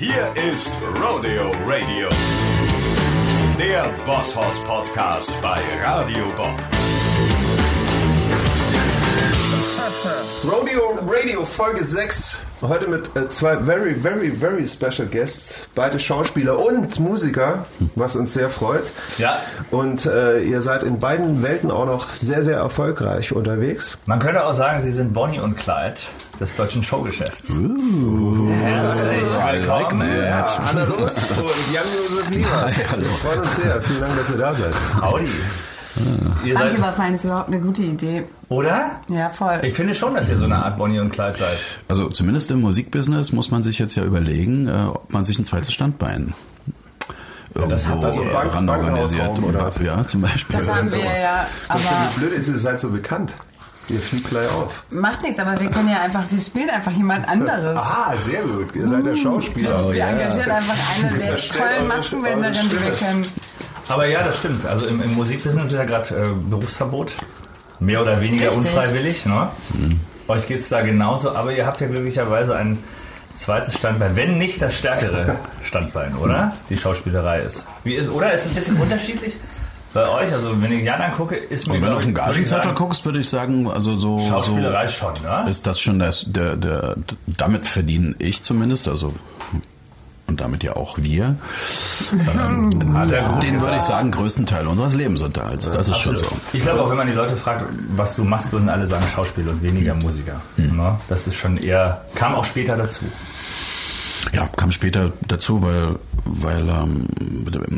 Hier 0.00 0.32
ist 0.50 0.72
Rodeo 0.98 1.50
Radio, 1.66 2.08
der 3.58 3.84
Bosshaus 4.06 4.64
Podcast 4.64 5.30
bei 5.42 5.60
Radio 5.84 6.24
Bob. 6.38 6.58
Rodeo 10.42 10.98
Radio 11.06 11.44
Folge 11.44 11.84
6. 11.84 12.38
Heute 12.62 12.88
mit 12.88 13.16
äh, 13.16 13.26
zwei 13.30 13.56
very, 13.56 13.94
very, 13.94 14.30
very 14.30 14.68
special 14.68 15.08
Guests. 15.08 15.66
Beide 15.74 15.98
Schauspieler 15.98 16.58
und 16.58 17.00
Musiker, 17.00 17.64
was 17.94 18.16
uns 18.16 18.34
sehr 18.34 18.50
freut. 18.50 18.92
Ja. 19.16 19.38
Und 19.70 20.04
äh, 20.04 20.40
ihr 20.42 20.60
seid 20.60 20.82
in 20.82 20.98
beiden 20.98 21.42
Welten 21.42 21.70
auch 21.70 21.86
noch 21.86 22.08
sehr, 22.10 22.42
sehr 22.42 22.58
erfolgreich 22.58 23.32
unterwegs. 23.32 23.96
Man 24.04 24.18
könnte 24.18 24.44
auch 24.44 24.52
sagen, 24.52 24.80
Sie 24.82 24.92
sind 24.92 25.14
Bonnie 25.14 25.40
und 25.40 25.56
Clyde 25.56 26.00
des 26.38 26.54
deutschen 26.54 26.82
Showgeschäfts. 26.82 27.54
Herzlich 27.54 29.30
willkommen. 29.52 30.22
Ja, 30.22 30.62
Anna 30.68 30.84
Lust 30.84 31.30
und 31.30 31.74
Jan-Josef 31.74 32.30
Liebers. 32.30 32.76
Wir 32.98 33.08
freuen 33.08 33.40
uns 33.40 33.56
sehr. 33.56 33.82
Vielen 33.82 34.00
Dank, 34.00 34.18
dass 34.18 34.30
ihr 34.30 34.36
da 34.38 34.54
seid. 34.54 34.74
Howdy. 35.00 35.30
Ihr 36.44 36.54
Danke, 36.54 36.70
seid, 36.70 36.78
überfallen 36.78 37.14
ist 37.14 37.24
überhaupt 37.24 37.48
eine 37.48 37.60
gute 37.60 37.82
Idee. 37.82 38.24
oder? 38.48 39.00
Ja, 39.08 39.28
voll. 39.30 39.60
Ich 39.62 39.74
finde 39.74 39.94
schon, 39.94 40.14
dass 40.14 40.28
ihr 40.28 40.36
so 40.36 40.44
eine 40.44 40.56
Art 40.56 40.76
Bonnie 40.78 41.00
und 41.00 41.10
Clyde 41.10 41.36
seid. 41.36 41.58
Also 41.88 42.08
zumindest 42.08 42.50
im 42.50 42.60
Musikbusiness 42.60 43.32
muss 43.32 43.50
man 43.50 43.62
sich 43.62 43.78
jetzt 43.78 43.94
ja 43.96 44.04
überlegen, 44.04 44.68
äh, 44.68 44.86
ob 44.88 45.12
man 45.12 45.24
sich 45.24 45.38
ein 45.38 45.44
zweites 45.44 45.72
Standbein 45.74 46.34
das 47.68 47.86
hat 47.86 47.94
irgendwo 47.96 48.06
also 48.06 48.24
Bank- 48.32 48.54
ranorganisiert. 48.54 49.22
Bankhausraum 49.26 49.44
oder 49.44 49.64
was? 49.66 49.78
Ja, 49.80 50.06
zum 50.06 50.20
Beispiel. 50.20 50.56
Das 50.56 50.68
haben 50.68 50.92
wir 50.92 50.98
ja, 51.20 51.46
Das 51.68 51.80
ist 51.80 51.90
ja 51.90 51.96
aber 51.96 52.10
Blöde 52.18 52.34
ist, 52.36 52.48
ihr 52.48 52.58
seid 52.58 52.80
so 52.80 52.90
bekannt. 52.90 53.34
Ihr 53.88 54.00
fliegt 54.00 54.28
gleich 54.28 54.48
auf. 54.52 54.84
macht 54.90 55.22
nichts, 55.22 55.40
aber 55.40 55.60
wir 55.60 55.68
können 55.68 55.88
ja 55.88 55.98
einfach, 56.00 56.22
wir 56.30 56.40
spielen 56.40 56.70
einfach 56.70 56.92
jemand 56.92 57.28
anderes. 57.28 57.76
Ah, 57.76 58.14
sehr 58.18 58.42
gut. 58.42 58.74
Ihr 58.76 58.86
seid 58.86 59.04
der 59.04 59.16
Schauspieler. 59.16 59.92
wir 59.92 60.04
engagieren 60.04 60.50
einfach 60.50 60.76
eine 60.96 61.18
der 61.18 61.36
tollen 61.36 61.90
eure 61.90 62.50
die 62.52 62.72
wir 62.84 62.92
kennen. 62.92 63.26
Aber 63.90 64.06
ja, 64.06 64.22
das 64.22 64.38
stimmt. 64.38 64.64
Also 64.66 64.86
im, 64.86 65.02
im 65.02 65.14
Musikbusiness 65.14 65.64
ist 65.64 65.72
ja 65.72 65.84
gerade 65.84 66.14
äh, 66.14 66.48
Berufsverbot. 66.48 67.12
Mehr 67.80 68.02
oder 68.02 68.20
weniger 68.20 68.48
Richtig. 68.48 68.66
unfreiwillig. 68.66 69.26
Ne? 69.26 69.48
Euch 70.28 70.46
geht 70.46 70.60
es 70.60 70.68
da 70.68 70.82
genauso, 70.82 71.34
aber 71.34 71.52
ihr 71.52 71.66
habt 71.66 71.80
ja 71.80 71.86
glücklicherweise 71.86 72.54
ein 72.54 72.78
zweites 73.34 73.74
Standbein, 73.78 74.16
wenn 74.16 74.38
nicht 74.38 74.60
das 74.60 74.76
stärkere 74.76 75.36
Standbein, 75.62 76.14
oder? 76.16 76.56
Die 76.68 76.76
Schauspielerei 76.76 77.40
ist. 77.40 77.66
Wie 77.84 77.94
ist 77.94 78.10
oder 78.10 78.32
ist 78.32 78.46
ein 78.46 78.54
bisschen 78.54 78.76
unterschiedlich 78.76 79.36
bei 79.94 80.06
euch? 80.08 80.32
Also 80.32 80.60
wenn 80.60 80.72
ich 80.72 80.84
Jan 80.84 81.00
angucke, 81.00 81.36
ist 81.36 81.68
mir 81.68 81.74
Und 81.74 81.82
wenn 81.82 81.90
du 81.90 81.96
auf 81.96 82.04
den 82.04 82.14
Gagenzettel 82.14 82.46
sagen, 82.46 82.74
guckst, 82.74 83.04
würde 83.06 83.20
ich 83.20 83.28
sagen, 83.28 83.70
also 83.70 83.96
so, 83.96 84.18
so 84.18 84.28
Schauspielerei 84.28 84.86
schon, 84.88 85.14
ne? 85.22 85.46
ist 85.48 85.66
das 85.66 85.80
schon 85.80 85.98
das, 85.98 86.24
der, 86.28 86.56
der, 86.56 86.96
damit 87.26 87.66
verdiene 87.66 88.14
ich 88.18 88.42
zumindest, 88.42 88.88
also 88.88 89.14
und 90.30 90.40
damit 90.40 90.62
ja 90.62 90.76
auch 90.76 90.96
wir, 90.98 91.36
ähm, 92.12 92.70
den 93.42 93.60
würde 93.60 93.76
ich 93.76 93.82
sagen, 93.82 94.10
größten 94.10 94.46
Teil 94.46 94.66
unseres 94.66 94.94
Lebensunterhalts. 94.94 95.70
Das 95.70 95.88
ist 95.88 95.98
schon 95.98 96.16
so. 96.16 96.22
Absolut. 96.22 96.42
Ich 96.52 96.62
glaube 96.62 96.82
auch, 96.82 96.90
wenn 96.90 96.96
man 96.96 97.06
die 97.08 97.12
Leute 97.12 97.36
fragt, 97.36 97.66
was 97.94 98.16
du 98.16 98.24
machst, 98.24 98.52
würden 98.52 98.68
alle 98.68 98.86
sagen 98.86 99.04
Schauspieler 99.12 99.50
und 99.50 99.62
weniger 99.62 99.94
Musiker. 99.94 100.40
Ne? 100.56 100.98
Das 101.08 101.26
ist 101.26 101.34
schon 101.34 101.56
eher, 101.56 102.04
kam 102.14 102.34
auch 102.34 102.44
später 102.44 102.76
dazu. 102.76 103.04
Ja, 104.32 104.46
kam 104.46 104.70
später 104.70 105.12
dazu, 105.26 105.62
weil, 105.62 105.96
weil, 106.24 106.68
ähm, 106.68 107.06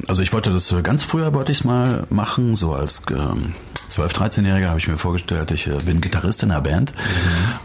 also 0.08 0.22
ich 0.22 0.32
wollte 0.32 0.52
das 0.52 0.74
ganz 0.82 1.02
früher 1.02 1.32
wollte 1.34 1.52
ich 1.52 1.60
es 1.60 1.64
mal 1.64 2.04
machen, 2.10 2.56
so 2.56 2.74
als 2.74 3.04
ähm, 3.10 3.54
12, 3.88 4.12
13-Jähriger 4.12 4.68
habe 4.68 4.78
ich 4.78 4.88
mir 4.88 4.98
vorgestellt, 4.98 5.50
ich 5.52 5.66
äh, 5.68 5.78
bin 5.84 6.00
Gitarrist 6.00 6.42
in 6.42 6.50
einer 6.50 6.60
Band 6.60 6.92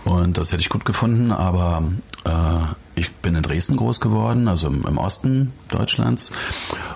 und 0.05 0.37
das 0.37 0.51
hätte 0.51 0.61
ich 0.61 0.69
gut 0.69 0.85
gefunden, 0.85 1.31
aber 1.31 1.83
äh, 2.23 2.29
ich 2.97 3.11
bin 3.17 3.35
in 3.35 3.43
Dresden 3.43 3.77
groß 3.77 3.99
geworden, 3.99 4.47
also 4.47 4.67
im, 4.67 4.83
im 4.87 4.97
Osten 4.97 5.53
Deutschlands. 5.69 6.31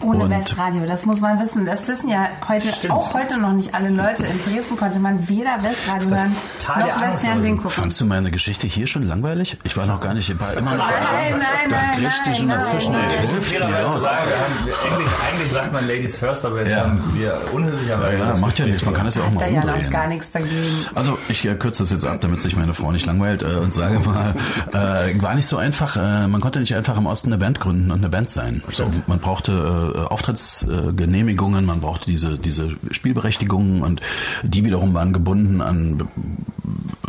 Ohne 0.02 0.24
und 0.24 0.30
Westradio, 0.32 0.86
das 0.88 1.06
muss 1.06 1.22
man 1.22 1.40
wissen. 1.40 1.66
Das 1.66 1.88
wissen 1.88 2.10
ja 2.10 2.28
heute 2.50 2.70
Stimmt. 2.74 2.94
auch 2.94 3.14
heute 3.14 3.38
noch 3.40 3.52
nicht 3.52 3.76
alle 3.76 3.90
Leute. 3.90 4.26
In 4.26 4.42
Dresden 4.44 4.78
konnte 4.78 4.98
man 5.00 5.30
weder 5.30 5.62
Westradio 5.62 6.10
Das 6.10 6.22
hören, 6.22 6.36
noch 6.80 7.02
Westfernsehen 7.02 7.58
gucken. 7.58 7.70
Fandst 7.72 8.02
du 8.02 8.06
meine 8.06 8.32
Geschichte 8.32 8.66
hier 8.66 8.88
schon 8.88 9.04
langweilig? 9.08 9.58
Ich 9.64 9.78
war 9.78 9.86
noch 9.86 10.00
gar 10.02 10.16
nicht, 10.16 10.28
ich 10.30 10.40
war 10.40 10.54
immer 10.54 10.76
noch 10.76 10.88
Nein, 10.90 11.34
nein, 11.40 11.40
da 11.70 11.76
nein, 11.76 12.02
grätscht 12.02 12.24
sie 12.24 12.30
nein, 12.32 12.38
schon 12.40 12.48
nein. 12.48 12.58
dazwischen 12.58 12.96
und 12.96 13.02
Ich 13.14 13.22
muss 13.22 13.30
hilft 13.32 13.50
sie 13.50 13.56
fairerweise 13.58 13.84
raus. 13.86 14.02
sagen, 14.04 14.18
wir 14.28 14.38
haben, 14.40 14.66
wir, 14.66 14.74
eigentlich, 14.92 15.08
eigentlich 15.32 15.52
sagt 15.52 15.74
man 15.74 15.88
Ladies 15.88 16.18
first, 16.18 16.46
aber 16.46 16.60
jetzt 16.62 16.72
Ja. 16.74 16.80
haben 16.82 17.02
wir 17.14 17.42
unhöflicherweise. 17.54 18.20
Ja, 18.20 18.26
das 18.30 18.40
macht 18.42 18.58
ja 18.58 18.66
nichts, 18.66 18.84
man 18.86 18.94
kann 18.96 19.06
es 19.06 19.16
ja 19.16 19.22
auch 19.24 19.32
mal 19.32 19.38
da 19.40 19.48
ja 19.48 19.64
noch 19.64 19.74
umdrehen. 19.76 19.92
gar 19.92 20.08
nichts 20.08 20.32
dagegen. 20.32 20.66
Also 20.96 21.18
ich 21.30 21.46
äh, 21.46 21.54
kürze 21.56 21.84
das 21.84 21.92
jetzt 21.92 22.06
ab, 22.06 22.18
damit 22.22 22.42
sich 22.42 22.56
meine 22.56 22.74
Frau 22.74 22.92
nicht 22.92 23.06
langweilt 23.06 23.44
äh, 23.44 23.58
und 23.58 23.72
sage 23.72 24.00
mal, 24.00 24.34
äh, 24.74 25.22
war 25.22 25.36
nicht 25.36 25.46
so 25.48 25.58
einfach. 25.58 25.91
Äh, 25.96 26.28
man 26.28 26.42
konnte 26.42 26.60
nicht 26.60 26.76
einfach 26.76 26.98
im 26.98 27.06
Osten 27.06 27.30
eine 27.30 27.38
Band 27.38 27.60
gründen 27.60 27.92
und 27.92 28.00
eine 28.00 28.10
Band 28.10 28.30
sein. 28.30 28.64
So, 28.72 28.90
man 29.08 29.20
brauchte 29.20 29.52
äh, 29.96 30.00
Auftrittsgenehmigungen, 30.00 31.64
äh, 31.64 31.68
man 31.68 31.82
brauchte 31.82 32.06
diese 32.06 32.38
diese 32.38 32.70
Spielberechtigungen 32.92 33.82
und 33.82 34.02
die 34.44 34.64
wiederum 34.66 34.94
waren 34.94 35.14
gebunden 35.14 35.62
an 35.62 36.08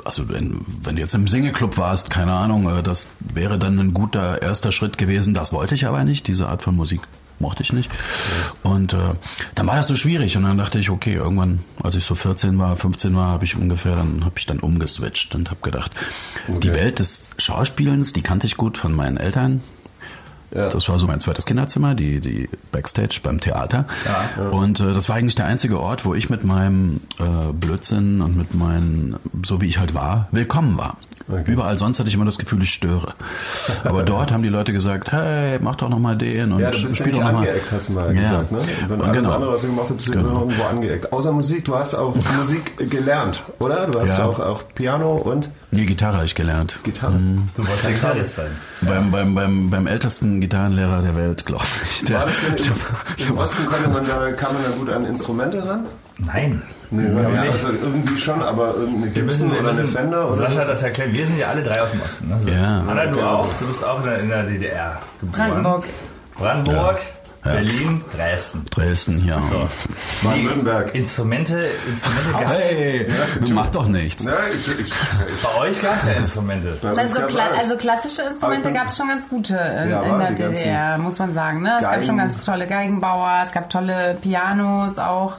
also 0.04 0.28
wenn, 0.28 0.60
wenn 0.82 0.96
du 0.96 1.02
jetzt 1.02 1.14
im 1.14 1.28
Singleclub 1.28 1.78
warst, 1.78 2.10
keine 2.10 2.32
Ahnung, 2.32 2.68
äh, 2.68 2.82
das 2.82 3.08
wäre 3.20 3.58
dann 3.58 3.78
ein 3.78 3.94
guter 3.94 4.42
erster 4.42 4.72
Schritt 4.72 4.98
gewesen. 4.98 5.34
Das 5.34 5.52
wollte 5.52 5.74
ich 5.74 5.86
aber 5.86 6.04
nicht, 6.04 6.26
diese 6.26 6.48
Art 6.48 6.62
von 6.62 6.76
Musik 6.76 7.00
mochte 7.38 7.62
ich 7.62 7.72
nicht. 7.72 7.90
Und 8.62 8.92
äh, 8.92 9.10
dann 9.54 9.66
war 9.66 9.76
das 9.76 9.88
so 9.88 9.96
schwierig 9.96 10.36
und 10.36 10.44
dann 10.44 10.58
dachte 10.58 10.78
ich, 10.78 10.90
okay, 10.90 11.14
irgendwann, 11.14 11.60
als 11.82 11.96
ich 11.96 12.04
so 12.04 12.14
14 12.14 12.58
war, 12.58 12.76
15 12.76 13.14
war, 13.16 13.28
habe 13.28 13.44
ich 13.44 13.56
ungefähr, 13.56 13.96
dann 13.96 14.24
habe 14.24 14.34
ich 14.38 14.46
dann 14.46 14.60
umgeswitcht 14.60 15.34
und 15.34 15.50
habe 15.50 15.60
gedacht, 15.62 15.92
die 16.48 16.72
Welt 16.72 16.98
des 16.98 17.30
Schauspielens, 17.38 18.12
die 18.12 18.22
kannte 18.22 18.46
ich 18.46 18.56
gut 18.56 18.78
von 18.78 18.92
meinen 18.92 19.16
Eltern. 19.16 19.62
Ja. 20.54 20.68
Das 20.68 20.88
war 20.88 20.98
so 20.98 21.06
mein 21.06 21.20
zweites 21.20 21.46
Kinderzimmer, 21.46 21.94
die, 21.94 22.20
die 22.20 22.48
Backstage 22.72 23.20
beim 23.22 23.40
Theater. 23.40 23.86
Ja. 24.04 24.48
Und 24.50 24.80
äh, 24.80 24.92
das 24.92 25.08
war 25.08 25.16
eigentlich 25.16 25.34
der 25.34 25.46
einzige 25.46 25.80
Ort, 25.80 26.04
wo 26.04 26.14
ich 26.14 26.28
mit 26.28 26.44
meinem 26.44 27.00
äh, 27.18 27.52
Blödsinn 27.52 28.20
und 28.20 28.36
mit 28.36 28.54
meinen, 28.54 29.16
so 29.44 29.60
wie 29.60 29.66
ich 29.66 29.78
halt 29.78 29.94
war, 29.94 30.28
willkommen 30.30 30.76
war. 30.76 30.98
Okay. 31.30 31.50
Überall 31.52 31.78
sonst 31.78 31.98
hatte 31.98 32.08
ich 32.08 32.14
immer 32.14 32.24
das 32.24 32.38
Gefühl, 32.38 32.62
ich 32.62 32.72
störe. 32.72 33.14
Aber 33.84 34.02
dort 34.02 34.32
haben 34.32 34.42
die 34.42 34.48
Leute 34.48 34.72
gesagt, 34.72 35.12
hey, 35.12 35.58
mach 35.60 35.76
doch 35.76 35.88
noch 35.88 35.98
mal 35.98 36.16
den 36.16 36.52
und 36.52 36.60
Ja, 36.60 36.70
du 36.70 36.82
bist 36.82 36.98
ja 36.98 37.04
spiel 37.04 37.12
nicht 37.12 37.22
doch 37.22 37.26
noch 37.26 37.32
mal. 37.40 37.48
angeeckt, 37.48 37.72
hast 37.72 37.88
du 37.88 37.92
mal 37.92 38.14
Ja. 38.14 38.20
gesagt. 38.22 38.52
Ne? 38.52 38.58
Wenn 38.88 39.00
alles 39.02 39.12
genau. 39.16 39.30
andere, 39.32 39.52
was 39.52 39.60
du 39.62 39.66
gemacht 39.68 39.86
hast, 39.88 39.96
bist 39.96 40.08
du 40.08 40.12
Genau. 40.12 40.28
immer 40.30 40.40
irgendwo 40.40 40.62
angeeckt. 40.64 41.12
Außer 41.12 41.32
Musik, 41.32 41.64
du 41.64 41.74
hast 41.76 41.94
auch 41.94 42.14
Musik 42.38 42.90
gelernt, 42.90 43.42
oder? 43.58 43.86
Du 43.86 44.00
hast 44.00 44.18
Ja. 44.18 44.24
auch, 44.26 44.38
auch 44.40 44.62
Piano 44.74 45.10
und 45.12 45.50
Nee, 45.70 45.86
Gitarre 45.86 46.16
habe 46.16 46.26
ich 46.26 46.34
gelernt. 46.34 46.78
Gitarre. 46.82 47.18
Du 47.56 47.66
wolltest 47.66 47.84
ja 47.84 47.90
Gitarrist 47.92 48.34
sein. 48.34 48.50
Beim, 48.82 49.10
beim, 49.10 49.34
beim, 49.34 49.70
beim 49.70 49.86
ältesten 49.86 50.40
Gitarrenlehrer 50.40 51.02
der 51.02 51.14
Welt, 51.16 51.46
glaube 51.46 51.64
ich. 51.84 52.04
Der, 52.04 52.18
War 52.18 52.26
das 52.26 52.40
denn 52.42 52.56
im, 52.56 53.26
im 53.28 53.38
Osten 53.38 53.64
konnte 53.66 53.88
man 53.88 54.06
da, 54.06 54.32
kam 54.32 54.54
man 54.54 54.62
da 54.64 54.70
gut 54.76 54.90
an 54.90 55.06
Instrumente 55.06 55.66
ran? 55.66 55.84
Nein. 56.18 56.62
Nee, 56.92 57.08
Ja, 57.08 57.22
ja, 57.28 57.40
nicht. 57.42 57.52
also 57.52 57.68
irgendwie 57.70 58.18
schon, 58.18 58.42
aber 58.42 58.74
irgendeine 58.74 59.14
Wir 59.14 59.22
müssen, 59.24 59.48
Gibson 59.48 59.52
wir 59.52 59.60
oder 59.60 59.70
eine 59.70 59.80
müssen 59.82 59.96
Fender 59.96 60.26
oder 60.28 60.36
Sascha 60.36 60.62
so? 60.62 60.68
das 60.68 60.82
erklären. 60.82 61.12
Wir 61.12 61.26
sind 61.26 61.38
ja 61.38 61.48
alle 61.48 61.62
drei 61.62 61.80
aus 61.82 61.90
dem 61.92 62.02
Osten. 62.02 62.28
Ne? 62.28 62.36
So. 62.40 62.50
Ja. 62.50 62.84
Anna, 62.88 63.06
du 63.06 63.20
auch. 63.22 63.48
Du 63.58 63.66
bist 63.66 63.84
auch 63.84 64.04
in 64.06 64.28
der, 64.28 64.42
DDR 64.44 64.98
geboren. 65.20 65.38
Brandenburg. 65.48 65.84
Brandenburg, 66.36 67.00
Ja. 67.44 67.52
Berlin, 67.52 68.04
Dresden. 68.14 68.64
Dresden, 68.70 69.26
ja. 69.26 69.42
Baden-Württemberg. 70.22 70.94
Instrumente, 70.94 71.70
Instrumente 71.88 72.30
gab's. 72.32 72.50
Hey, 72.70 73.06
mach 73.52 73.66
doch 73.68 73.86
nichts. 73.88 74.22
Ja, 74.24 74.32
ich, 74.54 74.68
ich, 74.68 74.78
ich, 74.86 74.92
Bei 75.42 75.60
euch 75.60 75.82
gab 75.82 75.96
es 75.96 76.06
ja 76.06 76.12
Instrumente. 76.12 76.76
Also, 76.96 77.20
kla 77.22 77.42
also 77.58 77.76
klassische 77.76 78.22
Instrumente 78.22 78.72
gab 78.72 78.88
es 78.88 78.96
schon 78.96 79.08
ganz 79.08 79.28
gute 79.28 79.54
in, 79.54 79.90
Ja, 79.90 80.02
in 80.02 80.18
der 80.18 80.30
DDR, 80.32 80.98
muss 80.98 81.18
man 81.18 81.34
sagen. 81.34 81.62
Ne? 81.62 81.72
Es 81.76 81.82
gab 81.82 81.92
Geigen. 81.92 82.06
schon 82.06 82.16
ganz 82.18 82.44
tolle 82.44 82.66
Geigenbauer, 82.66 83.40
es 83.44 83.52
gab 83.52 83.68
tolle 83.70 84.16
Pianos 84.22 84.98
auch. 84.98 85.38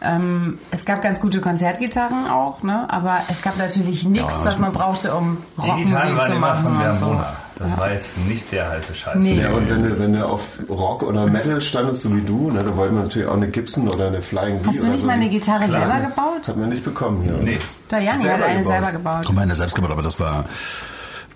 Ähm, 0.00 0.58
es 0.70 0.84
gab 0.84 1.02
ganz 1.02 1.20
gute 1.20 1.40
Konzertgitarren 1.40 2.26
auch, 2.26 2.62
ne? 2.62 2.86
aber 2.88 3.18
es 3.28 3.42
gab 3.42 3.56
natürlich 3.56 4.04
nichts, 4.04 4.44
was 4.44 4.58
man 4.58 4.72
brauchte, 4.72 5.12
um 5.14 5.38
Rockmusik 5.58 5.96
zu 5.98 6.32
immer 6.32 6.54
von 6.54 6.72
machen. 6.72 6.78
der 6.80 6.90
und 6.92 6.98
so. 6.98 7.04
Mona. 7.06 7.36
Das 7.58 7.76
war 7.76 7.90
jetzt 7.90 8.16
nicht 8.18 8.52
der 8.52 8.70
heiße 8.70 8.94
Scheiß. 8.94 9.16
Nee. 9.16 9.40
Ja, 9.42 9.50
und 9.50 9.68
wenn 9.68 9.82
du, 9.82 9.98
wenn 9.98 10.12
du 10.12 10.24
auf 10.24 10.60
Rock 10.68 11.02
oder 11.02 11.26
Metal 11.26 11.60
standest, 11.60 12.02
so 12.02 12.14
wie 12.14 12.20
du, 12.20 12.52
ne, 12.52 12.62
da 12.62 12.76
wollten 12.76 12.94
wir 12.94 13.02
natürlich 13.02 13.26
auch 13.26 13.34
eine 13.34 13.48
Gibson 13.48 13.88
oder 13.88 14.06
eine 14.06 14.22
Flying 14.22 14.60
V 14.60 14.66
Hast 14.68 14.76
du 14.76 14.82
oder 14.82 14.90
nicht 14.90 15.00
so. 15.00 15.06
mal 15.08 15.14
eine 15.14 15.28
Gitarre 15.28 15.64
Klar. 15.64 15.80
selber 15.80 16.00
gebaut? 16.08 16.46
Hat 16.46 16.56
man 16.56 16.68
nicht 16.68 16.84
bekommen 16.84 17.22
hier. 17.24 17.32
Nee. 17.32 17.58
Der 17.90 17.98
Janni 17.98 18.12
hat 18.14 18.22
Selber 18.22 18.44
eine 18.44 18.58
gebaut. 18.60 18.72
selber 18.72 18.92
gebaut. 18.92 19.28
Und 19.28 19.34
meine 19.34 19.56
selbst 19.56 19.74
gebaut, 19.74 19.90
aber 19.90 20.02
das 20.02 20.20
war, 20.20 20.44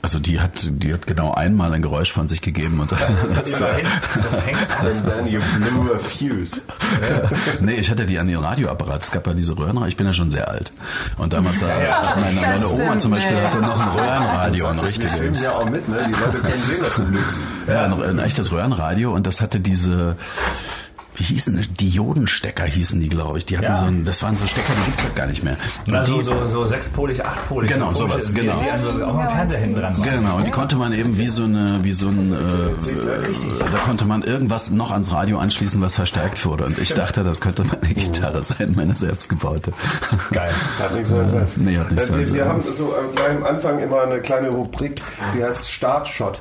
also 0.03 0.19
die 0.19 0.41
hat, 0.41 0.69
die 0.69 0.93
hat 0.93 1.07
genau 1.07 1.33
einmal 1.33 1.73
ein 1.73 1.81
Geräusch 1.81 2.13
von 2.13 2.27
sich 2.29 2.43
gegeben 2.43 2.81
und 2.81 2.93
Immerhin, 2.93 3.87
so 4.15 4.29
fängt 4.39 4.81
alles 4.81 5.05
And 5.05 5.13
then 5.13 5.27
you 5.27 5.41
blew 5.59 5.93
a 5.95 5.99
fuse. 5.99 6.61
nee, 7.61 7.75
ich 7.75 7.91
hatte 7.91 8.05
die 8.05 8.19
an 8.19 8.27
den 8.27 8.39
Radioapparat. 8.39 9.03
Es 9.03 9.11
gab 9.13 9.27
ja 9.27 9.35
diese 9.35 9.57
Röhrenradio. 9.57 9.89
Ich 9.89 9.97
bin 9.97 10.07
ja 10.07 10.13
schon 10.13 10.31
sehr 10.31 10.49
alt. 10.49 10.73
Und 11.19 11.33
damals 11.33 11.63
war 11.63 11.69
meine, 11.69 12.41
meine 12.41 12.53
Das 12.53 12.71
Oma 12.71 12.85
stimmt, 12.85 13.01
zum 13.01 13.11
Beispiel 13.13 13.37
ja. 13.37 13.45
hatte 13.45 13.61
noch 13.61 13.81
ein 13.81 13.89
Röhrenradio, 13.89 14.67
ein 14.67 14.79
richtiges. 14.81 15.43
ja 15.43 15.53
auch 15.53 15.71
mit, 15.71 15.89
ne? 15.89 15.97
Die 16.09 16.13
Leute 16.21 16.39
können 16.39 16.59
sehen, 16.59 16.83
dass 16.83 16.97
du 16.97 17.05
lügst. 17.05 17.43
Ja, 17.69 17.85
ein, 17.85 18.03
ein 18.03 18.19
echtes 18.19 18.51
Röhrenradio 18.53 19.13
und 19.13 19.27
das 19.27 19.41
hatte 19.41 19.61
diese 19.61 20.17
wie 21.15 21.25
hießen 21.25 21.61
die? 21.79 21.91
Diodenstecker 21.91 22.65
hießen 22.65 23.01
die, 23.01 23.09
glaube 23.09 23.39
ich. 23.39 23.47
Die 23.47 23.57
hatten 23.59 23.67
Ja. 23.67 23.75
so 23.75 23.85
ein, 23.85 24.05
das 24.05 24.23
waren 24.23 24.35
so 24.37 24.47
Stecker, 24.47 24.73
die 24.81 24.85
gibt's 24.87 25.03
halt 25.03 25.15
gar 25.17 25.27
nicht 25.27 25.43
mehr. 25.43 25.57
Und 25.87 25.93
Na, 25.93 26.05
so, 26.05 26.17
die, 26.19 26.23
so, 26.23 26.47
so 26.47 26.65
sechspolig, 26.65 27.25
achtpolig. 27.25 27.71
Genau, 27.73 27.93
so 27.93 28.07
sowas, 28.09 28.33
genau. 28.33 28.59
Die, 28.59 28.65
die 28.65 28.71
an 28.71 28.83
so, 28.83 28.89
auch 29.05 29.19
am 29.19 29.29
Fernseher 29.29 29.59
hinten 29.61 29.81
dran. 29.81 29.93
Genau, 30.03 30.37
und 30.37 30.47
die 30.47 30.51
konnte 30.51 30.77
man 30.77 30.93
eben 30.93 31.19
wie 31.19 31.29
so 31.29 31.45
eine, 31.45 31.81
wie 31.83 31.93
so 31.93 32.09
ein, 32.09 32.33
äh, 32.33 33.63
da 33.73 33.79
konnte 33.85 34.05
man 34.05 34.23
irgendwas 34.23 34.71
noch 34.71 34.91
ans 34.91 35.13
Radio 35.13 35.39
anschließen, 35.39 35.81
was 35.81 35.95
verstärkt 35.97 36.45
wurde. 36.47 36.65
Und 36.65 36.79
ich 36.79 36.95
dachte, 36.95 37.25
das 37.25 37.41
könnte 37.41 37.65
meine 37.65 37.95
Gitarre 37.95 38.43
sein, 38.43 38.73
meine 38.77 38.97
selbstgebaute. 38.97 39.73
Geil. 40.31 40.51
Hat 40.79 40.95
nichts 40.95 41.11
mehr 41.11 41.29
sein. 41.29 41.47
Nee, 41.57 41.79
hat 41.79 41.91
nichts 41.91 42.09
Äh, 42.09 42.11
wir, 42.13 42.17
mehr 42.19 42.33
wir 42.35 42.45
sein. 42.45 42.49
haben 42.53 42.65
so 42.73 42.95
am 42.97 43.15
kleinen 43.15 43.43
Anfang 43.45 43.79
immer 43.81 44.03
eine 44.03 44.21
kleine 44.21 44.49
Rubrik, 44.49 45.03
die 45.35 45.45
heißt 45.45 45.71
Startshot. 45.71 46.41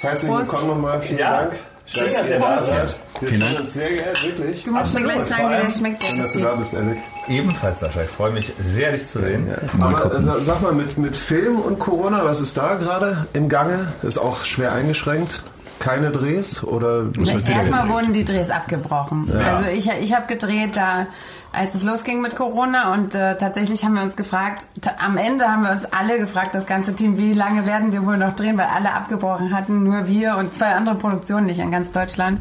Herzlich 0.00 0.30
Prost. 0.30 0.50
willkommen 0.52 0.68
nochmal, 0.68 1.00
vielen 1.00 1.20
Ja. 1.20 1.42
Dank. 1.42 1.52
Schön, 1.86 2.04
dass 2.16 2.28
ihr 2.30 2.38
da 2.38 2.58
seid. 2.58 2.94
Wir 3.20 3.28
Vielen 3.28 3.40
Dank. 3.40 3.60
uns 3.60 3.74
sehr 3.74 3.88
geehrt, 3.90 4.24
wirklich. 4.24 4.62
Du 4.64 4.72
musst 4.72 4.94
mir 4.94 5.02
gleich 5.02 5.24
sagen, 5.26 5.50
wie 5.50 5.56
der 5.62 5.70
schmeckt. 5.70 6.02
Schön, 6.04 6.22
dass 6.22 6.32
du 6.32 6.40
da 6.40 6.54
bist, 6.54 6.74
Alec. 6.74 6.98
Ebenfalls, 7.28 7.80
Sascha. 7.80 8.02
Ich 8.02 8.08
freue 8.10 8.30
mich 8.30 8.52
sehr, 8.62 8.92
dich 8.92 9.06
zu 9.06 9.20
sehen. 9.20 9.48
Aber 9.80 10.14
äh, 10.14 10.22
sa- 10.22 10.40
sag 10.40 10.62
mal, 10.62 10.72
mit, 10.72 10.96
mit 10.98 11.16
Film 11.16 11.60
und 11.60 11.78
Corona, 11.78 12.24
was 12.24 12.40
ist 12.40 12.56
da 12.56 12.74
gerade 12.76 13.26
im 13.34 13.48
Gange? 13.48 13.92
Ist 14.02 14.18
auch 14.18 14.44
schwer 14.44 14.72
eingeschränkt? 14.72 15.42
Keine 15.78 16.10
Drehs 16.10 16.62
oder? 16.62 17.04
Erstmal 17.48 17.88
wurden 17.88 18.12
die 18.12 18.24
Drehs 18.24 18.50
abgebrochen. 18.50 19.32
Also 19.46 19.64
ich, 19.64 19.88
ich 20.02 20.14
habe 20.14 20.26
gedreht 20.26 20.76
da, 20.76 21.06
als 21.52 21.74
es 21.74 21.82
losging 21.82 22.20
mit 22.20 22.36
Corona 22.36 22.92
und 22.94 23.14
äh, 23.14 23.36
tatsächlich 23.36 23.84
haben 23.84 23.94
wir 23.94 24.02
uns 24.02 24.16
gefragt, 24.16 24.66
am 25.04 25.16
Ende 25.16 25.48
haben 25.48 25.64
wir 25.64 25.72
uns 25.72 25.84
alle 25.84 26.18
gefragt, 26.18 26.54
das 26.54 26.66
ganze 26.66 26.94
Team, 26.94 27.18
wie 27.18 27.32
lange 27.32 27.66
werden 27.66 27.90
wir 27.92 28.06
wohl 28.06 28.16
noch 28.18 28.36
drehen, 28.36 28.56
weil 28.56 28.66
alle 28.74 28.92
abgebrochen 28.92 29.52
hatten, 29.54 29.82
nur 29.82 30.06
wir 30.06 30.36
und 30.36 30.54
zwei 30.54 30.74
andere 30.74 30.94
Produktionen 30.94 31.46
nicht 31.46 31.58
in 31.58 31.70
ganz 31.70 31.90
Deutschland. 31.90 32.40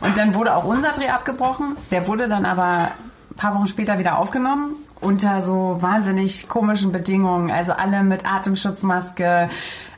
Und 0.00 0.18
dann 0.18 0.34
wurde 0.34 0.54
auch 0.56 0.64
unser 0.64 0.90
Dreh 0.90 1.08
abgebrochen. 1.08 1.76
Der 1.90 2.08
wurde 2.08 2.28
dann 2.28 2.44
aber 2.44 2.88
ein 3.30 3.36
paar 3.36 3.54
Wochen 3.54 3.66
später 3.68 3.98
wieder 3.98 4.18
aufgenommen 4.18 4.74
unter 5.00 5.40
so 5.40 5.78
wahnsinnig 5.80 6.48
komischen 6.48 6.92
Bedingungen. 6.92 7.50
Also 7.50 7.72
alle 7.72 8.02
mit 8.02 8.30
Atemschutzmaske. 8.30 9.48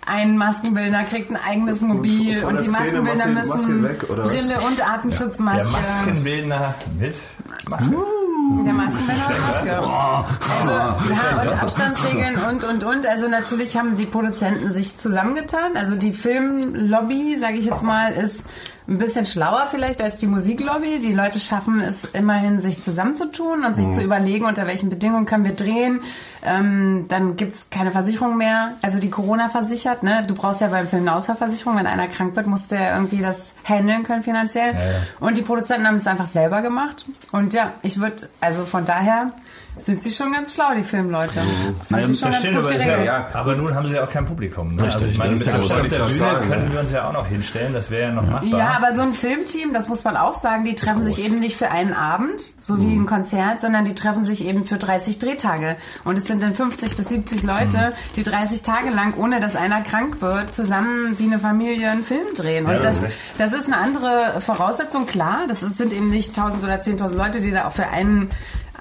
Ein 0.04 0.36
Maskenbildner 0.36 1.04
kriegt 1.04 1.30
ein 1.30 1.36
eigenes 1.36 1.80
Mobil 1.80 2.42
und 2.44 2.54
der 2.54 2.62
die 2.62 2.68
Szene 2.68 3.02
Maskenbildner 3.02 3.26
Maske- 3.26 3.48
Maske 3.48 3.68
müssen 3.68 3.82
weg, 3.84 4.10
oder 4.10 4.24
was? 4.24 4.32
Brille 4.32 4.60
und 4.60 4.88
Atemschutzmaske. 4.88 5.62
Der 5.64 5.70
Maskenbildner 6.06 6.74
mit 6.98 7.16
Maske. 7.68 7.96
Der 8.64 8.72
Maskenbildner 8.72 9.26
und 9.26 9.40
Maske. 9.40 9.76
Also, 9.76 10.70
ja, 10.70 11.42
und 11.42 11.62
Abstandsregeln 11.62 12.36
und, 12.50 12.64
und, 12.64 12.84
und. 12.84 13.06
Also 13.06 13.28
natürlich 13.28 13.76
haben 13.76 13.96
die 13.96 14.06
Produzenten 14.06 14.72
sich 14.72 14.98
zusammengetan. 14.98 15.76
Also 15.76 15.96
die 15.96 16.12
Filmlobby, 16.12 17.38
sage 17.38 17.58
ich 17.58 17.66
jetzt 17.66 17.82
mal, 17.82 18.12
ist 18.12 18.46
ein 18.88 18.98
bisschen 18.98 19.24
schlauer 19.24 19.66
vielleicht 19.70 20.00
als 20.02 20.18
die 20.18 20.26
Musiklobby. 20.26 20.98
Die 20.98 21.12
Leute 21.12 21.38
schaffen 21.38 21.80
es 21.80 22.04
immerhin, 22.04 22.58
sich 22.60 22.82
zusammenzutun 22.82 23.64
und 23.64 23.74
sich 23.74 23.86
Mhm. 23.86 23.92
zu 23.92 24.02
überlegen, 24.02 24.44
unter 24.44 24.66
welchen 24.66 24.90
Bedingungen 24.90 25.24
können 25.24 25.44
wir 25.44 25.54
drehen. 25.54 26.00
Ähm, 26.42 27.06
dann 27.08 27.36
gibt's 27.36 27.68
keine 27.70 27.92
Versicherung 27.92 28.36
mehr. 28.36 28.72
Also 28.82 28.98
die 28.98 29.10
Corona 29.10 29.48
versichert. 29.48 30.02
Ne? 30.02 30.24
Du 30.26 30.34
brauchst 30.34 30.60
ja 30.60 30.66
beim 30.68 30.88
Film 30.88 31.02
eine 31.02 31.14
Ausfallversicherung. 31.14 31.78
Wenn 31.78 31.86
einer 31.86 32.08
krank 32.08 32.34
wird, 32.34 32.48
musst 32.48 32.72
du 32.72 32.74
ja 32.74 32.94
irgendwie 32.96 33.18
das 33.20 33.52
handeln 33.64 34.02
können 34.02 34.22
finanziell. 34.24 34.74
Und 35.20 35.36
die 35.36 35.42
Produzenten 35.42 35.86
haben 35.86 35.96
es 35.96 36.06
einfach 36.08 36.26
selber 36.26 36.60
gemacht. 36.62 37.06
Und 37.30 37.54
ja, 37.54 37.72
ich 37.82 38.00
würde, 38.00 38.28
also 38.40 38.64
von 38.64 38.84
daher 38.84 39.32
sind 39.78 40.02
sie 40.02 40.10
schon 40.10 40.32
ganz 40.32 40.54
schlau, 40.54 40.74
die 40.76 40.84
Filmleute. 40.84 41.40
Haben 41.40 41.76
Naja, 41.88 42.06
sie 42.06 42.14
schon 42.14 42.30
ganz 42.30 42.38
stimmt, 42.42 42.56
gut 42.56 42.66
aber, 42.66 42.74
ist 42.76 42.84
ja, 42.84 42.86
geregelt. 42.92 43.06
ja. 43.06 43.28
aber 43.32 43.54
nun 43.56 43.74
haben 43.74 43.86
sie 43.86 43.94
ja 43.94 44.04
auch 44.04 44.10
kein 44.10 44.24
Publikum. 44.24 44.74
Ne? 44.74 44.82
Richtig, 44.84 44.94
also 44.94 45.08
ich 45.08 45.18
meine, 45.18 45.32
mit 45.32 45.46
der 45.46 45.58
auf 45.58 45.68
der 45.68 45.74
Bühne 45.82 45.88
gerade 45.88 46.12
können 46.12 46.50
sagen, 46.50 46.72
wir 46.72 46.80
uns 46.80 46.92
ja 46.92 47.08
auch 47.08 47.12
noch 47.12 47.26
hinstellen. 47.26 47.72
Das 47.72 47.90
wäre 47.90 48.02
ja 48.08 48.12
noch 48.12 48.26
machbar. 48.26 48.44
Ja, 48.44 48.68
aber 48.76 48.92
so 48.92 49.02
ein 49.02 49.12
Filmteam, 49.12 49.72
das 49.72 49.88
muss 49.88 50.04
man 50.04 50.16
auch 50.16 50.34
sagen, 50.34 50.64
die 50.64 50.74
treffen 50.74 51.02
sich 51.02 51.24
eben 51.24 51.38
nicht 51.40 51.56
für 51.56 51.70
einen 51.70 51.94
Abend, 51.94 52.40
so 52.60 52.80
wie 52.80 52.94
ein 52.94 53.06
Konzert, 53.06 53.60
sondern 53.60 53.84
die 53.84 53.94
treffen 53.94 54.24
sich 54.24 54.44
eben 54.44 54.64
für 54.64 54.76
30 54.78 55.18
Drehtage. 55.18 55.76
Und 56.04 56.16
es 56.18 56.24
sind 56.24 56.42
dann 56.42 56.54
50 56.54 56.96
bis 56.96 57.08
70 57.08 57.42
Leute, 57.42 57.92
die 58.16 58.22
30 58.22 58.62
Tage 58.62 58.90
lang, 58.90 59.14
ohne 59.16 59.40
dass 59.40 59.56
einer 59.56 59.80
krank 59.80 60.20
wird, 60.20 60.54
zusammen 60.54 61.18
wie 61.18 61.24
eine 61.24 61.38
Familie 61.38 61.90
einen 61.90 62.04
Film 62.04 62.26
drehen. 62.36 62.66
Ja, 62.68 62.76
Und 62.76 62.84
das 62.84 62.92
das, 62.92 62.96
ist 62.98 63.04
recht. 63.04 63.18
das 63.38 63.52
ist 63.54 63.66
eine 63.66 63.78
andere 63.78 64.40
Voraussetzung, 64.40 65.06
klar. 65.06 65.40
Das 65.48 65.62
ist, 65.62 65.76
sind 65.76 65.92
eben 65.92 66.10
nicht 66.10 66.36
1000 66.36 66.62
oder 66.62 66.74
10.000 66.76 67.14
Leute, 67.14 67.40
die 67.40 67.50
da 67.50 67.66
auch 67.66 67.72
für 67.72 67.88
einen 67.88 68.28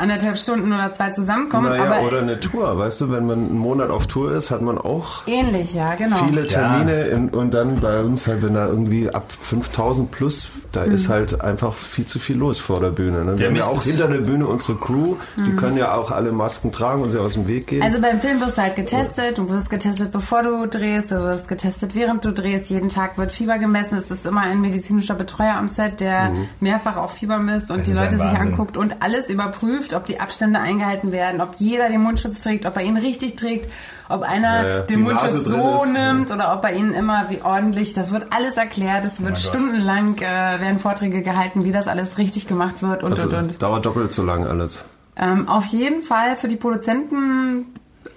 anderthalb 0.01 0.38
Stunden 0.38 0.74
oder 0.74 0.92
zwei 0.92 1.12
zusammenkommen. 1.12 1.69
Naja, 1.69 1.83
aber 1.86 2.06
oder 2.07 2.19
eine 2.21 2.39
Tour, 2.39 2.77
weißt 2.77 3.01
du, 3.01 3.12
wenn 3.12 3.25
man 3.25 3.39
einen 3.39 3.57
Monat 3.57 3.89
auf 3.89 4.07
Tour 4.07 4.31
ist, 4.33 4.51
hat 4.51 4.62
man 4.62 4.77
auch 4.77 5.25
ähnlich, 5.27 5.74
ja, 5.74 5.95
genau. 5.95 6.18
viele 6.27 6.45
Termine 6.48 7.03
in, 7.06 7.30
und 7.30 7.53
dann 7.53 7.80
bei 7.80 8.01
uns 8.01 8.27
halt, 8.27 8.42
wenn 8.42 8.56
da 8.56 8.68
irgendwie 8.68 9.09
ab 9.09 9.31
5000 9.31 10.12
plus, 10.12 10.50
da 10.71 10.83
ist 10.83 11.07
Mhm. 11.07 11.13
halt 11.13 11.42
einfach 11.42 11.74
viel 11.74 12.06
zu 12.06 12.19
viel 12.19 12.38
los 12.38 12.59
vor 12.59 12.80
der 12.80 12.89
Bühne. 12.89 13.24
Ne? 13.25 13.38
Wir 13.39 13.48
haben 13.48 13.56
ja 13.56 13.63
auch 13.65 13.77
ist- 13.77 13.86
hinter 13.86 14.07
der 14.07 14.19
Bühne 14.19 14.48
unsere 14.48 14.77
Crew, 14.77 15.15
die 15.38 15.56
können 15.56 15.77
ja 15.77 15.94
auch 15.94 16.12
alle 16.12 16.31
Masken 16.31 16.71
tragen 16.71 17.01
und 17.01 17.12
sie 17.12 17.19
aus 17.19 17.33
dem 17.33 17.48
Weg 17.48 17.68
gehen. 17.68 17.80
Mhm. 17.80 17.83
Also 17.86 18.01
beim 18.01 18.19
Film 18.19 18.39
wirst 18.42 18.57
du 18.57 18.62
halt 18.63 18.75
getestet, 18.75 19.38
du 19.38 19.50
wirst 19.50 19.69
getestet, 19.69 20.12
bevor 20.12 20.44
du 20.44 20.65
drehst, 20.68 21.12
du 21.12 21.15
wirst 21.21 21.48
getestet, 21.48 21.94
während 21.95 22.25
du 22.25 22.31
drehst. 22.31 22.69
Jeden 22.69 22.89
Tag 22.89 23.18
wird 23.18 23.31
Fieber 23.31 23.57
gemessen. 23.59 23.98
Es 23.98 24.09
ist 24.12 24.25
immer 24.25 24.42
ein 24.42 24.62
medizinischer 24.62 25.15
Betreuer 25.15 25.56
am 25.56 25.68
Set, 25.68 26.00
der 26.00 26.31
mehrfach 26.59 26.98
auch 26.98 27.12
Fieber 27.12 27.38
misst 27.38 27.69
und 27.71 27.80
Das 27.80 27.86
die 27.88 27.92
ist 27.94 28.00
Leute 28.00 28.18
sich 28.18 28.39
anguckt 28.39 28.77
und 28.77 28.95
alles 29.01 29.30
überprüft, 29.30 29.91
ob 29.94 30.06
die 30.06 30.20
Abstände 30.20 30.60
eingehalten 30.60 31.12
werden, 31.12 31.42
ob 31.42 31.56
jeder 31.58 31.90
den 31.90 32.02
Mundschutz 32.02 32.42
trägt, 32.42 32.66
ob 32.66 32.76
er 32.78 32.84
ihn 32.84 32.98
richtig 32.98 33.36
trägt, 33.36 33.72
ob 34.10 34.24
einer 34.24 34.62
Ja, 34.62 34.68
ja. 34.78 34.82
Den 34.84 35.02
Mundschutz 35.02 35.46
so 35.46 35.56
ist, 35.84 35.94
ja. 35.96 36.14
nimmt 36.14 36.32
oder 36.32 36.54
ob 36.54 36.62
bei 36.62 36.74
ihnen 36.74 36.94
immer 36.94 37.30
wie 37.30 37.42
ordentlich. 37.42 37.94
Das 37.94 38.12
wird 38.12 38.28
alles 38.32 38.58
erklärt. 38.58 39.06
Es 39.06 39.22
wird 39.22 39.36
Gott. 39.36 39.38
stundenlang 39.44 40.18
äh, 40.18 40.22
werden 40.62 40.80
Vorträge 40.80 41.22
gehalten, 41.22 41.64
wie 41.64 41.72
das 41.72 41.88
alles 41.88 42.18
richtig 42.18 42.48
gemacht 42.48 42.82
wird 42.82 43.04
und 43.04 43.12
also, 43.12 43.28
und 43.30 43.36
und. 43.36 43.62
dauert 43.62 43.86
doppelt 43.86 44.14
so 44.14 44.24
lang 44.24 44.46
alles. 44.46 44.86
Ähm, 45.18 45.48
auf 45.48 45.66
jeden 45.66 46.02
Fall 46.02 46.36
für 46.36 46.48
die 46.48 46.56
Produzenten 46.58 47.66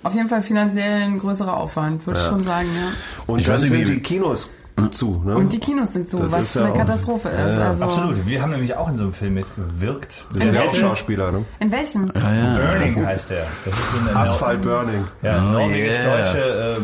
auf 0.03 0.15
jeden 0.15 0.29
Fall 0.29 0.43
finanziell 0.43 1.03
ein 1.03 1.19
größerer 1.19 1.57
Aufwand, 1.57 2.07
würde 2.07 2.21
ich 2.21 2.27
schon 2.27 2.45
sagen, 2.45 2.69
ja. 2.77 2.89
Und 3.27 3.39
Ich 3.41 3.47
dann 3.47 3.55
weiß 3.55 3.63
nicht, 3.63 3.71
sind 3.71 3.89
wie- 3.89 3.95
die 3.95 4.01
Kinos 4.01 4.51
zu. 4.91 5.23
Ne? 5.25 5.37
Und 5.37 5.53
die 5.53 5.59
Kinos 5.59 5.93
sind 5.93 6.09
zu, 6.09 6.19
Das 6.19 6.33
was 6.33 6.43
ist 6.43 6.55
ja 6.57 6.63
eine 6.65 6.73
auch- 6.73 6.77
Katastrophe 6.79 7.29
ist. 7.29 7.39
Also, 7.39 7.85
Absolut. 7.85 8.27
Wir 8.27 8.43
haben 8.43 8.51
nämlich 8.53 8.75
auch 8.77 8.89
in 8.89 8.97
so 8.97 9.05
einem 9.05 9.13
Film 9.13 9.35
mitgewirkt. 9.35 10.27
das 10.33 10.43
sind 10.45 10.55
ja 10.55 10.63
auch 10.63 10.75
Schauspieler, 10.75 11.33
ne? 11.33 11.45
In 11.61 11.71
welchem? 11.73 12.07
Burning 12.07 13.05
heißt 13.07 13.31
der. 13.31 13.47
Das 13.65 13.79
ist 13.79 13.93
so 13.93 13.99
eine 14.11 14.17
Asphalt 14.19 14.63
Burning. 14.63 15.05
Ja, 15.23 15.39
Oh, 15.39 15.53
norwegisch-deutsche 15.53 16.77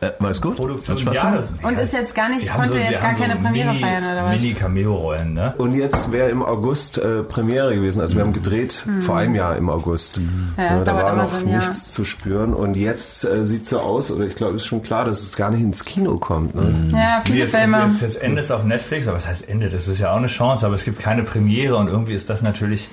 äh, 0.00 0.10
war 0.18 0.30
es 0.30 0.42
gut? 0.42 0.56
Produktion. 0.56 0.96
Hat 0.96 1.00
Spaß 1.02 1.16
Ja, 1.16 1.30
gemacht? 1.30 1.48
Und 1.62 1.78
ist 1.78 1.92
jetzt 1.94 2.14
gar 2.14 2.28
nicht, 2.28 2.44
wir 2.44 2.52
haben 2.52 2.62
konnte 2.64 2.72
so- 2.74 2.78
jetzt 2.78 3.00
gar 3.00 3.14
keine 3.14 3.32
so 3.34 3.38
Premiere 3.40 3.68
Mini- 3.72 3.80
feiern 3.80 4.04
oder 4.04 4.24
was? 4.24 4.34
Mini-Cameo-Rollen, 4.40 5.32
ne? 5.34 5.54
Und 5.56 5.74
jetzt 5.74 6.12
wäre 6.12 6.28
im 6.28 6.42
August 6.42 6.98
äh, 6.98 7.22
Premiere 7.22 7.74
gewesen. 7.74 8.00
Also 8.02 8.16
wir 8.16 8.22
haben 8.22 8.32
gedreht 8.34 8.84
vor 9.00 9.16
einem 9.16 9.34
Jahr 9.34 9.56
im 9.56 9.70
August. 9.70 10.16
Hm. 10.18 10.52
Ja, 10.58 10.78
da 10.78 10.84
dauert 10.84 11.02
war 11.04 11.12
immer 11.14 11.22
noch 11.22 11.40
so 11.40 11.46
nichts 11.46 11.92
zu 11.92 12.04
spüren. 12.04 12.52
Und 12.52 12.76
jetzt 12.76 13.24
äh, 13.24 13.44
sieht 13.46 13.66
so 13.66 13.80
aus, 13.80 14.10
oder 14.10 14.26
ich 14.26 14.34
glaube, 14.34 14.56
es 14.56 14.62
ist 14.62 14.68
schon 14.68 14.82
klar, 14.82 15.04
dass 15.06 15.20
es 15.20 15.34
gar 15.36 15.50
nicht 15.50 15.62
ins 15.62 15.84
Kino 15.84 16.18
kommt. 16.18 16.54
Ne? 16.54 16.74
Ja, 16.92 17.22
viele 17.24 17.38
jetzt, 17.40 17.56
Filme. 17.56 17.82
Jetzt, 17.86 18.02
jetzt 18.02 18.22
endet 18.22 18.44
es 18.44 18.50
auf 18.50 18.64
Netflix, 18.64 19.06
aber 19.08 19.16
was 19.16 19.26
heißt 19.26 19.48
Ende? 19.48 19.70
Das 19.70 19.88
ist 19.88 19.98
ja 19.98 20.12
auch 20.12 20.16
eine 20.16 20.26
Chance, 20.26 20.66
aber 20.66 20.74
es 20.74 20.84
gibt 20.84 20.98
keine 20.98 21.22
Premiere 21.22 21.76
und 21.76 21.88
irgendwie 21.88 22.12
ist 22.14 22.28
das 22.28 22.42
natürlich 22.42 22.90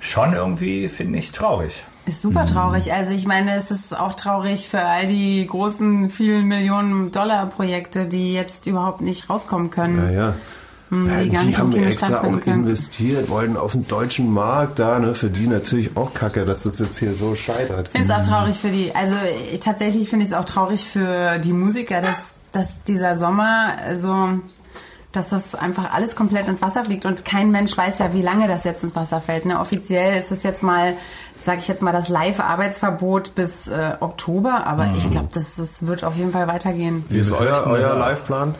schon 0.00 0.32
irgendwie, 0.34 0.88
finde 0.88 1.18
ich, 1.18 1.32
traurig. 1.32 1.84
Ist 2.08 2.22
super 2.22 2.46
traurig. 2.46 2.92
Also 2.92 3.10
ich 3.12 3.26
meine, 3.26 3.54
es 3.56 3.70
ist 3.70 3.94
auch 3.94 4.14
traurig 4.14 4.68
für 4.68 4.80
all 4.80 5.06
die 5.06 5.46
großen, 5.46 6.08
vielen 6.08 6.46
Millionen 6.46 7.12
Dollar 7.12 7.46
Projekte, 7.46 8.06
die 8.06 8.32
jetzt 8.32 8.66
überhaupt 8.66 9.02
nicht 9.02 9.28
rauskommen 9.28 9.70
können. 9.70 9.98
Ja, 10.06 10.10
ja. 10.28 10.34
Hm, 10.88 11.06
Ja, 11.10 11.20
die 11.22 11.28
die 11.28 11.56
haben 11.56 11.74
extra 11.76 12.20
auch 12.20 12.40
können. 12.40 12.60
investiert, 12.60 13.28
wollen 13.28 13.58
auf 13.58 13.72
den 13.72 13.86
deutschen 13.86 14.32
Markt 14.32 14.78
da, 14.78 14.98
ne? 14.98 15.14
Für 15.14 15.28
die 15.28 15.46
natürlich 15.46 15.98
auch 15.98 16.14
kacke, 16.14 16.46
dass 16.46 16.62
das 16.62 16.78
jetzt 16.78 16.98
hier 16.98 17.14
so 17.14 17.34
scheitert. 17.34 17.88
Ich 17.88 17.92
finde 17.92 18.10
es 18.10 18.18
auch 18.18 18.26
traurig 18.26 18.56
für 18.56 18.70
die, 18.70 18.94
also 18.94 19.16
ich, 19.52 19.60
tatsächlich 19.60 20.08
finde 20.08 20.24
ich 20.24 20.30
es 20.32 20.36
auch 20.36 20.46
traurig 20.46 20.82
für 20.86 21.38
die 21.40 21.52
Musiker, 21.52 22.00
dass, 22.00 22.36
dass 22.52 22.82
dieser 22.84 23.16
Sommer 23.16 23.74
so, 23.96 24.40
dass 25.18 25.28
das 25.30 25.54
einfach 25.54 25.92
alles 25.92 26.16
komplett 26.16 26.48
ins 26.48 26.62
Wasser 26.62 26.84
fliegt 26.84 27.04
und 27.04 27.24
kein 27.24 27.50
Mensch 27.50 27.76
weiß 27.76 27.98
ja, 27.98 28.12
wie 28.14 28.22
lange 28.22 28.48
das 28.48 28.64
jetzt 28.64 28.82
ins 28.82 28.94
Wasser 28.96 29.20
fällt. 29.20 29.44
Ne? 29.44 29.58
Offiziell 29.60 30.18
ist 30.18 30.30
es 30.32 30.42
jetzt 30.44 30.62
mal, 30.62 30.94
sage 31.36 31.58
ich 31.58 31.68
jetzt 31.68 31.82
mal, 31.82 31.92
das 31.92 32.08
Live-Arbeitsverbot 32.08 33.34
bis 33.34 33.68
äh, 33.68 33.94
Oktober, 34.00 34.66
aber 34.66 34.84
Mhm. 34.86 34.94
ich 34.96 35.10
glaube, 35.10 35.28
das, 35.34 35.56
das 35.56 35.86
wird 35.86 36.04
auf 36.04 36.16
jeden 36.16 36.32
Fall 36.32 36.46
weitergehen. 36.46 37.04
Wie 37.08 37.18
ist 37.18 37.32
euer, 37.32 37.64
euer. 37.66 37.94
Liveplan? 37.94 38.54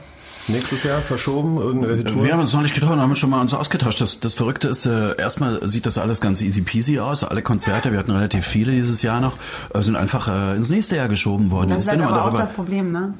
Nächstes 0.48 0.82
Jahr 0.82 1.00
verschoben? 1.00 1.58
Irgendwelche 1.58 2.04
Tour? 2.04 2.24
Wir 2.24 2.32
haben 2.32 2.40
uns 2.40 2.52
noch 2.54 2.62
nicht 2.62 2.74
getroffen, 2.74 3.00
haben 3.00 3.10
uns 3.10 3.18
schon 3.18 3.30
mal 3.30 3.40
uns 3.40 3.52
ausgetauscht. 3.52 4.00
Das, 4.00 4.18
das 4.20 4.34
Verrückte 4.34 4.68
ist, 4.68 4.86
äh, 4.86 5.14
erstmal 5.18 5.66
sieht 5.68 5.84
das 5.86 5.98
alles 5.98 6.20
ganz 6.20 6.40
easy 6.40 6.62
peasy 6.62 6.98
aus. 7.00 7.22
Alle 7.24 7.42
Konzerte, 7.42 7.92
wir 7.92 7.98
hatten 7.98 8.12
relativ 8.12 8.46
viele 8.46 8.72
dieses 8.72 9.02
Jahr 9.02 9.20
noch, 9.20 9.36
äh, 9.74 9.82
sind 9.82 9.96
einfach 9.96 10.28
äh, 10.28 10.56
ins 10.56 10.70
nächste 10.70 10.96
Jahr 10.96 11.08
geschoben 11.08 11.50
worden. 11.50 11.68
Das 11.68 11.82
ist 11.82 11.88
halt 11.88 12.00
aber 12.00 12.10
immer 12.10 12.24
auch 12.24 12.34
das 12.34 12.52
Problem, 12.52 12.90
ne? 12.90 13.12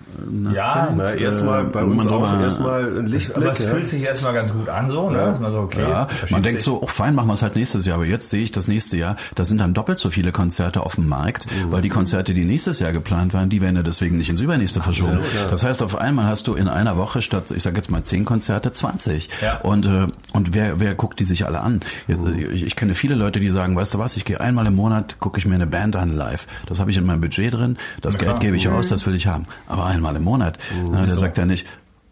Ja, 0.55 0.93
Na, 0.97 1.13
erstmal 1.15 1.65
bei 1.65 1.81
Äh, 1.81 1.85
uns 1.85 2.05
man 2.05 2.15
auch 2.15 2.31
drüber- 2.31 2.43
erstmal 2.43 2.85
ein 2.85 2.99
aber 2.99 3.03
Lichtblick. 3.03 3.49
es 3.53 3.59
ja. 3.59 3.69
fühlt 3.71 3.87
sich 3.89 4.03
erstmal 4.03 4.33
ganz 4.35 4.53
gut 4.53 4.69
an 4.69 4.89
so, 4.89 5.11
ne? 5.11 5.31
Ist 5.33 5.41
mal 5.41 5.51
so, 5.53 5.59
okay. 5.61 5.83
Ja, 5.89 6.09
man 6.31 6.43
denkt 6.43 6.61
sich. 6.61 6.65
so, 6.67 6.83
oh 6.83 6.87
fein, 6.87 7.15
machen 7.15 7.29
wir 7.29 7.35
es 7.35 7.43
halt 7.43 7.57
nächstes 7.57 7.85
Jahr. 7.85 7.97
Aber 7.97 8.07
jetzt 8.07 8.31
sehe 8.31 8.43
ich 8.43 8.53
das 8.53 8.69
nächste 8.69 8.97
Jahr, 8.97 9.17
da 9.35 9.45
sind 9.45 9.59
dann 9.59 9.75
doppelt 9.75 9.99
so 9.99 10.11
viele 10.11 10.33
Konzerte 10.33 10.83
auf 10.83 10.95
dem 10.95 11.09
Markt, 11.09 11.47
Mhm. 11.47 11.73
weil 11.73 11.83
die 11.83 11.89
Konzerte, 11.91 12.33
die 12.35 12.45
nächstes 12.45 12.79
Jahr 12.79 12.93
geplant 12.93 13.35
waren, 13.35 13.51
die 13.51 13.61
werden 13.61 13.77
ja 13.77 13.83
deswegen 13.83 14.17
nicht 14.17 14.31
ins 14.31 14.41
übernächste 14.41 14.81
verschoben. 14.81 15.21
Das 15.51 15.63
heißt, 15.63 15.83
auf 15.83 15.97
einmal 15.97 16.27
hast 16.27 16.47
du 16.47 16.55
in 16.55 16.69
einer 16.69 16.97
Woche 16.97 17.18
Woche 17.19 17.23
statt, 17.23 17.51
ich 17.51 17.63
sage 17.63 17.77
jetzt 17.77 17.91
mal, 17.91 18.03
zehn 18.05 18.25
Konzerte 18.25 18.73
20. 18.73 19.29
Ja. 19.43 19.59
Und, 19.61 19.87
äh, 19.87 20.07
und 20.33 20.55
wer, 20.55 20.81
wer 20.81 20.95
guckt 20.95 21.21
die 21.21 21.25
sich 21.25 21.47
alle 21.47 21.61
an? 21.61 21.81
Ich, 22.07 22.63
ich 22.63 22.77
kenne 22.77 22.95
viele 22.95 23.15
Leute, 23.15 23.41
die 23.41 23.49
sagen, 23.51 23.77
weißt 23.77 23.95
du 23.95 23.99
was, 23.99 24.17
ich 24.17 24.25
gehe 24.25 24.41
einmal 24.41 24.67
im 24.67 24.77
Monat, 24.77 25.19
gucke 25.19 25.39
ich 25.39 25.47
mir 25.47 25.55
eine 25.55 25.67
Band 25.67 25.97
an 25.97 26.15
live. 26.15 26.47
Das 26.67 26.81
habe 26.81 26.91
ich 26.91 26.97
in 26.97 27.07
meinem 27.07 27.21
Budget 27.21 27.55
drin, 27.55 27.77
das 28.03 28.15
Na 28.15 28.19
Geld 28.19 28.31
klar. 28.31 28.41
gebe 28.41 28.57
ich 28.57 28.69
aus, 28.69 28.89
das 28.89 29.07
will 29.07 29.15
ich 29.15 29.27
haben. 29.27 29.47
Aber 29.67 29.87
einmal 29.87 30.15
im 30.17 30.25
Monat. 30.25 30.59
Na, 30.91 31.05
der 31.05 31.19
sagt 31.19 31.39
ja 31.39 31.47
nicht, 31.47 31.67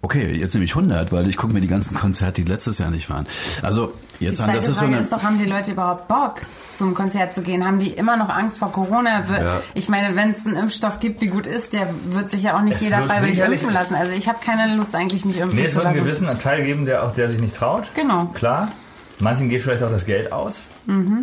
okay, 0.07 0.31
jetzt 0.33 0.55
nehme 0.55 0.65
ich 0.65 0.77
100, 0.77 1.11
weil 1.11 1.29
ich 1.29 1.37
gucke 1.37 1.53
mir 1.53 1.61
die 1.61 1.67
ganzen 1.67 1.97
Konzerte, 1.97 2.41
die 2.41 2.49
letztes 2.49 2.79
Jahr 2.79 2.91
nicht 2.93 3.11
waren. 3.11 3.27
Also 3.63 3.93
jetzt 4.21 4.39
Die 4.39 4.43
an, 4.45 4.53
das 4.55 4.69
ist 4.69 4.75
so 4.77 4.81
Frage 4.83 4.93
eine... 4.95 5.03
ist 5.03 5.13
doch, 5.13 5.25
haben 5.25 5.37
die 5.37 5.47
Leute 5.47 5.73
überhaupt 5.73 6.07
Bock, 6.07 6.43
zum 6.73 6.95
Konzert 6.95 7.33
zu 7.33 7.43
gehen? 7.43 7.67
Haben 7.67 7.81
die 7.81 7.91
immer 7.91 8.17
noch 8.17 8.29
Angst 8.29 8.61
vor 8.61 8.71
Corona? 8.71 9.25
Ja. 9.29 9.61
Ich 9.75 9.89
meine, 9.89 10.15
wenn 10.15 10.31
es 10.31 10.47
einen 10.47 10.57
Impfstoff 10.57 11.01
gibt, 11.01 11.21
wie 11.23 11.27
gut 11.27 11.49
ist, 11.49 11.73
der 11.73 11.89
wird 12.11 12.31
sich 12.31 12.45
ja 12.45 12.57
auch 12.57 12.63
nicht 12.63 12.77
Es 12.77 12.83
jeder 12.83 13.03
freiwillig 13.03 13.41
impfen 13.41 13.73
lassen. 13.73 13.97
Also 13.97 14.13
ich 14.13 14.29
habe 14.29 14.39
keine 14.45 14.77
Lust 14.77 14.95
eigentlich, 14.95 15.25
mich 15.25 15.39
impfen 15.39 15.59
Nee, 15.59 15.65
es 15.67 15.73
zu 15.73 15.79
wird 15.79 15.87
einen 15.87 15.97
lassen. 15.97 16.07
gewissen 16.07 16.39
Teil 16.39 16.63
geben, 16.65 16.87
der 16.87 17.03
auch 17.03 17.13
der 17.13 17.29
sich 17.29 17.41
nicht 17.41 17.57
traut. 17.57 17.91
Genau. 17.95 18.27
Klar. 18.27 18.71
Manchen 19.19 19.49
geht 19.49 19.63
vielleicht 19.63 19.83
auch 19.83 19.91
das 19.91 20.05
Geld 20.05 20.31
aus. 20.31 20.61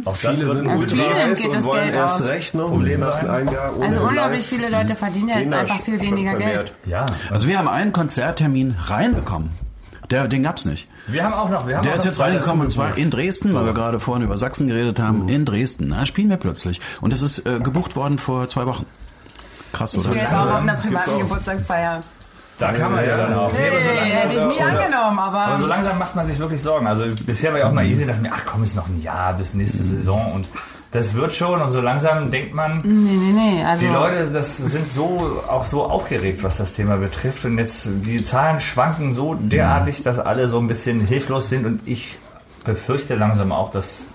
Auch 0.06 0.18
das 0.18 0.38
Viele 0.38 0.50
sind 0.50 0.66
ultra 0.68 0.96
geht 0.96 1.46
und 1.46 1.56
das 1.56 1.66
wollen 1.66 1.84
Geld 1.84 1.96
erst 1.96 2.22
aus. 2.22 2.28
recht 2.28 2.54
noch 2.56 2.70
Problem 2.70 3.00
nach 3.02 3.20
einem 3.20 3.52
Jahr 3.52 3.76
ohne 3.78 3.88
Also 3.88 4.02
unglaublich 4.02 4.46
viele 4.46 4.70
Leute 4.70 4.96
verdienen 4.96 5.30
ja 5.30 5.40
jetzt 5.40 5.54
einfach 5.54 5.80
viel 5.82 6.02
weniger. 6.02 6.36
Geld. 6.36 6.72
Ja. 6.86 7.06
Also 7.30 7.48
wir 7.48 7.58
haben 7.60 7.68
einen 7.68 7.94
Konzerttermin 7.94 8.76
reinbekommen. 8.88 9.52
Der, 10.10 10.28
den 10.28 10.44
gab's 10.44 10.66
nicht. 10.66 10.88
Wir 11.08 11.24
haben 11.24 11.34
auch 11.34 11.50
noch. 11.50 11.68
Wir 11.68 11.78
haben 11.78 11.84
Der 11.84 11.94
auch 11.94 11.98
ist 11.98 12.06
jetzt 12.06 12.20
reingekommen 12.20 12.62
und 12.66 12.70
zwar 12.72 12.98
in 12.98 13.10
Dresden, 13.12 13.54
weil 13.54 13.66
wir 13.66 13.74
gerade 13.74 14.00
vorhin 14.00 14.24
über 14.24 14.38
Sachsen 14.38 14.68
geredet 14.68 15.00
haben. 15.00 15.30
In 15.30 15.46
Dresden. 15.46 15.90
Da 15.90 16.06
spielen 16.06 16.30
wir 16.30 16.38
plötzlich. 16.38 16.82
Und 17.02 17.14
es 17.14 17.22
ist 17.22 17.46
äh, 17.46 17.60
gebucht 17.60 17.96
worden 17.96 18.18
vor 18.18 18.50
zwei 18.50 18.66
Wochen. 18.66 18.86
Krass, 19.72 19.94
Ich 19.94 20.00
oder? 20.02 20.10
spiele 20.10 20.24
jetzt 20.24 20.34
auch 20.34 20.52
auf 20.52 20.62
einer 20.62 20.76
privaten 20.76 21.12
auch. 21.12 21.18
Geburtstagsfeier. 21.20 22.00
Da 22.60 22.72
kann 22.72 22.92
man 22.92 23.06
ja 23.06 23.18
dann 23.18 23.34
auch. 23.34 23.52
Nee, 23.52 23.68
aber 23.68 23.82
so 23.82 23.90
Nee, 23.90 23.96
langsam- 23.96 24.20
hätte 24.20 24.36
ich 24.36 24.46
nie 24.58 24.64
angenommen, 24.64 25.20
Aber 25.20 25.40
aber... 25.42 25.58
so 25.58 25.66
langsam 25.66 25.98
macht 26.00 26.16
man 26.16 26.26
sich 26.26 26.38
wirklich 26.40 26.62
Sorgen. 26.62 26.86
Also 26.88 27.06
bisher 27.26 27.52
war 27.52 27.60
ja 27.60 27.68
auch 27.68 27.72
mal 27.74 27.86
easy, 27.86 28.06
dachte 28.06 28.22
mir, 28.22 28.32
ach 28.34 28.44
komm, 28.46 28.64
ist 28.64 28.76
noch 28.76 28.88
ein 28.88 29.02
Jahr 29.02 29.34
bis 29.34 29.54
nächste 29.56 29.82
Saison 29.84 30.34
und 30.34 30.48
das 30.92 31.16
wird 31.16 31.34
schon 31.34 31.60
und 31.60 31.72
so 31.72 31.82
langsam 31.82 32.30
denkt 32.30 32.54
man, 32.54 32.78
Nee, 32.84 33.16
nee, 33.16 33.32
nee. 33.56 33.64
Also 33.66 33.84
die 33.88 33.92
Leute, 33.92 34.30
das 34.32 34.58
sind 34.58 34.92
so 34.92 35.42
auch 35.50 35.66
so 35.66 35.86
aufgeregt, 35.86 36.44
was 36.44 36.58
das 36.58 36.74
Thema 36.74 36.98
betrifft 36.98 37.44
und 37.46 37.58
jetzt 37.58 37.90
die 38.06 38.24
Zahlen 38.24 38.60
schwanken 38.60 39.12
so 39.12 39.34
derartig, 39.34 40.04
dass 40.04 40.20
alle 40.20 40.48
so 40.48 40.60
ein 40.60 40.68
bisschen 40.68 41.02
hilflos 41.08 41.50
sind 41.50 41.66
und 41.66 41.88
ich 41.88 42.18
befürchte 42.64 43.16
langsam 43.16 43.52
auch, 43.52 43.72
dass 43.72 44.06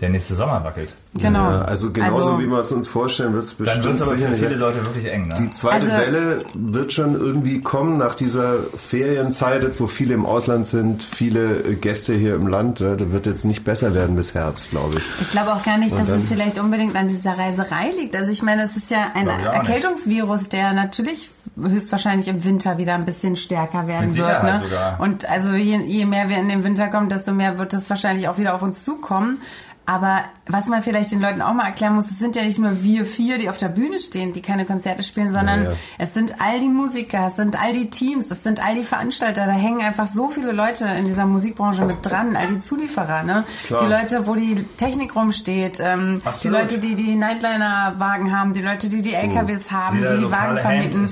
der 0.00 0.10
nächste 0.10 0.36
Sommer 0.36 0.62
wackelt. 0.62 0.92
Genau. 1.14 1.50
Ja, 1.50 1.62
also 1.62 1.90
genauso 1.92 2.16
Also- 2.18 2.38
wie 2.40 2.46
wir 2.46 2.58
es 2.58 2.70
uns 2.70 2.86
vorstellen, 2.86 3.32
wird 3.32 3.42
es 3.42 3.56
Dann 3.56 3.64
bestimmt 3.64 3.84
wird 3.86 3.94
es 3.96 4.02
aber 4.02 4.16
für 4.16 4.32
viele 4.34 4.54
Leute 4.54 4.84
wirklich 4.84 5.06
eng. 5.06 5.26
Ne? 5.28 5.34
Die 5.38 5.50
zweite 5.50 5.86
Also- 5.86 5.88
Welle 5.96 6.44
wird 6.54 6.92
schon 6.92 7.14
irgendwie 7.14 7.60
kommen 7.60 7.98
nach 7.98 8.14
dieser 8.14 8.58
Ferienzeit, 8.76 9.62
jetzt 9.62 9.80
wo 9.80 9.86
viele 9.88 10.14
im 10.14 10.24
Ausland 10.24 10.66
sind, 10.68 11.02
viele 11.02 11.56
äh, 11.64 11.74
Gäste 11.74 12.14
hier 12.14 12.36
im 12.36 12.46
Land. 12.46 12.80
Da 12.80 12.96
wird 13.12 13.26
jetzt 13.26 13.44
nicht 13.44 13.64
besser 13.64 13.94
werden 13.94 14.14
bis 14.14 14.34
Herbst, 14.34 14.70
glaube 14.70 14.98
ich. 14.98 15.04
Ich 15.20 15.30
glaube 15.32 15.52
auch 15.52 15.64
gar 15.64 15.78
nicht, 15.78 15.92
dass 15.92 16.00
Und 16.02 16.10
dann- 16.10 16.18
es 16.20 16.28
vielleicht 16.28 16.58
unbedingt 16.58 16.94
an 16.94 17.08
dieser 17.08 17.36
Reiserei 17.36 17.90
liegt. 17.98 18.14
Also 18.14 18.30
ich 18.30 18.42
meine, 18.42 18.62
es 18.62 18.76
ist 18.76 18.90
ja 18.92 19.10
ein 19.14 19.28
auch 19.28 19.36
nicht. 19.36 19.46
Erkältungsvirus, 19.46 20.48
der 20.48 20.72
natürlich 20.74 21.30
höchstwahrscheinlich 21.60 22.28
im 22.28 22.44
Winter 22.44 22.78
wieder 22.78 22.94
ein 22.94 23.04
bisschen 23.04 23.34
stärker 23.36 23.86
werden 23.88 24.06
Mit 24.08 24.16
wird. 24.16 24.42
Ne? 24.44 24.60
sogar. 24.64 25.00
Und 25.00 25.28
also 25.28 25.52
je, 25.54 25.76
je 25.82 26.06
mehr 26.06 26.28
wir 26.28 26.36
in 26.38 26.48
den 26.48 26.62
Winter 26.62 26.88
kommen, 26.88 27.08
desto 27.08 27.32
mehr 27.32 27.58
wird 27.58 27.74
es 27.74 27.90
wahrscheinlich 27.90 28.28
auch 28.28 28.38
wieder 28.38 28.54
auf 28.54 28.62
uns 28.62 28.84
zukommen. 28.84 29.38
Aber 29.88 30.24
was 30.46 30.66
man 30.66 30.82
vielleicht 30.82 31.12
den 31.12 31.20
Leuten 31.22 31.40
auch 31.40 31.54
mal 31.54 31.64
erklären 31.64 31.94
muss, 31.94 32.10
es 32.10 32.18
sind 32.18 32.36
ja 32.36 32.42
nicht 32.42 32.58
nur 32.58 32.82
wir 32.82 33.06
vier, 33.06 33.38
die 33.38 33.48
auf 33.48 33.56
der 33.56 33.68
Bühne 33.70 33.98
stehen, 33.98 34.34
die 34.34 34.42
keine 34.42 34.66
Konzerte 34.66 35.02
spielen, 35.02 35.32
sondern 35.32 35.64
Ja, 35.64 35.70
ja. 35.70 35.76
es 35.96 36.12
sind 36.12 36.34
all 36.42 36.60
die 36.60 36.68
Musiker, 36.68 37.28
es 37.28 37.36
sind 37.36 37.58
all 37.58 37.72
die 37.72 37.88
Teams, 37.88 38.30
es 38.30 38.42
sind 38.42 38.62
all 38.62 38.74
die 38.74 38.84
Veranstalter. 38.84 39.46
Da 39.46 39.52
hängen 39.52 39.80
einfach 39.80 40.06
so 40.06 40.28
viele 40.28 40.52
Leute 40.52 40.84
in 40.84 41.06
dieser 41.06 41.24
Musikbranche 41.24 41.86
mit 41.86 41.96
dran, 42.02 42.36
all 42.36 42.48
die 42.48 42.58
Zulieferer, 42.58 43.22
ne? 43.22 43.44
Klar. 43.64 43.82
Die 43.82 43.90
Leute, 43.90 44.26
wo 44.26 44.34
die 44.34 44.62
Technik 44.76 45.16
rumsteht, 45.16 45.80
ähm, 45.80 46.20
die. 46.42 46.48
Leute, 46.48 46.78
die 46.80 46.94
die 46.94 47.14
Nightliner-Wagen 47.16 48.36
haben, 48.36 48.52
die 48.52 48.60
Leute, 48.60 48.90
die 48.90 49.00
die 49.00 49.14
LKWs 49.14 49.70
haben, 49.70 50.00
Jeder 50.00 50.16
die 50.16 50.24
die 50.24 50.30
Wagen 50.30 50.58
vermieten. 50.58 51.08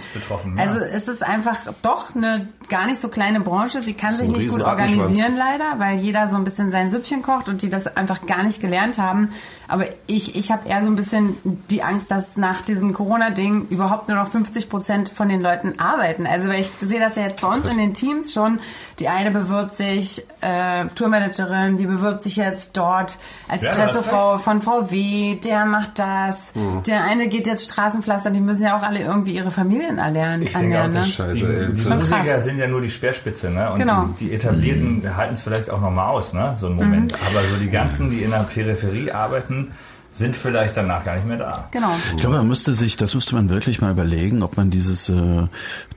ja. 0.56 0.62
Also 0.62 0.80
es 0.80 1.08
ist 1.08 1.22
einfach 1.22 1.56
doch 1.80 2.14
eine 2.14 2.48
gar 2.68 2.86
nicht 2.86 3.00
so 3.00 3.08
kleine 3.08 3.40
Branche. 3.40 3.80
Sie 3.80 3.94
kann 3.94 4.12
sich 4.12 4.28
nicht 4.28 4.48
gut 4.48 4.60
organisieren 4.60 5.34
leider, 5.36 5.78
weil 5.78 5.98
jeder 5.98 6.26
so 6.26 6.36
ein 6.36 6.44
bisschen 6.44 6.70
sein 6.70 6.90
Süppchen 6.90 7.22
kocht 7.22 7.48
und 7.48 7.62
die 7.62 7.70
das 7.70 7.86
einfach 7.96 8.26
gar 8.26 8.42
nicht 8.42 8.60
gelernt 8.66 8.98
haben. 8.98 9.30
Aber 9.68 9.84
ich, 10.06 10.36
ich 10.36 10.52
habe 10.52 10.68
eher 10.68 10.80
so 10.80 10.86
ein 10.86 10.94
bisschen 10.94 11.36
die 11.70 11.82
Angst, 11.82 12.08
dass 12.12 12.36
nach 12.36 12.60
diesem 12.62 12.92
Corona-Ding 12.92 13.66
überhaupt 13.70 14.08
nur 14.08 14.16
noch 14.16 14.28
50 14.28 14.68
Prozent 14.68 15.08
von 15.08 15.28
den 15.28 15.40
Leuten 15.40 15.80
arbeiten. 15.80 16.24
Also 16.26 16.48
weil 16.48 16.60
ich 16.60 16.68
sehe 16.80 17.00
das 17.00 17.16
ja 17.16 17.22
jetzt 17.24 17.40
bei 17.42 17.48
uns 17.48 17.66
in 17.66 17.76
den 17.76 17.92
Teams 17.92 18.32
schon. 18.32 18.60
Die 19.00 19.08
eine 19.08 19.32
bewirbt 19.32 19.72
sich, 19.72 20.24
äh, 20.40 20.84
Tourmanagerin, 20.94 21.76
die 21.76 21.86
bewirbt 21.86 22.22
sich 22.22 22.36
jetzt 22.36 22.76
dort 22.76 23.16
als 23.48 23.64
Ja, 23.64 23.72
Pressefrau 23.74 24.38
von 24.38 24.62
VW, 24.62 25.34
der 25.42 25.64
macht 25.64 25.98
das. 25.98 26.54
Mhm. 26.54 26.82
Der 26.84 27.02
eine 27.04 27.26
geht 27.28 27.48
jetzt 27.48 27.68
Straßenpflastern, 27.72 28.34
die 28.34 28.40
müssen 28.40 28.62
ja 28.64 28.76
auch 28.76 28.82
alle 28.82 29.00
irgendwie 29.00 29.34
ihre 29.34 29.50
Familien 29.50 29.98
erlernen. 29.98 30.42
Ich 30.42 30.52
denke 30.52 30.80
auch, 30.80 30.84
das 30.86 30.94
ne? 30.94 31.06
Scheiße, 31.06 31.34
Die, 31.34 31.44
ey. 31.44 31.72
die 31.74 31.82
Schon 31.82 31.98
Musiker 31.98 32.22
krass. 32.22 32.44
sind 32.44 32.58
ja 32.58 32.68
nur 32.68 32.80
die 32.82 32.90
Speerspitze, 32.90 33.50
ne? 33.50 33.70
Und 33.72 33.78
Genau. 33.80 34.08
die 34.20 34.32
Etablierten 34.32 35.16
halten 35.16 35.32
es 35.34 35.42
vielleicht 35.42 35.70
auch 35.70 35.80
nochmal 35.80 36.08
aus, 36.10 36.32
ne? 36.32 36.54
So 36.58 36.66
einen 36.66 36.76
Moment. 36.76 37.12
Mhm. 37.12 37.18
Aber 37.28 37.44
so 37.46 37.56
die 37.56 37.68
ganzen, 37.70 38.10
die 38.10 38.22
in 38.22 38.30
der 38.30 38.44
Peripherie 38.56 39.12
arbeiten, 39.12 39.72
sind 40.12 40.34
vielleicht 40.34 40.76
danach 40.76 41.04
gar 41.04 41.16
nicht 41.16 41.26
mehr 41.26 41.36
da. 41.36 41.68
Genau. 41.72 41.94
Ich 42.14 42.20
glaube, 42.22 42.36
man 42.38 42.48
müsste 42.48 42.72
sich, 42.72 42.96
das 42.96 43.14
müsste 43.14 43.34
man 43.34 43.50
wirklich 43.50 43.82
mal 43.82 43.90
überlegen, 43.90 44.42
ob 44.42 44.56
man 44.56 44.70
dieses, 44.70 45.10
äh, 45.10 45.46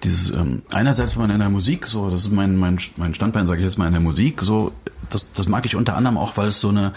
dieses, 0.03 0.29
ähm, 0.31 0.61
einerseits, 0.71 1.15
wenn 1.15 1.23
man 1.23 1.31
in 1.31 1.39
der 1.39 1.49
Musik 1.49 1.87
so, 1.87 2.09
das 2.09 2.25
ist 2.25 2.31
mein, 2.31 2.57
mein, 2.57 2.79
mein 2.97 3.13
Standbein, 3.13 3.45
sage 3.45 3.59
ich 3.59 3.65
jetzt 3.65 3.77
mal, 3.77 3.87
in 3.87 3.93
der 3.93 4.01
Musik, 4.01 4.41
so, 4.41 4.73
das, 5.09 5.31
das 5.33 5.47
mag 5.47 5.65
ich 5.65 5.77
unter 5.77 5.95
anderem 5.95 6.17
auch, 6.17 6.35
weil 6.35 6.49
es 6.49 6.59
so 6.59 6.67
eine, 6.67 6.91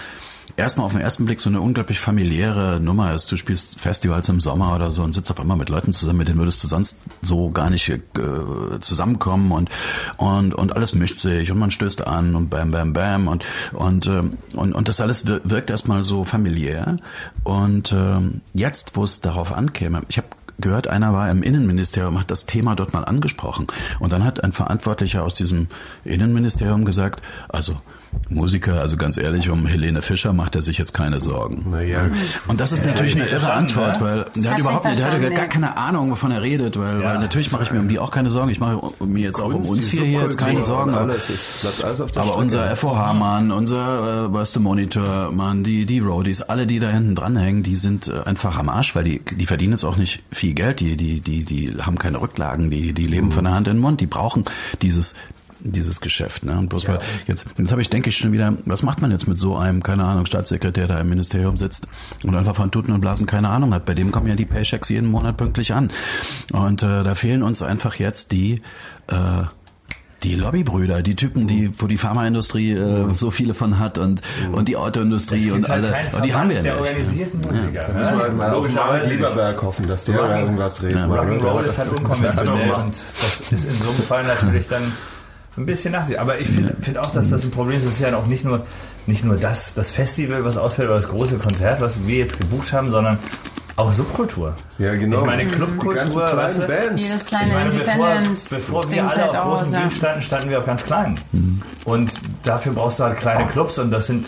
erstmal 0.57 0.87
auf 0.87 0.93
den 0.93 1.01
ersten 1.01 1.25
Blick 1.25 1.41
so 1.41 1.49
eine 1.49 1.61
unglaublich 1.61 2.01
familiäre 2.01 2.81
Nummer 2.81 3.15
ist. 3.15 3.31
Du 3.31 3.37
spielst 3.37 3.81
Festivals 3.81 4.29
im 4.29 4.41
Sommer 4.41 4.75
oder 4.75 4.91
so 4.91 5.03
und 5.03 5.15
sitzt 5.15 5.31
auf 5.31 5.41
einmal 5.41 5.57
mit 5.57 5.69
Leuten 5.69 5.93
zusammen, 5.93 6.19
mit 6.19 6.29
denen 6.29 6.39
würdest 6.39 6.63
du 6.63 6.69
sonst 6.69 6.99
so 7.23 7.51
gar 7.51 7.71
nicht 7.71 7.89
äh, 7.89 8.01
zusammenkommen 8.81 9.53
und, 9.53 9.71
und, 10.17 10.55
und 10.55 10.75
alles 10.75 10.95
mischt 10.95 11.21
sich 11.21 11.51
und 11.51 11.59
man 11.59 11.71
stößt 11.71 12.07
an 12.07 12.35
und 12.35 12.51
bam, 12.51 12.71
bam, 12.71 12.93
bam 12.93 13.29
und, 13.29 13.45
und, 13.73 14.07
ähm, 14.07 14.39
und, 14.55 14.75
und 14.75 14.89
das 14.89 15.01
alles 15.01 15.27
wir- 15.27 15.41
wirkt 15.45 15.71
erstmal 15.71 16.05
so 16.05 16.25
familiär. 16.25 16.97
Und 17.45 17.93
ähm, 17.93 18.41
jetzt, 18.55 18.97
wo 18.97 19.05
es 19.05 19.21
darauf 19.21 19.53
ankäme, 19.53 20.03
ich 20.09 20.19
habe 20.19 20.29
gehört, 20.61 20.87
einer 20.87 21.13
war 21.13 21.31
im 21.31 21.43
Innenministerium, 21.43 22.21
hat 22.21 22.31
das 22.31 22.47
Thema 22.47 22.77
dort 22.77 22.93
mal 22.93 23.05
angesprochen. 23.05 23.67
Und 23.99 24.13
dann 24.13 24.23
hat 24.23 24.45
ein 24.45 24.53
Verantwortlicher 24.53 25.25
aus 25.25 25.35
diesem 25.35 25.69
Innenministerium 26.05 26.85
gesagt, 26.85 27.23
also 27.49 27.81
Musiker, 28.29 28.81
also 28.81 28.97
ganz 28.97 29.17
ehrlich, 29.19 29.51
um 29.51 29.67
Helene 29.67 30.01
Fischer 30.01 30.33
macht 30.33 30.55
er 30.55 30.63
sich 30.63 30.79
jetzt 30.79 30.95
keine 30.95 31.21
Sorgen. 31.21 31.67
Naja, 31.71 32.07
Und 32.49 32.61
das 32.61 32.73
ist 32.73 32.85
natürlich 32.85 33.15
eine 33.15 33.27
irre 33.27 33.53
Antwort, 33.53 34.01
ne? 34.01 34.07
weil 34.07 34.27
der 34.37 34.45
hat 34.45 34.53
hat 34.53 34.59
überhaupt 34.61 34.85
nicht, 34.87 35.01
der 35.01 35.07
verstanden, 35.09 35.37
gar 35.37 35.47
keine 35.49 35.77
Ahnung, 35.77 36.11
wovon 36.11 36.31
er 36.31 36.41
redet, 36.43 36.79
weil, 36.79 37.01
Ja. 37.01 37.05
weil 37.05 37.19
natürlich 37.19 37.53
mache 37.53 37.65
ich 37.65 37.73
mir 37.73 37.81
um 37.81 37.89
die 37.89 37.99
auch 37.99 38.11
keine 38.11 38.31
Sorgen. 38.31 38.51
Ich 38.51 38.59
mache 38.61 38.81
mir 39.05 39.21
jetzt 39.25 39.39
auch 39.41 39.53
um 39.53 39.67
uns 39.67 39.87
vier 39.87 40.05
hier 40.05 40.21
jetzt 40.23 40.39
keine 40.39 40.63
Sorgen. 40.63 40.93
aber- 40.95 41.13
Alles 41.13 41.29
ist, 41.31 41.83
alles 41.85 42.01
auf 42.01 42.11
der 42.11 42.23
aber 42.23 42.31
Strecke. 42.33 42.43
unser 42.43 42.71
FOH-Mann, 42.77 43.51
unser 43.53 44.27
äh, 44.27 44.33
weißt 44.33 44.57
du, 44.57 44.61
Monitor-Mann, 44.61 45.63
die, 45.65 45.85
die 45.87 45.99
Roadies, 46.01 46.41
alle, 46.43 46.67
die 46.67 46.79
da 46.81 46.89
hinten 46.89 47.15
dranhängen, 47.15 47.63
die 47.63 47.75
sind 47.77 48.09
äh, 48.09 48.23
einfach 48.27 48.57
am 48.59 48.69
Arsch, 48.71 48.95
weil 48.97 49.05
die, 49.05 49.21
die 49.21 49.47
verdienen 49.47 49.73
jetzt 49.73 49.85
auch 49.85 49.97
nicht 49.97 50.23
viel 50.33 50.55
Geld, 50.55 50.81
die, 50.81 50.97
die, 50.97 51.21
die, 51.21 51.45
die 51.45 51.75
haben 51.81 51.99
keine 51.99 52.21
Rücklagen, 52.21 52.71
die, 52.71 52.93
die 52.95 53.07
leben 53.07 53.31
von 53.31 53.45
der 53.45 53.55
Hand 53.55 53.69
in 53.69 53.75
den 53.77 53.81
Mund, 53.83 54.01
die 54.01 54.07
brauchen 54.07 54.45
dieses 54.81 55.15
dieses 55.65 56.01
Geschäft. 56.01 56.45
Ne? 56.45 56.59
Und 56.59 56.69
bloß 56.69 56.89
weil 56.89 57.01
jetzt, 57.27 57.47
jetzt 57.57 57.71
habe 57.71 57.83
ich, 57.83 57.91
denke 57.91 58.11
ich 58.11 58.17
schon 58.17 58.33
wieder, 58.33 58.55
was 58.65 58.83
macht 58.83 59.01
man 59.03 59.11
jetzt 59.11 59.29
mit 59.29 59.39
so 59.39 59.57
einem, 59.57 59.83
keine 59.83 60.05
Ahnung, 60.05 60.27
Staatssekretär, 60.27 60.87
der 60.87 61.01
im 61.01 61.09
Ministerium 61.09 61.57
sitzt 61.57 61.89
und 62.25 62.35
einfach 62.35 62.57
von 62.57 62.71
Tuten 62.71 62.93
und 62.93 63.01
Blasen 63.01 63.27
keine 63.27 63.49
Ahnung 63.49 63.75
hat. 63.75 63.85
Bei 63.85 63.95
dem 63.95 64.13
kommen 64.13 64.29
ja 64.29 64.35
die 64.35 64.47
Paychecks 64.47 64.89
jeden 64.89 65.11
Monat 65.11 65.37
pünktlich 65.37 65.73
an. 65.73 65.91
Und 66.53 66.83
äh, 66.83 67.05
da 67.05 67.15
fehlen 67.15 67.43
uns 67.43 67.63
einfach 67.63 67.97
jetzt 67.97 68.33
die 68.33 68.63
äh, 69.09 69.45
die 70.23 70.37
Lobbybrüder, 70.37 71.03
die 71.03 71.17
Typen, 71.17 71.47
die, 71.47 71.73
wo 71.79 71.87
die 71.87 71.99
Pharmaindustrie 71.99 72.73
äh, 72.73 73.13
so 73.15 73.31
viele 73.31 73.55
von 73.55 73.79
hat 73.79 73.99
und, 73.99 74.21
und 74.53 74.69
die 74.69 74.77
Autoindustrie 74.77 75.51
und 75.51 75.69
alle. 75.69 75.93
halt 75.93 76.15
und 76.15 76.25
die 76.25 76.35
haben 76.35 76.49
wir 76.49 76.63
der 76.63 76.75
nicht. 76.75 76.81
organisierten 76.81 77.41
Musiker. 77.41 77.85
Da 77.89 77.99
müssen 77.99 78.17
wir 78.17 78.23
halt 78.23 78.37
mal 78.37 78.55
auf 78.55 78.73
Marek. 78.75 79.11
Lieberberg 79.11 79.63
hoffen, 79.63 79.89
dass 79.89 80.05
der 80.05 80.19
da 80.19 80.41
irgendwas 80.41 80.77
dreht. 80.77 80.93
Ja, 80.93 81.07
Rock'n'Roll 81.07 81.65
ist 81.65 81.79
halt 81.79 81.91
unkonventionell 81.91 82.69
Ja, 82.69 82.77
und 82.77 82.95
das 83.21 83.41
ist 83.51 83.65
in 83.65 83.75
so 83.81 83.89
einem 83.89 84.03
Fall 84.03 84.25
natürlich 84.25 84.69
dann 84.69 84.93
ein 85.57 85.67
bisschen 85.67 85.93
nach 85.93 86.05
sich. 86.05 86.19
Aber 86.19 86.39
ich 86.39 86.49
finde 86.49 86.75
find 86.81 86.99
auch, 86.99 87.13
dass 87.13 87.29
das 87.31 87.45
ein 87.45 87.51
Problem 87.51 87.77
ist. 87.77 87.85
Es 87.85 87.95
ist 87.95 88.01
ja 88.01 88.17
auch 88.17 88.27
nicht 88.27 88.45
nur, 88.45 88.65
nicht 89.07 89.25
nur 89.25 89.37
das, 89.37 89.75
das 89.75 89.91
Festival, 89.91 90.45
was 90.45 90.57
ausfällt, 90.57 90.89
oder 90.89 90.97
das 90.97 91.09
große 91.09 91.39
Konzert, 91.39 91.81
was 91.81 92.07
wir 92.07 92.19
jetzt 92.19 92.41
gebucht 92.41 92.73
haben, 92.73 92.91
sondern 92.91 93.19
auch 93.77 93.93
Subkultur. 93.93 94.55
Ja, 94.79 94.95
genau. 94.95 95.21
Ich 95.21 95.27
meine, 95.27 95.47
Die 95.47 95.51
Clubkultur, 95.51 95.95
kleinen 95.95 96.37
weißt 96.37 96.59
du, 96.59 96.67
Bands. 96.67 97.03
Jedes 97.03 97.23
ich 97.23 97.27
kleine 97.27 97.55
meine, 97.55 97.71
bevor, 97.71 98.09
Independent. 98.09 98.47
bevor 98.51 98.81
Ding 98.83 98.93
wir 98.93 99.11
alle 99.11 99.31
auf 99.31 99.59
großen. 99.61 99.71
Bühnen 99.71 99.91
standen, 99.91 100.23
standen 100.23 100.51
wir 100.51 100.59
auf 100.59 100.67
ganz 100.67 100.85
kleinen. 100.85 101.19
Und 101.85 102.15
dafür 102.45 102.73
brauchst 102.73 102.99
du 102.99 103.05
halt 103.05 103.19
kleine 103.19 103.47
Clubs 103.49 103.79
und 103.79 103.91
das 103.91 104.07
sind 104.07 104.27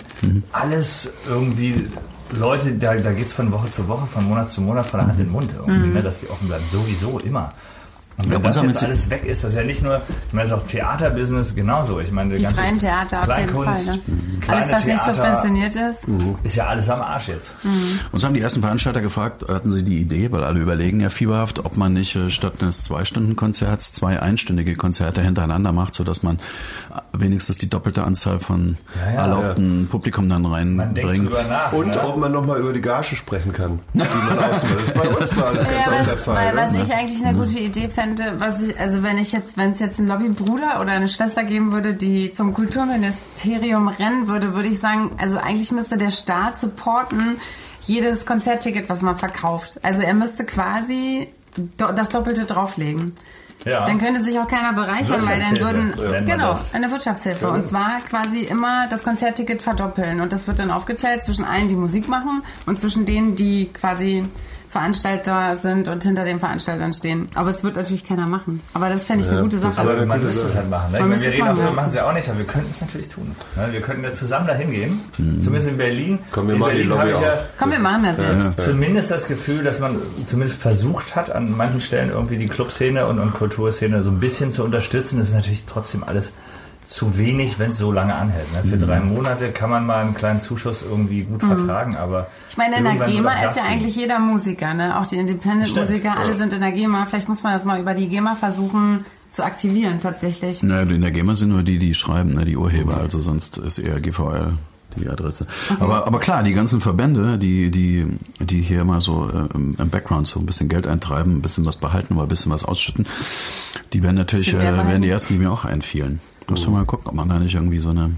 alles 0.52 1.12
irgendwie 1.28 1.88
Leute, 2.32 2.72
da, 2.72 2.94
da 2.94 3.12
geht 3.12 3.26
es 3.26 3.32
von 3.32 3.52
Woche 3.52 3.70
zu 3.70 3.86
Woche, 3.86 4.06
von 4.06 4.24
Monat 4.24 4.48
zu 4.48 4.60
Monat, 4.62 4.86
von 4.86 4.98
der 5.00 5.08
Hand 5.08 5.20
in 5.20 5.26
den 5.26 5.32
Mund 5.32 5.54
irgendwie, 5.56 5.88
ne, 5.88 6.02
dass 6.02 6.20
die 6.20 6.30
offen 6.30 6.48
bleiben. 6.48 6.64
Sowieso, 6.70 7.18
immer. 7.20 7.52
Und 8.16 8.26
wenn 8.26 8.32
Ja, 8.32 8.38
das 8.38 8.62
jetzt 8.62 8.84
alles 8.84 9.10
weg 9.10 9.24
ist, 9.24 9.42
das 9.42 9.52
ist 9.52 9.56
ja 9.58 9.64
nicht 9.64 9.82
nur, 9.82 9.96
ich 10.28 10.32
meine, 10.32 10.44
es 10.46 10.52
ist 10.52 10.56
auch 10.56 10.66
Theaterbusiness 10.66 11.54
genauso. 11.54 11.98
Ich 12.00 12.12
meine, 12.12 12.36
Die 12.36 12.46
freien 12.46 12.78
Theater 12.78 13.16
jeden 13.22 13.24
Fall. 13.26 13.34
Kleinkunst, 13.46 13.86
Ne? 13.88 13.98
kleine 14.40 14.62
Alles, 14.62 14.72
was 14.72 14.84
nicht 14.84 14.96
Theater, 15.04 15.14
subventioniert 15.14 15.74
ist. 15.76 16.08
Ist 16.44 16.56
ja 16.56 16.66
alles 16.66 16.88
am 16.90 17.00
Arsch 17.00 17.28
jetzt. 17.28 17.56
Uns 18.12 18.24
haben 18.24 18.34
die 18.34 18.40
ersten 18.40 18.60
Veranstalter 18.60 19.00
gefragt, 19.00 19.44
hatten 19.48 19.72
sie 19.72 19.82
die 19.82 19.98
Idee, 20.00 20.30
weil 20.30 20.44
alle 20.44 20.60
überlegen 20.60 21.00
ja 21.00 21.10
fieberhaft, 21.10 21.58
ob 21.64 21.76
man 21.76 21.92
nicht 21.92 22.14
äh, 22.14 22.30
statt 22.30 22.54
eines 22.60 22.84
Zwei-Stunden-Konzerts 22.84 23.92
zwei 23.92 24.20
einstündige 24.20 24.76
Konzerte 24.76 25.20
hintereinander 25.20 25.72
macht, 25.72 25.94
sodass 25.94 26.22
man 26.22 26.36
äh, 26.36 27.00
wenigstens 27.12 27.58
die 27.58 27.68
doppelte 27.68 28.04
Anzahl 28.04 28.38
von 28.38 28.76
Ja, 29.04 29.10
ja. 29.12 29.20
erlaubten 29.22 29.88
Publikum 29.90 30.28
dann 30.28 30.42
Man 30.42 30.94
denkt 30.94 31.08
reinbringt. 31.10 31.48
nach. 31.48 31.72
Und 31.72 31.88
ne? 31.88 32.04
ob 32.04 32.16
man 32.16 32.30
nochmal 32.30 32.60
über 32.60 32.72
die 32.72 32.80
Gage 32.80 33.16
sprechen 33.16 33.52
kann, 33.52 33.80
die 33.92 33.98
man 33.98 34.38
ausmacht. 34.38 34.74
Das 34.76 34.84
ist 34.84 34.94
bei 34.94 35.08
uns 35.08 35.36
war 35.36 35.52
das 35.54 35.64
ganz 35.68 35.86
Ja, 35.86 35.92
oft 35.92 36.06
der 36.06 36.16
was, 36.16 36.22
Fall. 36.24 36.34
weil, 36.36 36.56
was 36.56 36.72
ne? 36.72 36.82
ich 36.82 36.94
eigentlich 36.94 37.24
eine 37.24 37.38
gute 37.38 37.58
Idee 37.58 37.88
fände, 37.88 38.03
was 38.38 38.62
ich, 38.62 38.78
also 38.78 39.02
wenn 39.02 39.18
ich 39.18 39.32
jetzt, 39.32 39.56
wenn 39.56 39.70
es 39.70 39.78
jetzt 39.78 39.98
einen 39.98 40.08
Lobbybruder 40.08 40.80
oder 40.80 40.92
eine 40.92 41.08
Schwester 41.08 41.44
geben 41.44 41.72
würde, 41.72 41.94
die 41.94 42.32
zum 42.32 42.54
Kulturministerium 42.54 43.88
rennen 43.88 44.28
würde, 44.28 44.54
würde 44.54 44.68
ich 44.68 44.78
sagen, 44.78 45.12
also 45.18 45.38
eigentlich 45.38 45.72
müsste 45.72 45.96
der 45.96 46.10
Staat 46.10 46.58
supporten 46.58 47.40
jedes 47.86 48.26
Konzertticket, 48.26 48.88
was 48.88 49.02
man 49.02 49.16
verkauft. 49.16 49.78
Also 49.82 50.02
er 50.02 50.14
müsste 50.14 50.44
quasi 50.44 51.28
do, 51.56 51.92
das 51.92 52.08
Doppelte 52.08 52.44
drauflegen. 52.44 53.14
Ja. 53.64 53.86
Dann 53.86 53.98
könnte 53.98 54.22
sich 54.22 54.38
auch 54.38 54.48
keiner 54.48 54.72
bereichern, 54.74 55.26
weil 55.26 55.40
dann 55.40 55.58
würden, 55.58 55.94
ja. 55.98 56.20
genau, 56.20 56.58
eine 56.72 56.90
Wirtschaftshilfe. 56.90 57.48
Und 57.48 57.64
zwar 57.64 58.00
quasi 58.00 58.40
immer 58.40 58.88
das 58.88 59.04
Konzertticket 59.04 59.62
verdoppeln. 59.62 60.20
Und 60.20 60.32
das 60.32 60.46
wird 60.46 60.58
dann 60.58 60.70
aufgeteilt 60.70 61.22
zwischen 61.22 61.44
allen, 61.44 61.68
die 61.68 61.76
Musik 61.76 62.08
machen 62.08 62.42
und 62.66 62.78
zwischen 62.78 63.06
denen, 63.06 63.36
die 63.36 63.70
quasi 63.72 64.24
Veranstalter 64.74 65.56
sind 65.56 65.86
und 65.86 66.02
hinter 66.02 66.24
den 66.24 66.40
Veranstaltern 66.40 66.92
stehen. 66.92 67.28
Aber 67.36 67.50
es 67.50 67.62
wird 67.62 67.76
natürlich 67.76 68.04
keiner 68.04 68.26
machen. 68.26 68.60
Aber 68.72 68.88
das 68.88 69.06
fände 69.06 69.22
ich 69.22 69.30
eine 69.30 69.42
gute 69.42 69.60
Sache. 69.60 69.80
Aber 69.82 70.04
man 70.04 70.20
müsste 70.20 70.48
es 70.48 70.54
halt 70.56 70.68
machen. 70.68 70.90
Ne? 70.90 70.96
Ich 70.96 71.00
Man 71.00 71.10
meine, 71.10 71.22
wir 71.22 71.28
es 71.28 71.34
reden 71.34 71.42
auch 71.42 71.46
machen, 71.46 71.56
so, 71.56 71.62
wir 71.62 71.68
ja. 71.68 71.76
machen 71.76 71.88
es 71.90 71.94
ja 71.94 72.08
auch 72.08 72.12
nicht, 72.12 72.28
aber 72.28 72.38
wir 72.38 72.46
könnten 72.46 72.70
es 72.70 72.80
natürlich 72.80 73.08
tun. 73.08 73.30
Ne? 73.54 73.68
Wir 73.70 73.80
könnten 73.80 74.02
ja 74.02 74.10
zusammen 74.10 74.48
dahin 74.48 74.72
gehen. 74.72 75.00
Zumindest 75.12 75.68
in 75.68 75.78
Berlin. 75.78 76.18
Komm, 76.32 76.48
wir 76.48 76.54
in 76.54 76.60
machen 76.60 76.72
die 76.72 76.82
Berlin 76.82 76.88
Lobby 76.88 77.00
habe 77.02 77.12
ich 77.12 77.20
ja 77.20 77.32
auf. 77.34 77.38
Komm, 77.56 77.70
wir 77.70 77.78
machen 77.78 78.02
das 78.02 78.18
jetzt. 78.18 78.60
zumindest 78.64 79.10
das 79.12 79.28
Gefühl, 79.28 79.62
dass 79.62 79.78
man 79.78 79.96
zumindest 80.26 80.60
versucht 80.60 81.14
hat, 81.14 81.30
an 81.30 81.56
manchen 81.56 81.80
Stellen 81.80 82.10
irgendwie 82.10 82.36
die 82.36 82.48
Clubszene 82.48 83.06
und, 83.06 83.20
und 83.20 83.32
Kulturszene 83.32 84.02
so 84.02 84.10
ein 84.10 84.18
bisschen 84.18 84.50
zu 84.50 84.64
unterstützen. 84.64 85.18
Das 85.18 85.28
ist 85.28 85.34
natürlich 85.34 85.66
trotzdem 85.66 86.02
alles 86.02 86.32
zu 86.86 87.16
wenig, 87.18 87.58
wenn 87.58 87.70
es 87.70 87.78
so 87.78 87.92
lange 87.92 88.14
anhält. 88.14 88.52
Ne? 88.52 88.68
Für 88.68 88.76
drei 88.76 89.00
Monate 89.00 89.50
kann 89.52 89.70
man 89.70 89.86
mal 89.86 90.02
einen 90.02 90.14
kleinen 90.14 90.40
Zuschuss 90.40 90.82
irgendwie 90.82 91.22
gut 91.22 91.42
vertragen, 91.42 91.96
aber 91.96 92.24
Mhm. 92.24 92.44
Ich 92.50 92.56
meine, 92.56 92.76
in 92.76 92.84
der 92.84 93.06
GEMA 93.06 93.44
ist 93.44 93.56
ja 93.56 93.64
eigentlich 93.64 93.96
jeder 93.96 94.18
Musiker, 94.18 94.74
ne? 94.74 94.98
Auch 94.98 95.06
die 95.06 95.16
Independent-Musiker, 95.16 96.16
alle 96.16 96.30
ja. 96.30 96.36
sind 96.36 96.52
in 96.52 96.60
der 96.60 96.72
GEMA. 96.72 97.06
Vielleicht 97.06 97.28
muss 97.28 97.42
man 97.42 97.52
das 97.52 97.64
mal 97.64 97.80
über 97.80 97.94
die 97.94 98.08
GEMA 98.08 98.34
versuchen 98.36 99.04
zu 99.30 99.44
aktivieren, 99.44 100.00
tatsächlich. 100.00 100.62
Naja, 100.62 100.82
in 100.82 101.00
der 101.00 101.10
GEMA 101.10 101.34
sind 101.34 101.50
nur 101.50 101.62
die, 101.62 101.78
die 101.78 101.94
schreiben, 101.94 102.34
ne, 102.34 102.44
die 102.44 102.56
Urheber, 102.56 102.98
also 102.98 103.18
sonst 103.18 103.58
ist 103.58 103.78
eher 103.78 104.00
GVL 104.00 104.52
die 104.96 105.08
Adresse. 105.08 105.48
Aber, 105.80 106.06
aber 106.06 106.20
klar, 106.20 106.44
die 106.44 106.52
ganzen 106.52 106.80
Verbände, 106.80 107.36
die, 107.36 107.72
die, 107.72 108.06
die 108.38 108.60
hier 108.60 108.82
immer 108.82 109.00
so 109.00 109.28
äh, 109.28 109.52
im, 109.52 109.74
im 109.76 109.90
Background 109.90 110.28
so 110.28 110.38
ein 110.38 110.46
bisschen 110.46 110.68
Geld 110.68 110.86
eintreiben, 110.86 111.34
ein 111.34 111.42
bisschen 111.42 111.66
was 111.66 111.76
behalten 111.76 112.14
oder 112.14 112.26
ein 112.26 112.28
bisschen 112.28 112.52
was 112.52 112.64
ausschütten, 112.64 113.04
die 113.92 114.04
werden 114.04 114.14
natürlich, 114.14 114.54
äh, 114.54 114.58
werden 114.58 115.02
die 115.02 115.08
ersten, 115.08 115.34
die 115.34 115.40
mir 115.40 115.50
auch 115.50 115.64
einfielen. 115.64 116.20
Musst 116.48 116.64
du 116.66 116.70
mal 116.70 116.84
gucken, 116.84 117.06
ob 117.08 117.14
man 117.14 117.28
da 117.28 117.38
nicht 117.38 117.54
irgendwie 117.54 117.78
so 117.78 117.90
eine 117.90 118.12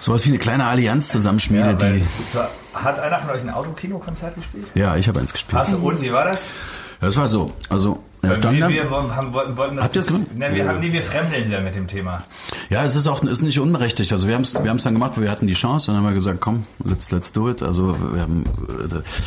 sowas 0.00 0.24
wie 0.26 0.30
eine 0.30 0.38
kleine 0.38 0.66
Allianz 0.66 1.08
Ja, 1.08 1.12
zusammenschmiedet, 1.14 1.80
weil, 1.80 2.00
die. 2.00 2.04
hat 2.74 2.98
einer 2.98 3.18
von 3.20 3.30
euch 3.30 3.42
ein 3.42 3.50
Autokino-Konzert 3.50 4.34
gespielt? 4.34 4.66
Ja, 4.74 4.96
ich 4.96 5.08
habe 5.08 5.20
eins 5.20 5.32
gespielt. 5.32 5.58
Hast 5.58 5.72
du, 5.72 5.78
und 5.78 6.00
wie 6.02 6.12
war 6.12 6.24
das? 6.24 6.46
Das 7.00 7.16
war 7.16 7.26
so. 7.26 7.52
Also, 7.70 8.02
ja, 8.26 8.42
wir, 8.42 8.68
wir 8.70 8.90
haben, 8.90 9.32
wollten, 9.32 9.56
wollten 9.56 9.76
das 9.76 9.92
das 9.92 10.06
bis- 10.06 10.14
gemacht? 10.14 10.36
ne, 10.36 10.54
wir 10.54 10.68
haben 10.68 10.80
nee, 10.80 10.92
wir 10.92 11.02
fremdeln 11.02 11.50
ja 11.50 11.60
mit 11.60 11.74
dem 11.74 11.86
Thema. 11.86 12.24
Ja, 12.70 12.84
es 12.84 12.96
ist 12.96 13.06
auch 13.06 13.22
ist 13.24 13.42
nicht 13.42 13.58
unberechtigt. 13.60 14.12
Also 14.12 14.26
wir 14.26 14.34
haben 14.34 14.42
es 14.42 14.54
wir 14.54 14.68
haben's 14.70 14.84
dann 14.84 14.94
gemacht, 14.94 15.12
weil 15.16 15.24
wir 15.24 15.30
hatten 15.30 15.46
die 15.46 15.54
Chance 15.54 15.90
und 15.90 15.96
dann 15.96 16.04
haben 16.04 16.10
wir 16.10 16.14
gesagt, 16.14 16.40
komm, 16.40 16.64
let's 16.84 17.10
let's 17.10 17.32
do 17.32 17.50
it. 17.50 17.62
Also 17.62 17.96
wir 18.12 18.22
haben 18.22 18.44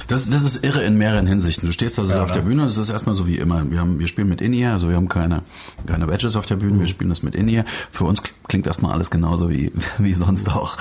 das 0.07 0.29
das 0.29 0.43
ist 0.43 0.63
irre 0.63 0.83
in 0.83 0.97
mehreren 0.97 1.27
Hinsichten. 1.27 1.67
Du 1.67 1.73
stehst 1.73 1.99
also 1.99 2.13
Ja, 2.13 2.23
auf 2.23 2.29
ne? 2.29 2.35
der 2.35 2.41
Bühne, 2.41 2.63
das 2.63 2.77
ist 2.77 2.89
erstmal 2.89 3.15
so 3.15 3.27
wie 3.27 3.37
immer. 3.37 3.69
Wir 3.69 3.79
haben 3.79 3.99
wir 3.99 4.07
spielen 4.07 4.29
mit 4.29 4.41
In-Ear, 4.41 4.73
also 4.73 4.89
wir 4.89 4.95
haben 4.95 5.09
keine 5.09 5.41
keine 5.85 6.07
Badges 6.07 6.35
auf 6.35 6.45
der 6.45 6.55
Bühne, 6.55 6.79
wir 6.79 6.87
spielen 6.87 7.09
das 7.09 7.23
mit 7.23 7.35
In-Ear. 7.35 7.65
Für 7.91 8.05
uns 8.05 8.21
klingt 8.47 8.67
erstmal 8.67 8.93
alles 8.93 9.11
genauso 9.11 9.49
wie 9.49 9.71
wie 9.97 10.13
sonst 10.13 10.49
auch. 10.49 10.77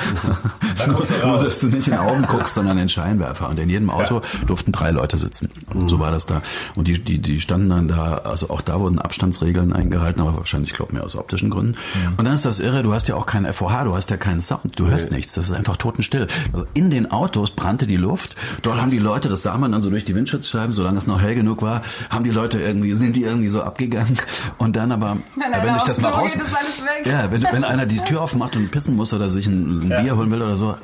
Du 0.85 0.93
Nur 1.27 1.41
dass 1.43 1.61
du 1.61 1.67
nicht 1.67 1.89
in 1.89 1.93
die 1.95 1.99
Augen 1.99 2.27
guckst, 2.27 2.55
sondern 2.55 2.77
in 2.79 2.85
den 2.85 2.89
Scheinwerfer. 2.89 3.49
Und 3.49 3.59
in 3.59 3.69
jedem 3.71 3.91
Auto 3.91 4.21
durften 4.47 4.73
drei 4.73 4.91
Leute 4.91 5.19
sitzen. 5.19 5.51
So 5.73 5.99
war 5.99 6.11
das 6.11 6.27
da. 6.27 6.43
Und 6.75 6.89
die, 6.89 6.99
die, 7.03 7.19
die 7.19 7.41
standen 7.41 7.71
dann 7.71 7.89
da, 7.89 8.06
also 8.15 8.51
auch 8.51 8.61
da 8.61 8.81
wurden 8.81 8.99
Abstandsregeln 8.99 9.73
eingehalten, 9.73 10.21
aber 10.21 10.37
wahrscheinlich, 10.37 10.71
ich 10.71 10.77
glaube 10.77 10.95
mir 10.95 11.03
aus 11.03 11.17
optischen 11.17 11.51
Gründen. 11.51 11.77
Und 12.17 12.25
dann 12.25 12.35
ist 12.35 12.45
das 12.45 12.59
irre, 12.59 12.83
du 12.83 12.93
hast 12.95 13.09
ja 13.09 13.15
auch 13.17 13.27
keinen 13.27 13.53
FOH, 13.53 13.85
du 13.85 13.95
hast 13.95 14.11
ja 14.11 14.17
keinen 14.17 14.41
Sound, 14.41 14.79
du 14.79 14.87
hörst 14.89 15.11
nichts. 15.13 15.35
Das 15.35 15.47
ist 15.49 15.53
einfach 15.55 15.77
totenstill. 15.77 16.27
Also 16.53 16.67
in 16.75 16.91
den 16.91 17.11
Autos 17.11 17.51
brannte 17.51 17.87
die 17.87 17.97
Luft. 17.97 18.37
Dort 18.63 18.81
haben 18.81 18.91
die 18.91 18.99
Leute, 18.99 19.29
das 19.29 19.43
sah 19.43 19.57
man 19.59 19.73
dann 19.73 19.83
so 19.83 19.91
durch 19.91 20.05
die 20.05 20.15
Windschutzscheiben, 20.15 20.73
solange 20.73 20.99
es 20.99 21.07
noch 21.07 21.21
hell 21.21 21.35
genug 21.35 21.63
war, 21.63 21.83
haben 22.11 22.25
die 22.25 22.31
Leute 22.31 22.61
irgendwie, 22.61 22.93
sind 22.95 23.17
die 23.17 23.23
irgendwie 23.25 23.49
so 23.49 23.63
abgegangen. 23.63 24.19
Und 24.59 24.77
dann 24.77 24.93
aber, 24.93 25.17
Wenn 25.37 25.67
wenn 25.67 25.77
ich 25.77 25.83
das 25.83 26.01
mal 26.01 26.11
raus, 26.11 26.33
geht, 26.33 26.43
ist 26.43 26.55
alles 26.57 26.83
weg. 27.05 27.07
ja, 27.13 27.31
wenn, 27.31 27.43
wenn 27.43 27.65
einer 27.65 27.87
die 27.87 27.99
Tür 27.99 28.23
aufmacht 28.23 28.57
und 28.57 28.71
pissen 28.71 28.97
muss 28.97 29.13
oder 29.13 29.31
sich 29.31 29.47
ein, 29.47 29.81
ein 29.81 29.89
Ja. 29.91 30.01
Bier 30.03 30.17
holen 30.17 30.31
will 30.31 30.43
oder 30.43 30.57
so, 30.57 30.77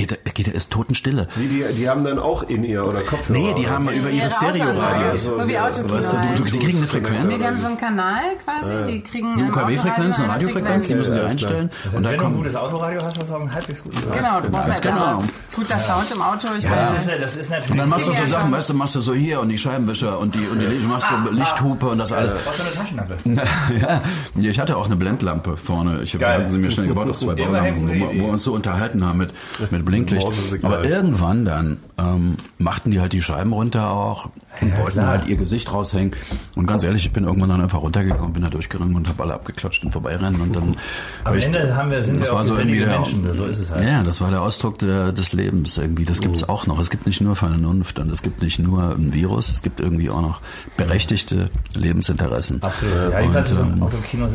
geht 0.00 0.12
er, 0.24 0.32
geht 0.32 0.48
ist 0.48 0.70
totenstille. 0.72 1.28
Wie, 1.36 1.46
die, 1.48 1.64
die 1.74 1.88
haben 1.88 2.04
dann 2.04 2.18
auch 2.18 2.42
in 2.42 2.64
ihr 2.64 2.84
oder 2.84 3.00
Kopfhörer. 3.02 3.38
Nee, 3.38 3.54
die 3.54 3.68
haben 3.68 3.88
über 3.88 4.10
ihre 4.10 4.20
Ihre 4.20 4.30
Stereoradio. 4.30 5.16
So, 5.16 5.36
So 5.38 5.48
wie 5.48 5.58
Autokino 5.58 5.94
Weißt 5.98 6.12
du, 6.12 6.18
halt. 6.18 6.38
du, 6.38 6.42
du, 6.44 6.50
die 6.50 6.58
kriegen 6.58 6.78
eine 6.78 6.86
Frequenz. 6.88 7.24
Nee, 7.24 7.38
die 7.38 7.44
haben 7.46 7.56
so 7.56 7.66
einen 7.66 7.78
Kanal 7.78 8.22
quasi, 8.44 8.92
die 8.92 9.00
kriegen 9.02 9.32
Eine 9.32 9.42
ein 9.44 9.50
UKW-Frequenz, 9.50 10.18
eine 10.18 10.28
Radiofrequenz, 10.28 10.86
die 10.88 10.94
müssen 10.94 11.12
sie 11.12 11.18
ist 11.18 11.24
einstellen. 11.30 11.70
Das 11.70 11.84
heißt, 11.86 11.96
Und 11.96 12.02
da 12.04 12.10
wenn 12.10 12.16
du 12.18 12.22
ein 12.22 12.24
kommt, 12.24 12.36
gutes 12.38 12.56
Autoradio 12.56 13.00
hast, 13.04 13.18
hast 13.18 13.30
du 13.30 13.34
auch 13.34 13.40
einen 13.40 13.52
halbwegs 13.54 13.82
guten 13.82 13.98
Sound. 13.98 14.12
Genau, 14.14 14.40
du 14.40 14.50
brauchst 14.50 14.70
halt 14.70 14.82
genau. 14.82 15.24
guter 15.54 15.78
Sound 15.78 16.10
im 16.14 16.22
Auto. 16.22 16.46
Ich 16.58 16.64
Das, 16.64 16.72
weiß 16.92 17.02
ist, 17.02 17.08
ja- 17.08 17.18
das 17.18 17.36
ist 17.36 17.50
natürlich. 17.50 17.70
und 17.70 17.76
dann 17.78 17.88
machst 17.88 18.06
du 18.06 18.12
so 18.12 18.26
Sachen, 18.26 18.52
weißt 18.52 18.70
du, 18.70 18.74
machst 18.74 18.94
du 18.94 19.00
so 19.00 19.14
hier 19.14 19.40
und 19.40 19.48
die 19.48 19.58
Scheibenwischer 19.58 20.18
und 20.18 20.34
die, 20.34 20.46
und 20.46 20.58
die 20.60 20.66
du 20.66 20.88
machst 20.88 21.06
Ah, 21.10 21.22
so 21.24 21.30
Lichthupe 21.32 21.86
und 21.88 21.98
das 21.98 22.12
alles. 22.12 22.32
Brauchst 22.44 22.60
du 22.60 22.64
eine 22.64 22.72
Taschenlampe? 22.72 23.16
ja, 23.80 24.50
ich 24.50 24.60
hatte 24.60 24.76
auch 24.76 24.86
eine 24.86 24.96
Blendlampe 24.96 25.56
vorne. 25.56 26.02
Ich 26.02 26.14
hatten 26.14 26.48
sie 26.48 26.58
mir 26.58 26.70
schnell 26.70 26.86
gebaut 26.86 27.08
aus 27.10 27.20
zwei 27.20 27.34
Baulampen, 27.34 27.84
wo, 27.88 27.92
wir- 27.92 28.10
Idee. 28.10 28.20
wo 28.20 28.24
wir 28.26 28.32
uns 28.32 28.44
so 28.44 28.52
unterhalten 28.54 29.04
haben 29.04 29.18
mit, 29.18 29.32
mit 29.70 29.84
Blinklicht. 29.90 30.64
Aber 30.64 30.84
irgendwann 30.84 31.44
dann 31.44 31.78
ähm, 31.98 32.36
machten 32.58 32.90
die 32.90 33.00
halt 33.00 33.12
die 33.12 33.22
Scheiben 33.22 33.52
runter 33.52 33.90
auch 33.90 34.30
und 34.60 34.76
wollten 34.78 34.92
klar. 34.98 35.06
halt 35.08 35.26
ihr 35.28 35.36
Gesicht 35.36 35.72
raushängen. 35.72 36.12
Und 36.56 36.66
ganz 36.66 36.82
ehrlich, 36.84 37.06
ich 37.06 37.12
bin 37.12 37.24
irgendwann 37.24 37.50
dann 37.50 37.60
einfach 37.60 37.80
runtergekommen, 37.80 38.32
bin 38.32 38.42
da 38.42 38.48
durchgegangen 38.50 38.94
und 38.94 39.08
habe 39.08 39.22
alle 39.22 39.34
abgeklatscht 39.34 39.84
und 39.84 39.92
vorbeirennen 39.92 40.40
und 40.40 40.54
dann. 40.56 40.76
Am 41.24 41.36
ich- 41.36 41.44
Ende 41.46 41.74
haben 41.76 41.90
wir, 41.90 42.02
sind 42.04 42.20
das 42.20 42.28
wir 42.28 42.34
war 42.34 42.42
auch 42.42 42.46
so 42.46 42.56
irgendwie 42.58 42.78
der, 42.80 42.88
Menschen. 42.88 43.32
So 43.34 43.46
ist 43.46 43.58
es 43.58 43.70
halt. 43.70 43.88
Ja, 43.88 44.02
das 44.02 44.20
war 44.20 44.30
der 44.30 44.42
Ausdruck 44.42 44.78
der, 44.78 45.12
des 45.12 45.32
Lebens 45.32 45.78
irgendwie. 45.78 46.04
Das 46.04 46.20
gibt's 46.20 46.48
auch 46.48 46.66
noch. 46.66 46.78
Es 46.78 46.90
gibt 46.90 47.06
nicht 47.06 47.20
nur 47.20 47.36
Vernunft 47.36 47.98
und 47.98 48.10
es 48.10 48.22
gibt 48.22 48.42
nicht 48.42 48.58
nur 48.58 48.90
ein 48.94 49.12
Virus, 49.14 49.50
es 49.50 49.62
gibt 49.62 49.80
irgendwie 49.80 50.10
auch 50.10 50.20
noch 50.22 50.40
berechtigte 50.76 51.50
Lebensinteressen. 51.74 52.62
Absolut. 52.62 53.12
Ja, 53.12 53.20
jedenfalls 53.20 53.50
Und, 53.52 53.56
so 53.56 53.62
ein 53.62 53.82
Autokino 53.82 54.28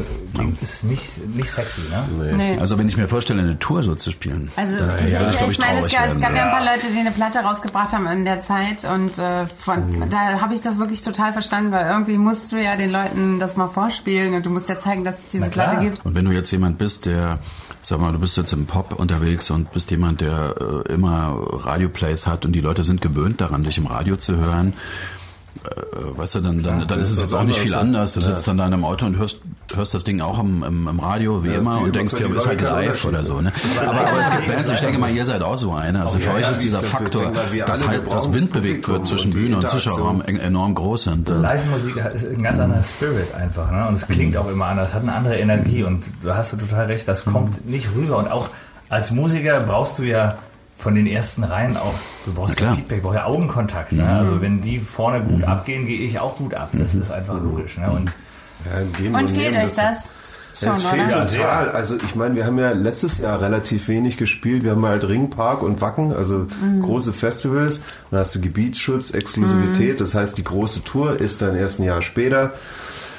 ist 0.62 0.84
nicht, 0.84 1.28
nicht 1.36 1.50
sexy, 1.50 1.82
ne? 1.90 2.34
Nee. 2.38 2.58
Also 2.60 2.78
wenn 2.78 2.88
ich 2.88 2.98
mir 2.98 3.08
vorstelle, 3.08 3.42
eine 3.42 3.58
Tour 3.60 3.84
so 3.84 3.96
zu 3.96 4.12
spielen. 4.12 4.50
Also 4.56 4.78
da- 4.78 4.88
ich, 5.00 5.12
ja, 5.12 5.24
ich, 5.30 5.38
glaub 5.38 5.52
ich 5.52 5.60
meine, 5.60 5.80
es 5.80 5.90
gab, 5.92 6.08
es 6.10 6.20
gab 6.20 6.36
ja 6.36 6.46
ein 6.46 6.52
paar 6.52 6.62
Leute, 6.66 6.88
die 6.94 7.00
eine 7.00 7.12
Platte 7.12 7.40
rausgebracht 7.40 7.94
haben 7.94 8.08
in 8.08 8.26
der 8.26 8.40
Zeit 8.40 8.84
und 8.86 9.18
äh, 9.18 9.46
von, 9.48 10.10
da 10.16 10.40
habe 10.40 10.54
ich 10.54 10.62
das 10.62 10.80
wirklich 10.80 11.02
total 11.02 11.34
verstanden, 11.34 11.72
weil 11.72 11.88
irgendwie 11.88 12.18
musst 12.18 12.52
du 12.52 12.62
ja 12.62 12.78
den 12.78 12.90
Leuten 12.90 13.40
das 13.40 13.58
mal 13.58 13.68
vorspielen 13.68 14.34
und 14.34 14.46
du 14.46 14.50
musst 14.50 14.70
ja 14.70 14.80
zeigen, 14.80 15.04
dass 15.04 15.20
es 15.20 15.30
diese. 15.32 15.50
Platte 15.50 15.78
gibt. 15.78 16.06
Und 16.06 16.16
wenn 16.16 16.26
du 16.26 16.32
jetzt 16.32 16.50
jemand 16.52 16.78
bist, 16.78 17.06
der, 17.06 17.40
sag 17.82 18.00
mal, 18.00 18.12
du 18.12 18.20
bist 18.20 18.36
jetzt 18.38 18.52
im 18.54 18.66
Pop 18.66 18.98
unterwegs 18.98 19.52
und 19.52 19.72
bist 19.74 19.92
jemand, 19.92 20.22
der 20.22 20.56
äh, 20.90 20.94
immer 20.94 21.38
Radioplays 21.38 22.28
hat 22.28 22.46
und 22.46 22.54
die 22.54 22.62
Leute 22.62 22.84
sind 22.84 23.02
gewöhnt 23.02 23.42
daran, 23.42 23.64
dich 23.64 23.78
im 23.78 23.88
Radio 23.88 24.16
zu 24.16 24.38
hören, 24.38 24.74
weißt 26.18 26.36
du, 26.36 26.40
dann, 26.42 26.62
dann, 26.64 26.88
dann 26.88 27.00
ist 27.00 27.12
es 27.12 27.20
jetzt 27.20 27.34
auch 27.34 27.44
nicht 27.44 27.60
viel 27.60 27.72
ja. 27.72 27.80
anders. 27.80 28.14
Du 28.14 28.22
sitzt 28.22 28.48
dann 28.48 28.58
da 28.58 28.68
in 28.68 28.74
einem 28.74 28.86
Auto 28.86 29.06
und 29.06 29.18
hörst, 29.18 29.40
hörst 29.74 29.94
das 29.94 30.04
Ding 30.04 30.22
auch 30.22 30.40
im, 30.40 30.64
im, 30.64 30.88
im 30.88 31.00
Radio, 31.00 31.44
wie 31.44 31.50
Ja, 31.50 31.56
immer, 31.56 31.80
und 31.80 31.96
denkst 31.96 32.14
dir, 32.16 32.28
die 32.28 32.34
ist 32.34 32.48
halt 32.48 32.62
live 32.62 33.06
oder 33.06 33.24
so. 33.24 33.42
Ne? 33.42 33.52
Aber, 33.80 34.08
aber 34.08 34.20
es 34.22 34.30
gibt 34.32 34.48
Bands, 34.48 34.70
ich 34.70 34.80
denke 34.80 34.98
mal, 35.00 35.12
ihr 35.12 35.26
seid 35.26 35.42
auch 35.42 35.58
so 35.58 35.74
eine. 35.74 36.02
Also 36.02 36.18
für 36.18 36.28
ja, 36.28 36.34
euch 36.36 36.42
ja, 36.42 36.50
ist 36.50 36.62
dieser 36.62 36.82
Faktor, 36.82 37.32
dass 37.66 37.88
halt 37.88 38.12
das 38.12 38.32
Wind 38.32 38.52
bewegt 38.52 38.88
wird 38.88 39.06
zwischen 39.06 39.32
Bühne 39.32 39.58
und. 39.58 39.68
Zuschauerraum 39.68 40.22
en- 40.26 40.40
enorm 40.40 40.76
groß. 40.76 41.08
Und, 41.08 41.30
äh, 41.30 41.34
Live-Musik 41.34 41.96
ist 42.14 42.28
ein 42.28 42.44
ganz 42.44 42.60
anderer 42.60 42.84
Spirit 42.84 43.34
einfach. 43.34 43.72
Ne? 43.72 43.88
Und 43.88 43.96
es 43.96 44.08
klingt 44.08 44.38
auch 44.38 44.50
immer 44.50 44.66
anders, 44.68 44.94
hat 44.94 45.02
eine 45.02 45.14
andere 45.14 45.38
Energie. 45.38 45.84
Und 45.84 46.04
du 46.22 46.34
hast 46.36 46.54
du 46.54 46.58
total 46.58 46.86
recht, 46.86 47.08
das 47.08 47.26
kommt 47.26 47.68
nicht 47.68 47.90
rüber. 47.96 48.18
Und 48.18 48.30
auch 48.32 48.50
als 48.90 49.12
Musiker 49.12 49.60
brauchst 49.62 49.98
du 50.00 50.04
ja 50.04 50.38
von 50.78 50.96
den 50.96 51.08
ersten 51.08 51.44
Reihen 51.44 51.78
auch, 51.78 51.94
du 52.26 52.34
brauchst 52.34 52.60
ja 52.60 52.74
Feedback, 52.74 53.02
du 53.02 53.08
brauchst 53.08 53.18
ja 53.20 53.26
Augenkontakt. 53.26 53.92
Ne? 53.94 54.08
Also 54.08 54.42
wenn 54.42 54.62
die 54.62 54.80
vorne 54.80 55.22
gut 55.22 55.44
abgehen, 55.44 55.86
gehe 55.86 56.00
ich 56.06 56.20
auch 56.20 56.36
gut 56.36 56.54
ab. 56.54 56.70
Das 56.74 56.94
ist 56.96 57.12
einfach 57.12 57.42
logisch. 57.42 57.78
Ne? 57.78 57.90
Und 57.92 58.14
Ja, 58.66 58.80
Und 58.82 59.30
fehlt 59.30 59.52
nehmen, 59.54 59.66
euch 59.66 59.76
das? 59.76 60.10
Schon, 60.58 60.70
es 60.70 60.84
fehlt 60.84 61.14
oder? 61.14 61.26
Total. 61.28 61.70
Also 61.72 61.96
ich 61.98 62.16
meine, 62.16 62.36
wir 62.36 62.46
haben 62.46 62.58
ja 62.58 62.72
letztes 62.72 63.18
Jahr 63.18 63.42
relativ 63.42 63.88
wenig 63.90 64.16
gespielt. 64.18 64.64
Wir 64.64 64.72
haben 64.72 64.86
halt 64.86 65.04
Ringpark 65.08 65.62
und 65.62 65.82
Wacken, 65.82 66.14
also 66.14 66.48
Mhm. 66.62 66.82
große 66.82 67.12
Festivals. 67.14 67.82
Dann 68.10 68.22
hast 68.22 68.36
du 68.36 68.42
Gebietsschutz, 68.42 69.12
Mhm. 69.12 69.20
Exklusivität. 69.20 70.00
Das 70.00 70.16
heißt, 70.16 70.38
die 70.38 70.44
große 70.46 70.84
Tour 70.86 71.20
ist 71.20 71.42
dann 71.42 71.56
erst 71.58 71.80
ein 71.80 71.84
Jahr 71.84 72.02
später. 72.02 72.54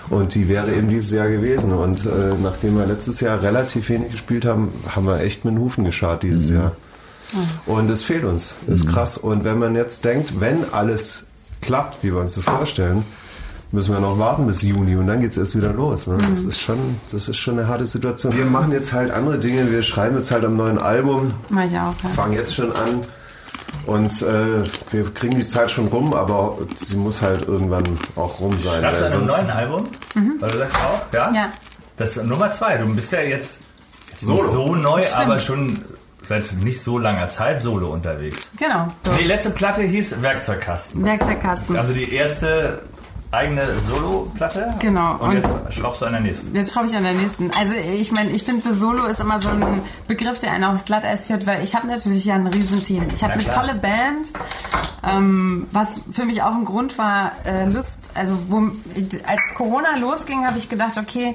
Und 0.09 0.35
die 0.35 0.49
wäre 0.49 0.73
eben 0.73 0.89
dieses 0.89 1.11
Jahr 1.13 1.29
gewesen. 1.29 1.73
Und 1.73 2.07
äh, 2.07 2.09
nachdem 2.43 2.79
wir 2.79 2.87
letztes 2.87 3.21
Jahr 3.21 3.43
relativ 3.43 3.89
wenig 3.91 4.13
gespielt 4.13 4.45
haben, 4.47 4.73
haben 4.95 5.07
wir 5.07 5.21
echt 5.21 5.45
mit 5.45 5.55
den 5.55 5.61
Hufen 5.61 5.85
geschart 5.85 6.23
dieses 6.23 6.49
Jahr. 6.51 6.73
Und 7.67 7.91
es 7.91 8.05
fehlt 8.05 8.25
uns. 8.25 8.55
Ist 8.67 8.89
krass. 8.89 9.17
Und 9.19 9.45
wenn 9.45 9.59
man 9.59 9.75
jetzt 9.75 10.05
denkt, 10.05 10.41
wenn 10.41 10.65
alles 10.73 11.25
klappt, 11.61 12.03
wie 12.03 12.13
wir 12.13 12.21
uns 12.21 12.35
das 12.37 12.45
vorstellen, 12.45 13.05
müssen 13.73 13.93
wir 13.93 14.01
noch 14.01 14.19
warten 14.19 14.47
bis 14.47 14.63
Juni 14.63 14.95
und 14.97 15.07
dann 15.09 15.21
geht 15.21 15.33
es 15.33 15.37
erst 15.39 15.57
wieder 15.57 15.73
los. 15.73 16.07
Ne? 16.07 16.19
Das, 16.31 16.41
ist 16.41 16.61
schon, 16.61 16.79
das 17.11 17.29
ist 17.29 17.37
schon 17.37 17.59
eine 17.59 17.67
harte 17.69 17.85
Situation. 17.85 18.37
Wir 18.37 18.45
machen 18.45 18.71
jetzt 18.73 18.93
halt 18.93 19.11
andere 19.11 19.39
Dinge. 19.39 19.71
Wir 19.73 19.83
schreiben 19.83 20.17
jetzt 20.17 20.31
halt 20.31 20.45
am 20.45 20.57
neuen 20.57 20.79
Album, 20.79 21.35
Mach 21.49 21.65
ich 21.65 21.73
auch. 21.77 21.95
Ja. 22.03 22.09
fangen 22.15 22.35
jetzt 22.35 22.55
schon 22.55 22.71
an. 22.73 23.01
Und 23.87 24.23
äh, 24.23 24.65
wir 24.91 25.13
kriegen 25.15 25.37
die 25.39 25.45
Zeit 25.45 25.71
schon 25.71 25.89
rum, 25.89 26.13
aber 26.15 26.59
sie 26.75 26.97
muss 26.97 27.23
halt 27.23 27.47
irgendwann 27.47 27.85
auch 28.17 28.41
rum 28.41 28.59
sein. 28.59 28.81
Schreibst 28.83 29.01
du 29.03 29.07
an 29.07 29.13
einem 29.13 29.29
sonst- 29.29 29.37
neuen 29.43 29.51
Album? 29.51 29.85
Weil 30.41 30.51
du 30.51 30.59
sagst 30.59 30.77
auch, 30.77 31.13
ja? 31.13 31.33
Ja. 31.33 31.53
Das 31.97 32.17
ist 32.17 32.25
Nummer 32.25 32.51
zwei. 32.51 32.77
Du 32.79 32.95
bist 32.95 33.11
ja 33.13 33.21
jetzt 33.21 33.61
Solo. 34.19 34.43
nicht 34.43 34.53
so 34.53 34.75
neu, 34.75 35.01
Stimmt. 35.01 35.21
aber 35.23 35.39
schon 35.39 35.85
seit 36.27 36.53
nicht 36.53 36.83
so 36.83 36.99
langer 36.99 37.29
Zeit 37.29 37.63
solo 37.63 37.93
unterwegs. 37.93 38.51
Genau. 38.59 38.89
So. 39.05 39.13
Die 39.13 39.25
letzte 39.25 39.51
Platte 39.51 39.83
hieß 39.83 40.23
Werkzeugkasten. 40.23 41.05
Werkzeugkasten. 41.05 41.77
Also 41.77 41.95
die 41.95 42.13
erste 42.13 42.83
eigene 43.33 43.67
Solo-Platte. 43.81 44.75
Genau. 44.79 45.15
Und, 45.17 45.29
Und- 45.31 45.37
jetzt 45.37 45.75
schraubst 45.75 46.03
du 46.03 46.07
an 46.07 46.13
der 46.13 46.21
nächsten. 46.21 46.55
Jetzt 46.55 46.73
schraube 46.73 46.87
ich 46.87 46.97
an 46.97 47.03
der 47.03 47.15
nächsten. 47.15 47.51
Also 47.59 47.75
ich 47.75 48.13
meine, 48.13 48.31
ich 48.31 48.45
finde 48.45 48.63
so 48.63 48.73
Solo 48.73 49.05
ist 49.07 49.21
immer 49.21 49.39
so 49.41 49.51
ein 49.51 49.83
Begriff, 50.09 50.39
der 50.39 50.53
einen 50.53 50.65
aufs 50.65 50.85
Glatteis 50.85 51.27
führt, 51.27 51.47
weil 51.47 51.63
ich 51.63 51.75
habe 51.75 51.87
natürlich 51.87 52.25
ja 52.25 52.35
ein 52.35 52.47
Riesenteam. 52.47 53.03
Ich 53.15 53.23
habe 53.23 53.35
eine 53.35 53.45
tolle 53.45 53.75
Band, 53.75 54.33
ähm, 55.07 55.67
was 55.73 56.01
für 56.11 56.25
mich 56.25 56.43
auch 56.43 56.55
ein 56.55 56.65
Grund 56.65 56.97
war, 56.99 57.33
äh, 57.45 57.67
Lust, 57.67 58.11
also 58.15 58.39
wo, 58.49 58.71
als 59.27 59.43
Corona 59.57 59.97
losging, 59.99 60.47
habe 60.47 60.59
ich 60.59 60.69
gedacht, 60.69 60.97
okay, 60.99 61.35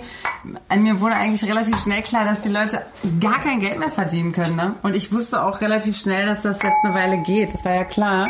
mir 0.75 0.99
wurde 0.99 1.15
eigentlich 1.15 1.49
relativ 1.49 1.79
schnell 1.81 2.01
klar, 2.01 2.25
dass 2.25 2.41
die 2.41 2.49
Leute 2.49 2.81
gar 3.19 3.39
kein 3.41 3.59
Geld 3.59 3.79
mehr 3.79 3.91
verdienen 3.91 4.31
können. 4.31 4.55
Ne? 4.55 4.73
Und 4.81 4.95
ich 4.95 5.11
wusste 5.13 5.43
auch 5.43 5.61
relativ 5.61 5.97
schnell, 5.97 6.25
dass 6.25 6.41
das 6.41 6.61
jetzt 6.61 6.77
eine 6.83 6.93
Weile 6.93 7.17
geht. 7.19 7.53
Das 7.53 7.63
war 7.65 7.73
ja 7.73 7.83
klar. 7.83 8.27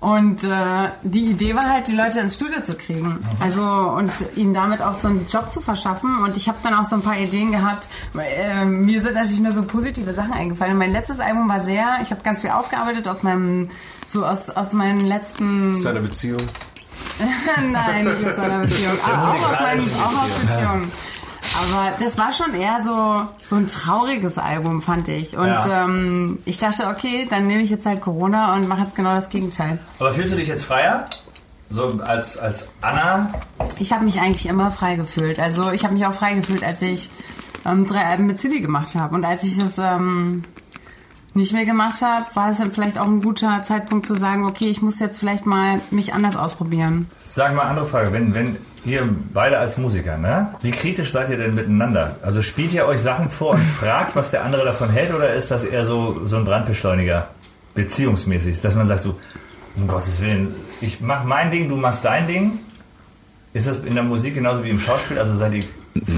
Und 0.00 0.44
äh, 0.44 0.90
die 1.02 1.24
Idee 1.30 1.56
war 1.56 1.64
halt, 1.64 1.88
die 1.88 1.96
Leute 1.96 2.20
ins 2.20 2.36
Studio 2.36 2.60
zu 2.60 2.74
kriegen. 2.76 3.18
Also 3.40 3.62
und 3.62 4.12
ihnen 4.36 4.54
damit 4.54 4.80
auch 4.80 4.94
so 4.94 5.08
einen 5.08 5.26
Job 5.26 5.50
zu 5.50 5.60
verschaffen. 5.60 6.18
Und 6.22 6.36
ich 6.36 6.48
habe 6.48 6.58
dann 6.62 6.74
auch 6.74 6.84
so 6.84 6.94
ein 6.94 7.02
paar 7.02 7.18
Ideen 7.18 7.50
gehabt. 7.50 7.88
Äh, 8.16 8.64
mir 8.64 9.00
sind 9.00 9.14
natürlich 9.14 9.40
nur 9.40 9.50
so 9.50 9.64
positive 9.64 10.12
Sachen 10.12 10.32
eingefallen. 10.32 10.74
Und 10.74 10.78
mein 10.78 10.92
letztes 10.92 11.18
Album 11.18 11.48
war 11.48 11.60
sehr, 11.60 11.98
ich 12.00 12.12
habe 12.12 12.22
ganz 12.22 12.42
viel 12.42 12.50
aufgearbeitet 12.50 13.08
aus 13.08 13.24
meinem, 13.24 13.70
so 14.06 14.24
aus, 14.24 14.50
aus 14.50 14.72
meinen 14.72 15.00
letzten. 15.00 15.72
Ist 15.72 15.84
deine 15.84 16.00
Beziehung? 16.00 16.42
Nein, 17.72 18.04
nicht 18.04 18.24
aus 18.24 18.36
meiner 18.36 18.58
Beziehung. 18.60 18.98
Aber 19.02 19.28
auch 19.28 19.50
aus 19.50 19.60
meinen 19.60 19.90
auch 19.94 20.22
aus 20.22 20.30
Beziehungen. 20.40 20.92
Aber 21.60 21.92
das 21.98 22.18
war 22.18 22.32
schon 22.32 22.54
eher 22.54 22.80
so, 22.82 23.26
so 23.40 23.56
ein 23.56 23.66
trauriges 23.66 24.38
Album, 24.38 24.80
fand 24.82 25.08
ich. 25.08 25.36
Und 25.36 25.46
Ja. 25.46 25.84
ähm, 25.84 26.38
ich 26.44 26.58
dachte, 26.58 26.86
okay, 26.88 27.26
dann 27.28 27.46
nehme 27.46 27.62
ich 27.62 27.70
jetzt 27.70 27.86
halt 27.86 28.00
Corona 28.00 28.54
und 28.54 28.68
mache 28.68 28.82
jetzt 28.82 28.94
genau 28.94 29.14
das 29.14 29.28
Gegenteil. 29.28 29.78
Aber 29.98 30.12
fühlst 30.12 30.32
du 30.32 30.36
dich 30.36 30.48
jetzt 30.48 30.64
freier? 30.64 31.06
So 31.70 32.00
als, 32.04 32.38
als 32.38 32.68
Anna? 32.80 33.30
Ich 33.78 33.92
habe 33.92 34.04
mich 34.04 34.20
eigentlich 34.20 34.46
immer 34.46 34.70
frei 34.70 34.94
gefühlt. 34.94 35.38
Also 35.38 35.70
ich 35.70 35.84
habe 35.84 35.94
mich 35.94 36.06
auch 36.06 36.14
frei 36.14 36.34
gefühlt, 36.34 36.62
als 36.64 36.80
ich 36.80 37.10
ähm, 37.66 37.86
drei 37.86 38.04
Alben 38.04 38.26
mit 38.26 38.38
Silly 38.38 38.60
gemacht 38.60 38.94
habe. 38.94 39.14
Und 39.14 39.24
als 39.24 39.42
ich 39.42 39.58
das 39.58 39.76
ähm, 39.78 40.44
nicht 41.34 41.52
mehr 41.52 41.66
gemacht 41.66 42.00
habe, 42.00 42.24
war 42.34 42.50
es 42.50 42.58
dann 42.58 42.72
vielleicht 42.72 42.98
auch 42.98 43.06
ein 43.06 43.20
guter 43.20 43.62
Zeitpunkt 43.64 44.06
zu 44.06 44.14
sagen, 44.14 44.46
okay, 44.46 44.68
ich 44.68 44.80
muss 44.80 44.98
jetzt 45.00 45.18
vielleicht 45.18 45.44
mal 45.44 45.80
mich 45.90 46.14
anders 46.14 46.36
ausprobieren. 46.36 47.10
Sag 47.18 47.54
mal 47.54 47.64
andere 47.64 47.84
Frage. 47.86 48.12
Wenn, 48.12 48.32
wenn 48.34 48.56
ihr 48.88 49.08
beide 49.32 49.58
als 49.58 49.78
Musiker, 49.78 50.18
ne? 50.18 50.54
Wie 50.62 50.70
kritisch 50.70 51.12
seid 51.12 51.30
ihr 51.30 51.36
denn 51.36 51.54
miteinander? 51.54 52.16
Also 52.22 52.42
spielt 52.42 52.72
ihr 52.72 52.86
euch 52.86 53.00
Sachen 53.00 53.30
vor 53.30 53.52
und 53.52 53.60
fragt, 53.60 54.16
was 54.16 54.30
der 54.30 54.44
andere 54.44 54.64
davon 54.64 54.90
hält, 54.90 55.12
oder 55.12 55.34
ist 55.34 55.50
das 55.50 55.64
eher 55.64 55.84
so, 55.84 56.26
so 56.26 56.36
ein 56.36 56.44
Brandbeschleuniger, 56.44 57.28
beziehungsmäßig, 57.74 58.60
dass 58.60 58.74
man 58.74 58.86
sagt 58.86 59.02
so, 59.02 59.18
um 59.76 59.86
Gottes 59.86 60.20
Willen, 60.20 60.54
ich 60.80 61.00
mach 61.00 61.24
mein 61.24 61.50
Ding, 61.50 61.68
du 61.68 61.76
machst 61.76 62.04
dein 62.04 62.26
Ding? 62.26 62.58
Ist 63.52 63.66
das 63.66 63.78
in 63.78 63.94
der 63.94 64.04
Musik 64.04 64.34
genauso 64.34 64.64
wie 64.64 64.70
im 64.70 64.78
Schauspiel? 64.78 65.18
Also 65.18 65.34
seid 65.36 65.54
ihr, 65.54 65.64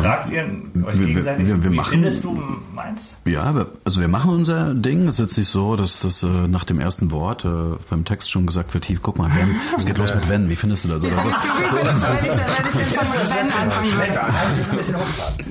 fragt 0.00 0.30
ihr 0.30 0.42
euch 0.42 0.94
Wir- 0.94 0.98
wir- 0.98 1.06
gegenseitig, 1.06 1.46
wir- 1.46 1.62
wir 1.62 1.72
wie 1.72 1.76
machen- 1.76 1.90
findest 1.90 2.24
du 2.24 2.40
meins? 2.74 3.18
Ja, 3.24 3.54
wir, 3.54 3.66
also 3.84 4.00
wir 4.00 4.08
machen 4.08 4.30
unser 4.32 4.74
Ding. 4.74 5.06
Es 5.06 5.14
ist 5.14 5.20
jetzt 5.20 5.38
nicht 5.38 5.48
so, 5.48 5.76
dass 5.76 6.00
das 6.00 6.22
äh, 6.22 6.26
nach 6.26 6.64
dem 6.64 6.80
ersten 6.80 7.10
Wort 7.10 7.44
äh, 7.44 7.48
beim 7.88 8.04
Text 8.04 8.30
schon 8.30 8.46
gesagt 8.46 8.74
wird, 8.74 8.84
Hiv, 8.84 9.00
guck 9.02 9.18
mal, 9.18 9.30
wenn, 9.34 9.56
es 9.76 9.86
geht 9.86 9.98
los 9.98 10.14
mit 10.14 10.28
wenn, 10.28 10.48
wie 10.48 10.56
findest 10.56 10.84
du 10.84 10.88
das? 10.88 11.04
Oder 11.04 11.14
so. 11.14 11.28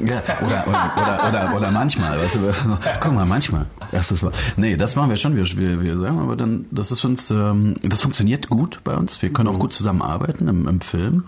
Ja, 0.06 0.22
oder, 0.42 0.68
oder, 0.68 0.92
oder, 0.98 1.28
oder, 1.30 1.56
oder 1.58 1.72
manchmal, 1.72 2.20
weißt 2.20 2.36
du, 2.36 2.54
guck 3.00 3.14
mal, 3.14 3.26
manchmal. 3.26 3.66
Erstes 3.92 4.22
Mal. 4.22 4.32
Nee, 4.56 4.78
das 4.78 4.96
machen 4.96 5.10
wir 5.10 5.18
schon, 5.18 5.36
wir, 5.36 5.46
wir, 5.58 5.82
wir 5.82 5.98
sagen 5.98 6.20
aber 6.20 6.36
dann, 6.36 6.66
das 6.72 6.92
ist 6.92 7.04
uns, 7.06 7.32
ähm, 7.32 7.74
das 7.82 8.02
funktioniert 8.02 8.50
gut 8.50 8.80
bei 8.84 8.96
uns. 8.96 9.22
Wir 9.22 9.34
können 9.34 9.50
auch 9.50 9.60
gut 9.60 9.74
zusammenarbeiten 9.74 10.48
im, 10.48 10.68
im 10.68 10.82
Film. 10.82 11.24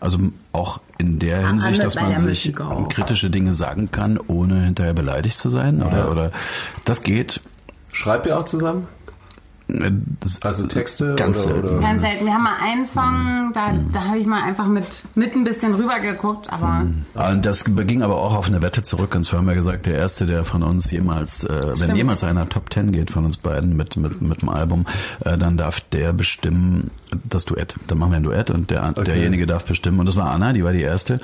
Also 0.00 0.18
auch 0.52 0.80
in 0.98 1.18
der 1.18 1.46
Hinsicht, 1.48 1.82
dass 1.82 1.96
man 1.96 2.16
sich 2.16 2.33
Auch. 2.60 2.88
kritische 2.88 3.30
Dinge 3.30 3.54
sagen 3.54 3.90
kann, 3.90 4.18
ohne 4.26 4.60
hinterher 4.62 4.94
beleidigt 4.94 5.38
zu 5.38 5.50
sein. 5.50 5.82
Oder, 5.82 6.10
oder 6.10 6.30
das 6.84 7.02
geht. 7.02 7.40
Schreibt 7.92 8.26
ihr 8.26 8.38
auch 8.38 8.44
zusammen? 8.44 8.88
Äh, 9.68 9.92
Also 10.42 10.66
Texte 10.66 11.14
Ganz 11.14 11.44
oder, 11.44 11.54
selten. 11.54 11.68
oder? 11.68 11.80
Ganz 11.80 12.02
selten. 12.02 12.24
Wir 12.26 12.34
haben 12.34 12.42
mal 12.42 12.56
einen 12.62 12.84
Song, 12.84 13.50
da, 13.54 13.72
da 13.92 14.04
habe 14.08 14.18
ich 14.18 14.26
mal 14.26 14.42
einfach 14.42 14.66
mit, 14.66 15.02
mit 15.14 15.34
ein 15.34 15.44
bisschen 15.44 15.74
rüber 15.74 16.00
geguckt, 16.00 16.52
aber 16.52 16.86
Und 17.14 17.46
das 17.46 17.64
ging 17.64 18.02
aber 18.02 18.16
auch 18.18 18.34
auf 18.34 18.46
eine 18.48 18.60
Wette 18.60 18.82
zurück. 18.82 19.14
Und 19.14 19.24
zwar 19.24 19.38
haben 19.38 19.46
wir 19.46 19.54
gesagt, 19.54 19.86
der 19.86 19.94
Erste, 19.94 20.26
der 20.26 20.44
von 20.44 20.62
uns 20.62 20.90
jemals, 20.90 21.44
äh, 21.44 21.72
wenn 21.78 21.96
jemals 21.96 22.22
einer 22.24 22.46
Top 22.48 22.68
Ten 22.68 22.92
geht 22.92 23.10
von 23.10 23.24
uns 23.24 23.38
beiden 23.38 23.74
mit, 23.76 23.96
mit, 23.96 24.20
mit 24.20 24.42
dem 24.42 24.50
Album, 24.50 24.84
äh, 25.24 25.38
dann 25.38 25.56
darf 25.56 25.80
der 25.80 26.12
bestimmen 26.12 26.90
das 27.24 27.46
Duett. 27.46 27.74
Dann 27.86 27.98
machen 27.98 28.10
wir 28.10 28.16
ein 28.18 28.22
Duett 28.22 28.50
und 28.50 28.70
der, 28.70 28.92
derjenige 28.92 29.46
darf 29.46 29.64
bestimmen. 29.64 29.98
Und 30.00 30.06
das 30.06 30.16
war 30.16 30.30
Anna, 30.30 30.52
die 30.52 30.62
war 30.64 30.72
die 30.72 30.82
Erste 30.82 31.20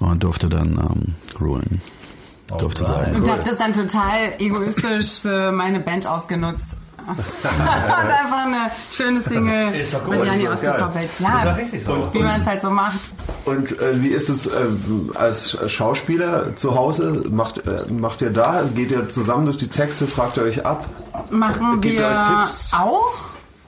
und 0.00 0.22
durfte 0.22 0.48
dann 0.48 0.78
ähm, 0.78 1.14
rulen. 1.40 1.80
Durfte 2.58 2.84
sagen. 2.84 3.14
Und 3.14 3.30
habe 3.30 3.42
das 3.44 3.58
dann 3.58 3.72
total 3.72 4.34
egoistisch 4.38 5.20
für 5.20 5.52
meine 5.52 5.78
Band 5.78 6.06
ausgenutzt. 6.06 6.76
und 7.10 7.16
einfach 7.48 8.44
eine 8.46 8.70
schöne 8.90 9.22
Single 9.22 9.74
Ist 9.74 9.94
doch 9.94 10.04
gut, 10.04 10.16
mit 10.16 10.26
Jani 10.26 10.42
ist 10.44 10.50
ausgekoppelt. 10.50 11.10
Ist 11.10 11.20
Ja, 11.20 11.44
doch 11.44 11.56
richtig 11.56 11.82
so. 11.82 12.08
wie 12.12 12.22
man 12.22 12.40
es 12.40 12.46
halt 12.46 12.60
so 12.60 12.70
macht. 12.70 12.98
Und 13.46 13.78
äh, 13.80 14.02
wie 14.02 14.08
ist 14.08 14.28
es 14.28 14.46
äh, 14.46 14.50
als 15.14 15.56
Schauspieler 15.70 16.54
zu 16.56 16.74
Hause? 16.74 17.24
Macht, 17.30 17.66
äh, 17.66 17.90
macht 17.90 18.20
ihr 18.22 18.30
da? 18.30 18.64
Geht 18.74 18.90
ihr 18.90 19.08
zusammen 19.08 19.46
durch 19.46 19.56
die 19.56 19.68
Texte? 19.68 20.06
Fragt 20.06 20.36
ihr 20.36 20.42
euch 20.42 20.66
ab? 20.66 20.86
Machen 21.30 21.80
Gebt 21.80 21.94
ihr 21.94 22.00
wir 22.00 22.20
auch. 22.78 23.14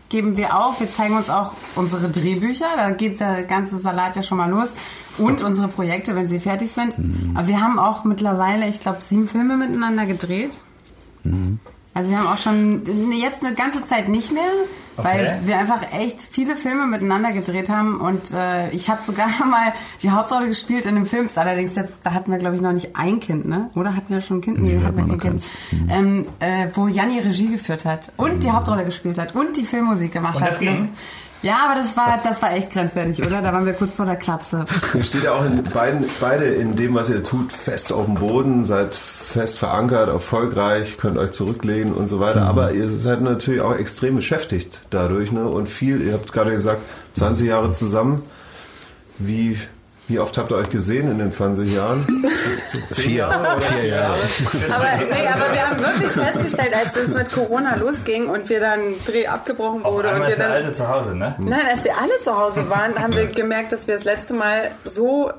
Geben 0.08 0.36
wir 0.36 0.54
auf. 0.56 0.78
Wir 0.78 0.92
zeigen 0.92 1.16
uns 1.16 1.30
auch 1.30 1.54
unsere 1.74 2.10
Drehbücher. 2.10 2.66
Da 2.76 2.90
geht 2.90 3.18
der 3.18 3.44
ganze 3.44 3.78
Salat 3.78 4.14
ja 4.14 4.22
schon 4.22 4.36
mal 4.38 4.50
los. 4.50 4.74
Und 5.18 5.42
unsere 5.42 5.68
Projekte, 5.68 6.14
wenn 6.16 6.28
sie 6.28 6.40
fertig 6.40 6.70
sind. 6.72 6.98
Mhm. 6.98 7.32
Aber 7.36 7.46
wir 7.48 7.60
haben 7.60 7.78
auch 7.78 8.04
mittlerweile, 8.04 8.68
ich 8.68 8.80
glaube, 8.80 8.98
sieben 9.00 9.28
Filme 9.28 9.56
miteinander 9.56 10.06
gedreht. 10.06 10.58
Mhm. 11.24 11.58
Also 11.94 12.08
wir 12.08 12.18
haben 12.18 12.26
auch 12.26 12.38
schon 12.38 13.12
jetzt 13.12 13.44
eine 13.44 13.54
ganze 13.54 13.84
Zeit 13.84 14.08
nicht 14.08 14.32
mehr, 14.32 14.42
Okay. 14.96 15.08
weil 15.08 15.40
wir 15.44 15.58
einfach 15.58 15.82
echt 15.94 16.20
viele 16.20 16.54
Filme 16.56 16.86
miteinander 16.86 17.32
gedreht 17.32 17.70
haben 17.70 17.98
und 18.00 18.30
äh, 18.32 18.68
ich 18.70 18.90
habe 18.90 19.02
sogar 19.02 19.28
mal 19.50 19.72
die 20.02 20.10
Hauptrolle 20.10 20.48
gespielt 20.48 20.84
in 20.86 20.96
einem 20.96 21.06
Film. 21.06 21.28
Allerdings 21.34 21.74
jetzt, 21.76 22.00
da 22.04 22.12
hatten 22.12 22.30
wir 22.30 22.38
glaube 22.38 22.56
ich 22.56 22.60
noch 22.62 22.72
nicht 22.72 22.94
ein 22.96 23.18
Kind, 23.20 23.46
ne? 23.46 23.70
Oder 23.74 23.94
hatten 23.96 24.12
wir 24.12 24.20
schon 24.22 24.38
ein 24.38 24.40
Kind? 24.42 24.60
Nee, 24.60 24.76
Nee, 24.76 24.84
hatten 24.84 24.96
wir 24.96 25.06
kein 25.06 25.18
Kind. 25.18 25.46
noch 25.86 25.94
Ähm, 25.94 26.26
äh, 26.40 26.68
wo 26.74 26.88
Janni 26.88 27.18
Regie 27.20 27.48
geführt 27.48 27.84
hat 27.86 28.12
und 28.18 28.42
die 28.44 28.50
Hauptrolle 28.50 28.84
gespielt 28.84 29.16
hat 29.18 29.34
und 29.34 29.56
die 29.56 29.64
Filmmusik 29.64 30.12
gemacht 30.12 30.36
Und 30.36 30.42
hat. 30.42 30.48
das 30.50 30.58
ging? 30.60 30.90
Ja, 31.42 31.66
aber 31.66 31.80
das 31.80 31.96
war, 31.96 32.20
das 32.22 32.40
war 32.40 32.52
echt 32.52 32.70
grenzwertig, 32.70 33.24
oder? 33.26 33.42
Da 33.42 33.52
waren 33.52 33.66
wir 33.66 33.72
kurz 33.72 33.96
vor 33.96 34.06
der 34.06 34.16
Klapse. 34.16 34.64
Ihr 34.94 35.04
steht 35.04 35.24
ja 35.24 35.32
auch 35.32 35.44
in 35.44 35.62
beiden, 35.62 36.06
beide 36.20 36.46
in 36.46 36.76
dem, 36.76 36.94
was 36.94 37.10
ihr 37.10 37.22
tut, 37.22 37.52
fest 37.52 37.92
auf 37.92 38.06
dem 38.06 38.14
Boden, 38.14 38.64
seid 38.64 38.94
fest 38.94 39.58
verankert, 39.58 40.08
erfolgreich, 40.08 40.98
könnt 40.98 41.18
euch 41.18 41.32
zurücklehnen 41.32 41.94
und 41.94 42.06
so 42.06 42.20
weiter. 42.20 42.42
Aber 42.42 42.72
ihr 42.72 42.88
seid 42.88 43.22
natürlich 43.22 43.60
auch 43.60 43.74
extrem 43.74 44.16
beschäftigt 44.16 44.82
dadurch. 44.90 45.32
Ne? 45.32 45.48
Und 45.48 45.68
viel, 45.68 46.00
ihr 46.00 46.12
habt 46.12 46.32
gerade 46.32 46.50
gesagt, 46.50 46.82
20 47.14 47.48
Jahre 47.48 47.70
zusammen. 47.72 48.22
Wie, 49.18 49.58
wie 50.12 50.18
oft 50.20 50.36
habt 50.36 50.50
ihr 50.52 50.56
euch 50.56 50.68
gesehen 50.68 51.10
in 51.10 51.18
den 51.18 51.32
20 51.32 51.72
Jahren? 51.72 52.06
Vier. 52.90 53.12
Jahre 53.28 53.60
Vier 53.62 53.86
Jahre. 53.86 54.18
Aber, 54.70 54.86
nee, 55.10 55.26
aber 55.26 55.52
wir 55.54 55.68
haben 55.70 55.78
wirklich 55.80 56.10
festgestellt, 56.10 56.74
als 56.76 56.94
es 56.96 57.14
mit 57.14 57.32
Corona 57.32 57.76
losging 57.76 58.26
und 58.28 58.48
wir 58.48 58.60
dann 58.60 58.94
Dreh 59.06 59.26
abgebrochen 59.26 59.84
Auf 59.84 59.94
wurde 59.94 60.08
und 60.08 60.14
einmal 60.14 60.28
wir 60.28 60.32
ist 60.32 60.38
der 60.38 60.48
dann 60.48 60.56
Alte 60.56 60.72
zu 60.72 60.86
Hause, 60.88 61.16
ne? 61.16 61.34
Nein, 61.38 61.66
als 61.70 61.82
wir 61.84 61.96
alle 61.96 62.20
zu 62.20 62.36
Hause 62.36 62.68
waren, 62.68 62.98
haben 62.98 63.14
wir 63.14 63.26
gemerkt, 63.26 63.72
dass 63.72 63.86
wir 63.88 63.94
das 63.94 64.04
letzte 64.04 64.34
Mal 64.34 64.70
so 64.84 65.32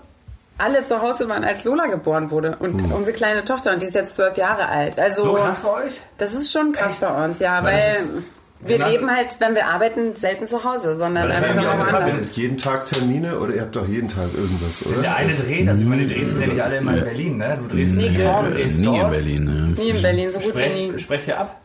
alle 0.58 0.84
zu 0.84 1.02
Hause 1.02 1.30
waren, 1.30 1.44
als 1.44 1.64
Lola 1.64 1.86
geboren 1.88 2.32
wurde. 2.32 2.56
Und 2.60 2.82
Hm. 2.82 2.92
unsere 2.92 3.16
kleine 3.16 3.46
Tochter, 3.46 3.74
und 3.74 3.82
die 3.82 3.88
ist 3.88 3.96
jetzt 3.96 4.16
zwölf 4.16 4.38
Jahre 4.38 4.70
alt. 4.70 4.98
Also, 5.00 5.22
So 5.24 5.34
krass 5.34 5.60
bei 5.60 5.70
euch? 5.86 6.02
das 6.18 6.34
ist 6.34 6.52
schon 6.52 6.72
krass 6.72 6.96
bei 6.96 7.26
uns, 7.26 7.40
ja, 7.40 7.64
Weil 7.64 7.76
weil 7.76 8.24
wir 8.66 8.78
Genau. 8.78 8.90
leben 8.90 9.10
halt, 9.12 9.36
wenn 9.40 9.56
wir 9.56 9.68
arbeiten, 9.68 10.16
selten 10.16 10.48
zu 10.48 10.64
Hause, 10.64 10.96
sondern 10.96 11.28
das 11.30 11.42
einfach 11.44 11.64
woanders. 11.92 12.16
wenn- 12.18 12.30
Jeden 12.34 12.58
Tag 12.58 12.86
Termine 12.86 13.38
oder 13.40 13.54
ihr 13.56 13.62
habt 13.62 13.76
doch 13.76 13.88
jeden 13.88 14.08
Tag 14.08 14.30
irgendwas, 14.36 14.84
Wenn 14.86 14.92
der 14.94 15.00
oder? 15.02 15.16
eine 15.16 15.34
dreht, 15.34 15.68
also 15.70 15.82
ich 15.84 15.88
meine, 15.88 16.06
die 16.06 16.14
drehst 16.16 16.32
sind 16.32 16.42
ja 16.42 16.48
nicht 16.48 16.62
alle 16.64 16.78
immer 16.78 16.98
in 16.98 17.04
Berlin, 17.04 17.38
ne? 17.38 17.58
Du 17.68 17.76
drehst 17.76 17.96
Nee, 17.98 18.10
du 18.10 18.50
drehst 18.52 18.80
Nie 18.80 19.00
in. 19.00 19.10
Berlin. 19.10 19.44
Ne? 19.46 19.82
Nie 19.84 19.90
in 19.90 20.02
Berlin, 20.02 20.32
so 20.32 20.40
gut 20.40 20.56
wie 20.56 20.60
nie. 20.62 20.88
Sprecht, 20.90 21.02
sprecht 21.02 21.28
ihr 21.28 21.40
ab? 21.40 21.60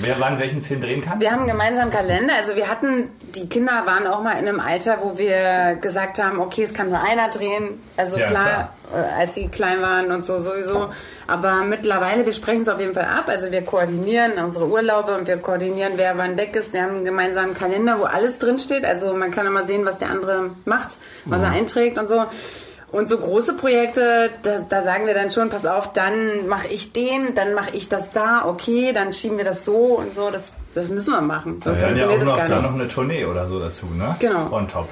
Wer 0.00 0.18
wann 0.20 0.38
welchen 0.38 0.62
Film 0.62 0.80
drehen 0.80 1.02
kann? 1.04 1.20
Wir 1.20 1.30
haben 1.30 1.40
einen 1.40 1.48
gemeinsamen 1.48 1.90
Kalender. 1.90 2.34
Also 2.36 2.56
wir 2.56 2.68
hatten, 2.68 3.10
die 3.34 3.48
Kinder 3.48 3.82
waren 3.84 4.06
auch 4.06 4.22
mal 4.22 4.32
in 4.32 4.48
einem 4.48 4.60
Alter, 4.60 4.98
wo 5.02 5.18
wir 5.18 5.76
gesagt 5.80 6.22
haben, 6.22 6.40
okay, 6.40 6.62
es 6.62 6.72
kann 6.72 6.88
nur 6.88 7.00
einer 7.02 7.28
drehen. 7.28 7.80
Also 7.96 8.18
Ja, 8.18 8.26
klar, 8.26 8.72
äh, 8.92 9.20
als 9.20 9.34
sie 9.34 9.48
klein 9.48 9.82
waren 9.82 10.10
und 10.10 10.24
so 10.24 10.38
sowieso. 10.38 10.88
Aber 11.26 11.62
mittlerweile, 11.64 12.24
wir 12.24 12.32
sprechen 12.32 12.62
es 12.62 12.68
auf 12.68 12.80
jeden 12.80 12.94
Fall 12.94 13.04
ab. 13.04 13.24
Also 13.28 13.52
wir 13.52 13.62
koordinieren 13.62 14.32
unsere 14.42 14.66
Urlaube 14.68 15.14
und 15.14 15.28
wir 15.28 15.36
koordinieren, 15.36 15.92
wer 15.96 16.16
wann 16.16 16.36
weg 16.38 16.56
ist. 16.56 16.72
Wir 16.72 16.82
haben 16.82 16.96
einen 16.96 17.04
gemeinsamen 17.04 17.54
Kalender, 17.54 17.98
wo 17.98 18.04
alles 18.04 18.38
drinsteht. 18.38 18.84
Also 18.84 19.12
man 19.14 19.30
kann 19.30 19.46
immer 19.46 19.64
sehen, 19.64 19.84
was 19.84 19.98
der 19.98 20.08
andere 20.10 20.50
macht, 20.64 20.96
was 21.26 21.42
er 21.42 21.50
einträgt 21.50 21.98
und 21.98 22.08
so. 22.08 22.24
Und 22.92 23.08
so 23.08 23.16
große 23.16 23.54
Projekte, 23.54 24.28
da, 24.42 24.58
da 24.68 24.82
sagen 24.82 25.06
wir 25.06 25.14
dann 25.14 25.30
schon, 25.30 25.48
pass 25.48 25.64
auf, 25.64 25.94
dann 25.94 26.46
mache 26.46 26.68
ich 26.68 26.92
den, 26.92 27.34
dann 27.34 27.54
mache 27.54 27.70
ich 27.72 27.88
das 27.88 28.10
da, 28.10 28.44
okay, 28.46 28.92
dann 28.92 29.14
schieben 29.14 29.38
wir 29.38 29.44
das 29.46 29.64
so 29.64 29.98
und 29.98 30.14
so. 30.14 30.30
Das, 30.30 30.52
das 30.74 30.88
müssen 30.90 31.12
wir 31.14 31.22
machen, 31.22 31.62
sonst 31.62 31.80
Wir 31.80 31.86
haben 31.88 31.96
ja 31.96 32.06
auch 32.06 32.10
funktioniert 32.10 32.22
das 32.22 32.28
noch, 32.28 32.36
gar 32.36 32.48
da 32.48 32.56
nicht. 32.56 32.64
noch 32.66 32.74
eine 32.74 32.88
Tournee 32.88 33.24
oder 33.24 33.48
so 33.48 33.58
dazu, 33.58 33.86
ne? 33.96 34.14
Genau. 34.18 34.52
On 34.52 34.68
top. 34.68 34.88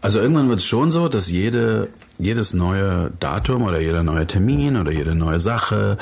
Also 0.00 0.18
irgendwann 0.18 0.48
wird 0.48 0.60
es 0.60 0.66
schon 0.66 0.90
so, 0.90 1.08
dass 1.08 1.30
jede, 1.30 1.88
jedes 2.18 2.54
neue 2.54 3.12
Datum 3.20 3.62
oder 3.62 3.78
jeder 3.78 4.02
neue 4.02 4.26
Termin 4.26 4.76
oder 4.76 4.90
jede 4.90 5.14
neue 5.14 5.38
Sache, 5.38 5.98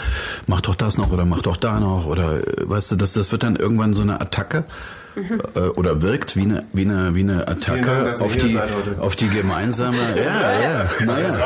mach 0.46 0.60
doch 0.60 0.74
das 0.74 0.96
noch 0.96 1.12
oder 1.12 1.24
mach 1.24 1.42
doch 1.42 1.56
da 1.56 1.80
noch 1.80 2.06
oder 2.06 2.36
äh, 2.36 2.68
weißt 2.68 2.92
du, 2.92 2.96
das, 2.96 3.12
das 3.12 3.30
wird 3.32 3.42
dann 3.42 3.56
irgendwann 3.56 3.92
so 3.94 4.02
eine 4.02 4.20
Attacke. 4.20 4.64
Äh, 5.54 5.60
Oder 5.60 6.02
wirkt 6.02 6.36
wie 6.36 6.42
eine, 6.42 6.64
wie 6.72 6.82
eine, 6.82 7.14
wie 7.14 7.20
eine 7.20 7.44
Dank, 7.44 7.66
Attacke 7.68 8.14
ihr 8.14 8.24
auf 8.24 8.36
die, 8.36 8.58
auf 9.00 9.16
die 9.16 9.28
gemeinsame, 9.28 9.96
ja, 10.16 10.60
ja, 10.60 10.90
naja. 11.04 11.38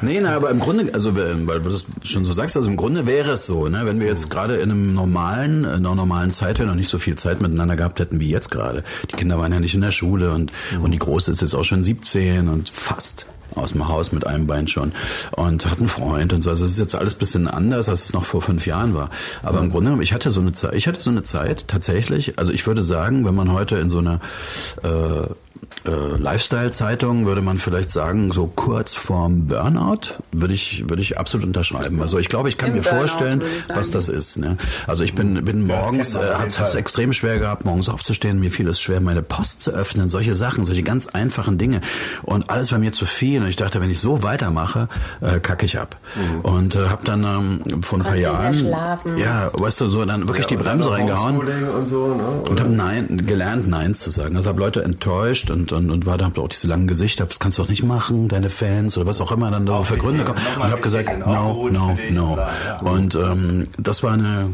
Nee, 0.00 0.20
na, 0.20 0.36
aber 0.36 0.50
im 0.50 0.60
Grunde, 0.60 0.92
also 0.94 1.16
weil 1.16 1.60
du 1.60 1.70
das 1.70 1.86
schon 2.04 2.24
so 2.24 2.32
sagst, 2.32 2.56
also 2.56 2.68
im 2.68 2.76
Grunde 2.76 3.06
wäre 3.06 3.32
es 3.32 3.46
so, 3.46 3.68
ne, 3.68 3.82
wenn 3.84 4.00
wir 4.00 4.06
jetzt 4.06 4.30
gerade 4.30 4.56
in 4.56 4.70
einem 4.70 4.94
normalen, 4.94 5.64
in 5.64 5.70
einer 5.70 5.94
normalen 5.94 6.30
Zeit, 6.30 6.58
wenn 6.58 6.66
wir 6.66 6.70
noch 6.70 6.76
nicht 6.76 6.88
so 6.88 6.98
viel 6.98 7.16
Zeit 7.16 7.40
miteinander 7.40 7.76
gehabt 7.76 8.00
hätten 8.00 8.20
wie 8.20 8.28
jetzt 8.28 8.50
gerade. 8.50 8.84
Die 9.10 9.16
Kinder 9.16 9.38
waren 9.38 9.52
ja 9.52 9.60
nicht 9.60 9.74
in 9.74 9.80
der 9.80 9.92
Schule 9.92 10.32
und, 10.32 10.52
und 10.82 10.90
die 10.90 10.98
Große 10.98 11.32
ist 11.32 11.42
jetzt 11.42 11.54
auch 11.54 11.64
schon 11.64 11.82
17 11.82 12.48
und 12.48 12.70
fast 12.70 13.26
aus 13.56 13.72
dem 13.72 13.88
Haus 13.88 14.12
mit 14.12 14.26
einem 14.26 14.46
Bein 14.46 14.68
schon 14.68 14.92
und 15.32 15.66
hat 15.66 15.78
einen 15.78 15.88
Freund 15.88 16.32
und 16.32 16.42
so. 16.42 16.50
Also 16.50 16.64
es 16.64 16.72
ist 16.72 16.78
jetzt 16.78 16.94
alles 16.94 17.14
bisschen 17.14 17.48
anders, 17.48 17.88
als 17.88 18.04
es 18.04 18.12
noch 18.12 18.24
vor 18.24 18.42
fünf 18.42 18.66
Jahren 18.66 18.94
war. 18.94 19.10
Aber 19.42 19.60
im 19.60 19.70
Grunde, 19.70 19.86
genommen, 19.86 20.02
ich 20.02 20.12
hatte 20.12 20.30
so 20.30 20.40
eine 20.40 20.52
Zeit, 20.52 20.74
ich 20.74 20.86
hatte 20.86 21.00
so 21.00 21.10
eine 21.10 21.22
Zeit 21.24 21.68
tatsächlich. 21.68 22.38
Also 22.38 22.52
ich 22.52 22.66
würde 22.66 22.82
sagen, 22.82 23.24
wenn 23.24 23.34
man 23.34 23.52
heute 23.52 23.76
in 23.76 23.90
so 23.90 23.98
einer 23.98 24.20
äh, 24.82 25.28
äh, 25.84 25.90
Lifestyle-Zeitung 26.18 27.26
würde 27.26 27.42
man 27.42 27.58
vielleicht 27.58 27.90
sagen, 27.90 28.32
so 28.32 28.46
kurz 28.46 28.94
vorm 28.94 29.46
Burnout, 29.46 30.22
würde 30.30 30.54
ich, 30.54 30.88
würde 30.88 31.02
ich 31.02 31.18
absolut 31.18 31.46
unterschreiben. 31.46 32.00
Also 32.00 32.18
ich 32.18 32.28
glaube, 32.28 32.48
ich 32.48 32.58
kann 32.58 32.70
Im 32.70 32.76
mir 32.76 32.82
Burnout, 32.82 32.98
vorstellen, 32.98 33.42
was 33.68 33.90
das 33.90 34.08
ist. 34.08 34.38
Ne? 34.38 34.56
Also 34.86 35.04
ich 35.04 35.14
bin, 35.14 35.44
bin 35.44 35.66
Ja, 35.66 35.78
das 35.78 35.84
morgens, 35.84 36.14
äh, 36.14 36.46
es 36.46 36.56
Fall. 36.56 36.76
extrem 36.76 37.12
schwer 37.12 37.38
gehabt, 37.38 37.64
morgens 37.64 37.88
aufzustehen. 37.88 38.38
Mir 38.40 38.50
fiel 38.50 38.68
es 38.68 38.80
schwer, 38.80 39.00
meine 39.00 39.22
Post 39.22 39.62
zu 39.62 39.72
öffnen, 39.72 40.08
solche 40.08 40.36
Sachen, 40.36 40.64
solche 40.64 40.82
ganz 40.82 41.06
einfachen 41.08 41.58
Dinge. 41.58 41.80
Und 42.22 42.50
alles 42.50 42.72
war 42.72 42.78
mir 42.78 42.92
zu 42.92 43.06
viel. 43.06 43.42
Und 43.42 43.48
ich 43.48 43.56
dachte, 43.56 43.80
wenn 43.80 43.90
ich 43.90 44.00
so 44.00 44.22
weitermache, 44.22 44.88
äh, 45.20 45.40
kacke 45.40 45.66
ich 45.66 45.78
ab. 45.78 45.96
Und 46.42 46.76
äh, 46.76 46.88
habe 46.88 47.04
dann 47.04 47.24
ähm, 47.24 47.82
vor 47.82 47.98
ein 47.98 48.04
paar 48.04 48.16
Jahren, 48.16 48.66
ja, 49.16 49.50
weißt 49.52 49.80
du, 49.80 49.88
so 49.88 50.04
dann 50.04 50.28
wirklich 50.28 50.46
die 50.46 50.56
und 50.56 50.64
dann 50.64 50.78
Bremse 50.78 50.90
reingehauen. 50.92 51.38
Und 51.38 51.88
so, 51.88 52.14
ne? 52.14 52.22
Und 52.48 52.60
habe 52.60 52.70
Nein 52.70 53.22
gelernt, 53.26 53.68
Nein 53.68 53.94
zu 53.94 54.10
sagen. 54.10 54.36
Also 54.36 54.48
habe 54.48 54.60
Leute 54.60 54.82
enttäuscht 54.82 55.50
und, 55.50 55.71
und, 55.72 55.90
und 55.90 56.06
war 56.06 56.18
da 56.18 56.26
hab 56.26 56.38
auch 56.38 56.48
diese 56.48 56.66
langen 56.68 56.86
Gesichter, 56.86 57.24
das 57.26 57.38
kannst 57.38 57.58
du 57.58 57.62
doch 57.62 57.68
nicht 57.70 57.82
machen, 57.82 58.28
deine 58.28 58.50
Fans 58.50 58.96
oder 58.96 59.06
was 59.06 59.20
auch 59.20 59.32
immer 59.32 59.50
dann 59.50 59.66
da 59.66 59.82
für 59.82 59.96
Gründe 59.96 60.24
kommen. 60.24 60.38
Und 60.56 60.66
wichtig 60.68 60.82
gesagt, 60.82 61.18
no, 61.18 61.68
no, 61.70 61.96
no. 62.10 62.32
oder? 62.34 62.48
Ja. 62.66 62.78
Und 62.80 63.14
ähm, 63.14 63.66
das 63.78 64.02
war 64.02 64.12
eine 64.12 64.50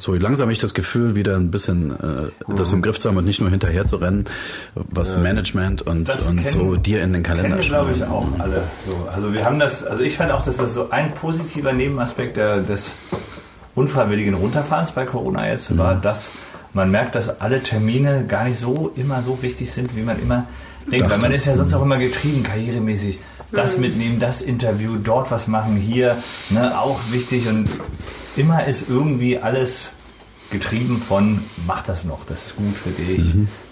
so 0.00 0.14
langsam 0.14 0.44
habe 0.44 0.54
ich 0.54 0.58
das 0.58 0.72
Gefühl, 0.72 1.16
wieder 1.16 1.36
ein 1.36 1.50
bisschen 1.50 1.90
äh, 1.90 2.54
das 2.56 2.72
im 2.72 2.80
Griff 2.80 2.98
zu 2.98 3.10
haben 3.10 3.18
und 3.18 3.26
nicht 3.26 3.42
nur 3.42 3.50
hinterher 3.50 3.84
zu 3.84 3.96
rennen, 3.96 4.24
was 4.74 5.18
Management 5.18 5.82
und, 5.82 6.08
Das 6.08 6.26
und 6.26 6.36
kennen- 6.36 6.48
so 6.48 6.76
dir 6.76 7.02
in 7.02 7.12
den 7.12 7.22
Kennen 7.22 7.36
Kalender 7.40 7.58
wir, 7.58 7.64
glaube 7.68 7.92
ich, 7.94 8.02
auch 8.04 8.26
alle. 8.38 8.62
So, 8.86 9.06
also 9.14 9.34
wir 9.34 9.44
haben 9.44 9.58
das, 9.58 9.84
also 9.84 10.02
ich 10.02 10.16
fand 10.16 10.32
auch, 10.32 10.42
dass 10.44 10.56
das 10.56 10.72
so 10.72 10.88
ein 10.88 11.12
positiver 11.12 11.74
Nebenaspekt 11.74 12.38
der, 12.38 12.62
des 12.62 12.94
unfreiwilligen 13.74 14.32
Runterfahrens 14.32 14.92
bei 14.92 15.04
Corona 15.04 15.48
jetzt 15.48 15.70
Mhm. 15.70 15.78
war, 15.78 15.94
dass 15.94 16.32
man 16.74 16.90
merkt, 16.90 17.14
dass 17.14 17.40
alle 17.40 17.62
Termine 17.62 18.24
gar 18.26 18.44
nicht 18.44 18.58
so 18.58 18.92
immer 18.96 19.22
so 19.22 19.42
wichtig 19.42 19.70
sind, 19.70 19.96
wie 19.96 20.02
man 20.02 20.20
immer 20.20 20.46
denkt. 20.90 21.10
Weil 21.10 21.18
man 21.18 21.32
ist 21.32 21.46
ja 21.46 21.54
sonst 21.54 21.74
auch 21.74 21.82
immer 21.82 21.98
getrieben, 21.98 22.42
karrieremäßig. 22.42 23.18
Das 23.52 23.76
mitnehmen, 23.76 24.18
das 24.18 24.40
Interview, 24.40 24.96
dort 24.96 25.30
was 25.30 25.46
machen, 25.46 25.76
hier, 25.76 26.16
ne, 26.48 26.78
auch 26.80 26.98
wichtig. 27.10 27.48
Und 27.48 27.68
immer 28.34 28.64
ist 28.64 28.88
irgendwie 28.88 29.38
alles 29.38 29.92
getrieben 30.50 31.02
von, 31.06 31.42
mach 31.66 31.82
das 31.82 32.04
noch, 32.04 32.24
das 32.24 32.46
ist 32.46 32.56
gut 32.56 32.74
für 32.76 32.90
dich, 32.90 33.22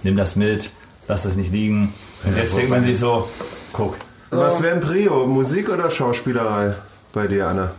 nimm 0.02 0.16
das 0.16 0.36
mit, 0.36 0.70
lass 1.08 1.22
das 1.22 1.36
nicht 1.36 1.50
liegen. 1.52 1.94
Und 2.24 2.36
jetzt 2.36 2.56
denkt 2.56 2.70
man 2.70 2.84
sich 2.84 2.98
so, 2.98 3.28
guck, 3.72 3.96
Was 4.30 4.62
wäre 4.62 4.74
ein 4.74 4.80
Prio? 4.80 5.26
Musik 5.26 5.70
oder 5.70 5.90
Schauspielerei 5.90 6.74
bei 7.12 7.26
dir, 7.26 7.48
Anna? 7.48 7.72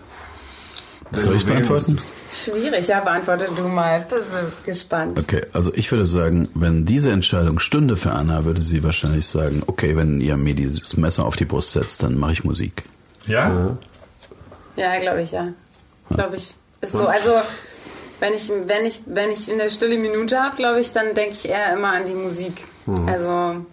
Soll 1.14 1.36
ich 1.36 1.46
beantworten? 1.46 1.98
Schwierig, 2.32 2.88
ja, 2.88 3.02
beantworte 3.02 3.50
du 3.56 3.68
mal. 3.68 4.00
Bin 4.10 4.20
gespannt. 4.66 5.20
Okay, 5.20 5.42
also 5.54 5.74
ich 5.74 5.92
würde 5.92 6.06
sagen, 6.06 6.50
wenn 6.54 6.86
diese 6.86 7.12
Entscheidung 7.12 7.60
stünde 7.60 7.98
für 7.98 8.12
Anna, 8.12 8.46
würde 8.46 8.62
sie 8.62 8.84
wahrscheinlich 8.84 9.26
sagen, 9.26 9.64
okay, 9.68 9.96
wenn 9.98 10.22
ihr 10.22 10.38
mir 10.38 10.54
dieses 10.56 10.96
Messer 10.98 11.26
auf 11.26 11.36
die 11.36 11.46
Brust 11.46 11.74
setzt, 11.74 12.04
dann 12.04 12.18
mache 12.18 12.34
ich 12.34 12.44
Musik. 12.44 12.84
ja? 13.28 13.78
Ja, 14.78 14.98
glaube 15.00 15.22
ich, 15.22 15.32
ja. 15.32 15.50
Glaube 16.10 16.38
ich. 16.38 16.56
Ist 16.80 16.94
so, 16.94 17.06
also 17.06 17.32
wenn 18.22 18.34
ich, 18.34 18.50
wenn 18.50 18.86
ich, 18.86 19.02
wenn 19.06 19.32
ich 19.32 19.52
eine 19.52 19.70
stille 19.70 19.98
Minute 19.98 20.40
habe, 20.42 20.56
glaube 20.56 20.80
ich, 20.80 20.94
dann 20.94 21.14
denke 21.14 21.32
ich 21.32 21.50
eher 21.50 21.74
immer 21.74 21.92
an 21.92 22.06
die 22.06 22.14
Musik. 22.14 22.66
Also, 23.08 23.66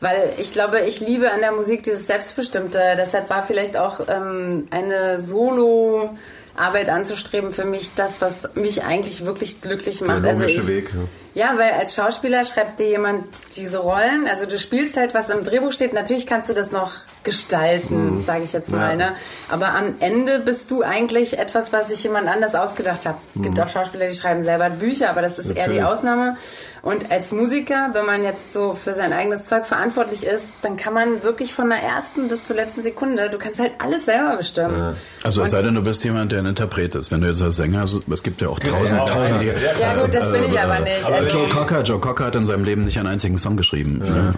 weil 0.00 0.32
ich 0.38 0.52
glaube, 0.52 0.80
ich 0.80 1.00
liebe 1.00 1.30
an 1.30 1.40
der 1.40 1.52
Musik 1.52 1.82
dieses 1.82 2.06
Selbstbestimmte. 2.06 2.80
Deshalb 2.96 3.28
war 3.30 3.42
vielleicht 3.42 3.76
auch 3.76 4.00
ähm, 4.08 4.66
eine 4.70 5.18
Solo 5.18 6.10
Arbeit 6.56 6.88
anzustreben 6.88 7.50
für 7.50 7.64
mich 7.64 7.94
das, 7.94 8.20
was 8.20 8.54
mich 8.54 8.84
eigentlich 8.84 9.24
wirklich 9.24 9.60
glücklich 9.60 9.98
Der 9.98 10.08
macht. 10.08 10.24
Also 10.24 10.42
logische 10.42 10.60
ich, 10.60 10.68
Weg. 10.68 10.90
Ja. 10.94 11.00
Ja, 11.34 11.54
weil 11.56 11.72
als 11.72 11.94
Schauspieler 11.94 12.44
schreibt 12.44 12.80
dir 12.80 12.88
jemand 12.88 13.24
diese 13.56 13.78
Rollen. 13.78 14.26
Also 14.28 14.46
du 14.46 14.58
spielst 14.58 14.96
halt, 14.96 15.14
was 15.14 15.28
im 15.28 15.44
Drehbuch 15.44 15.72
steht. 15.72 15.92
Natürlich 15.92 16.26
kannst 16.26 16.48
du 16.48 16.54
das 16.54 16.72
noch 16.72 16.92
gestalten, 17.22 18.22
sage 18.26 18.44
ich 18.44 18.52
jetzt 18.52 18.70
mal. 18.70 18.96
Ne? 18.96 19.12
Aber 19.48 19.68
am 19.74 19.94
Ende 20.00 20.40
bist 20.40 20.70
du 20.70 20.82
eigentlich 20.82 21.38
etwas, 21.38 21.72
was 21.72 21.88
sich 21.88 22.02
jemand 22.02 22.28
anders 22.28 22.54
ausgedacht 22.54 23.06
hat. 23.06 23.16
Es 23.36 23.42
gibt 23.42 23.60
auch 23.60 23.68
Schauspieler, 23.68 24.06
die 24.06 24.14
schreiben 24.14 24.42
selber 24.42 24.70
Bücher, 24.70 25.10
aber 25.10 25.22
das 25.22 25.38
ist 25.38 25.46
eher 25.50 25.68
die 25.68 25.76
Natürlich. 25.76 25.84
Ausnahme. 25.84 26.36
Und 26.82 27.10
als 27.10 27.30
Musiker, 27.30 27.90
wenn 27.92 28.06
man 28.06 28.22
jetzt 28.22 28.54
so 28.54 28.72
für 28.72 28.94
sein 28.94 29.12
eigenes 29.12 29.44
Zeug 29.44 29.66
verantwortlich 29.66 30.24
ist, 30.24 30.48
dann 30.62 30.78
kann 30.78 30.94
man 30.94 31.22
wirklich 31.22 31.52
von 31.52 31.68
der 31.68 31.82
ersten 31.82 32.28
bis 32.28 32.44
zur 32.44 32.56
letzten 32.56 32.82
Sekunde, 32.82 33.28
du 33.28 33.36
kannst 33.36 33.58
halt 33.58 33.72
alles 33.78 34.06
selber 34.06 34.36
bestimmen. 34.38 34.96
Also 35.22 35.42
es 35.42 35.50
sei 35.50 35.60
denn, 35.60 35.74
du 35.74 35.82
bist 35.82 36.02
jemand, 36.04 36.32
der 36.32 36.38
ein 36.38 36.46
Interpret 36.46 36.94
ist. 36.94 37.12
Wenn 37.12 37.20
du 37.20 37.28
jetzt 37.28 37.42
als 37.42 37.56
Sänger, 37.56 37.86
so, 37.86 38.00
es 38.10 38.22
gibt 38.22 38.40
ja 38.40 38.48
auch 38.48 38.58
tausend, 38.58 38.98
Ja, 38.98 39.04
tausend, 39.04 39.42
die, 39.42 39.46
ja, 39.48 39.54
Ja 39.78 40.00
gut, 40.02 40.14
das 40.14 40.32
bin 40.32 40.44
ich 40.44 40.58
aber 40.58 40.78
nicht. 40.80 41.04
aber 41.04 41.19
Also, 41.24 41.38
Joe 41.38 41.48
Cocker, 41.48 41.82
Joe 41.82 41.98
Cocker 41.98 42.26
hat 42.26 42.34
in 42.34 42.46
seinem 42.46 42.64
Leben 42.64 42.84
nicht 42.84 42.98
einen 42.98 43.08
einzigen 43.08 43.38
Song 43.38 43.56
geschrieben 43.56 43.98
ne? 43.98 44.34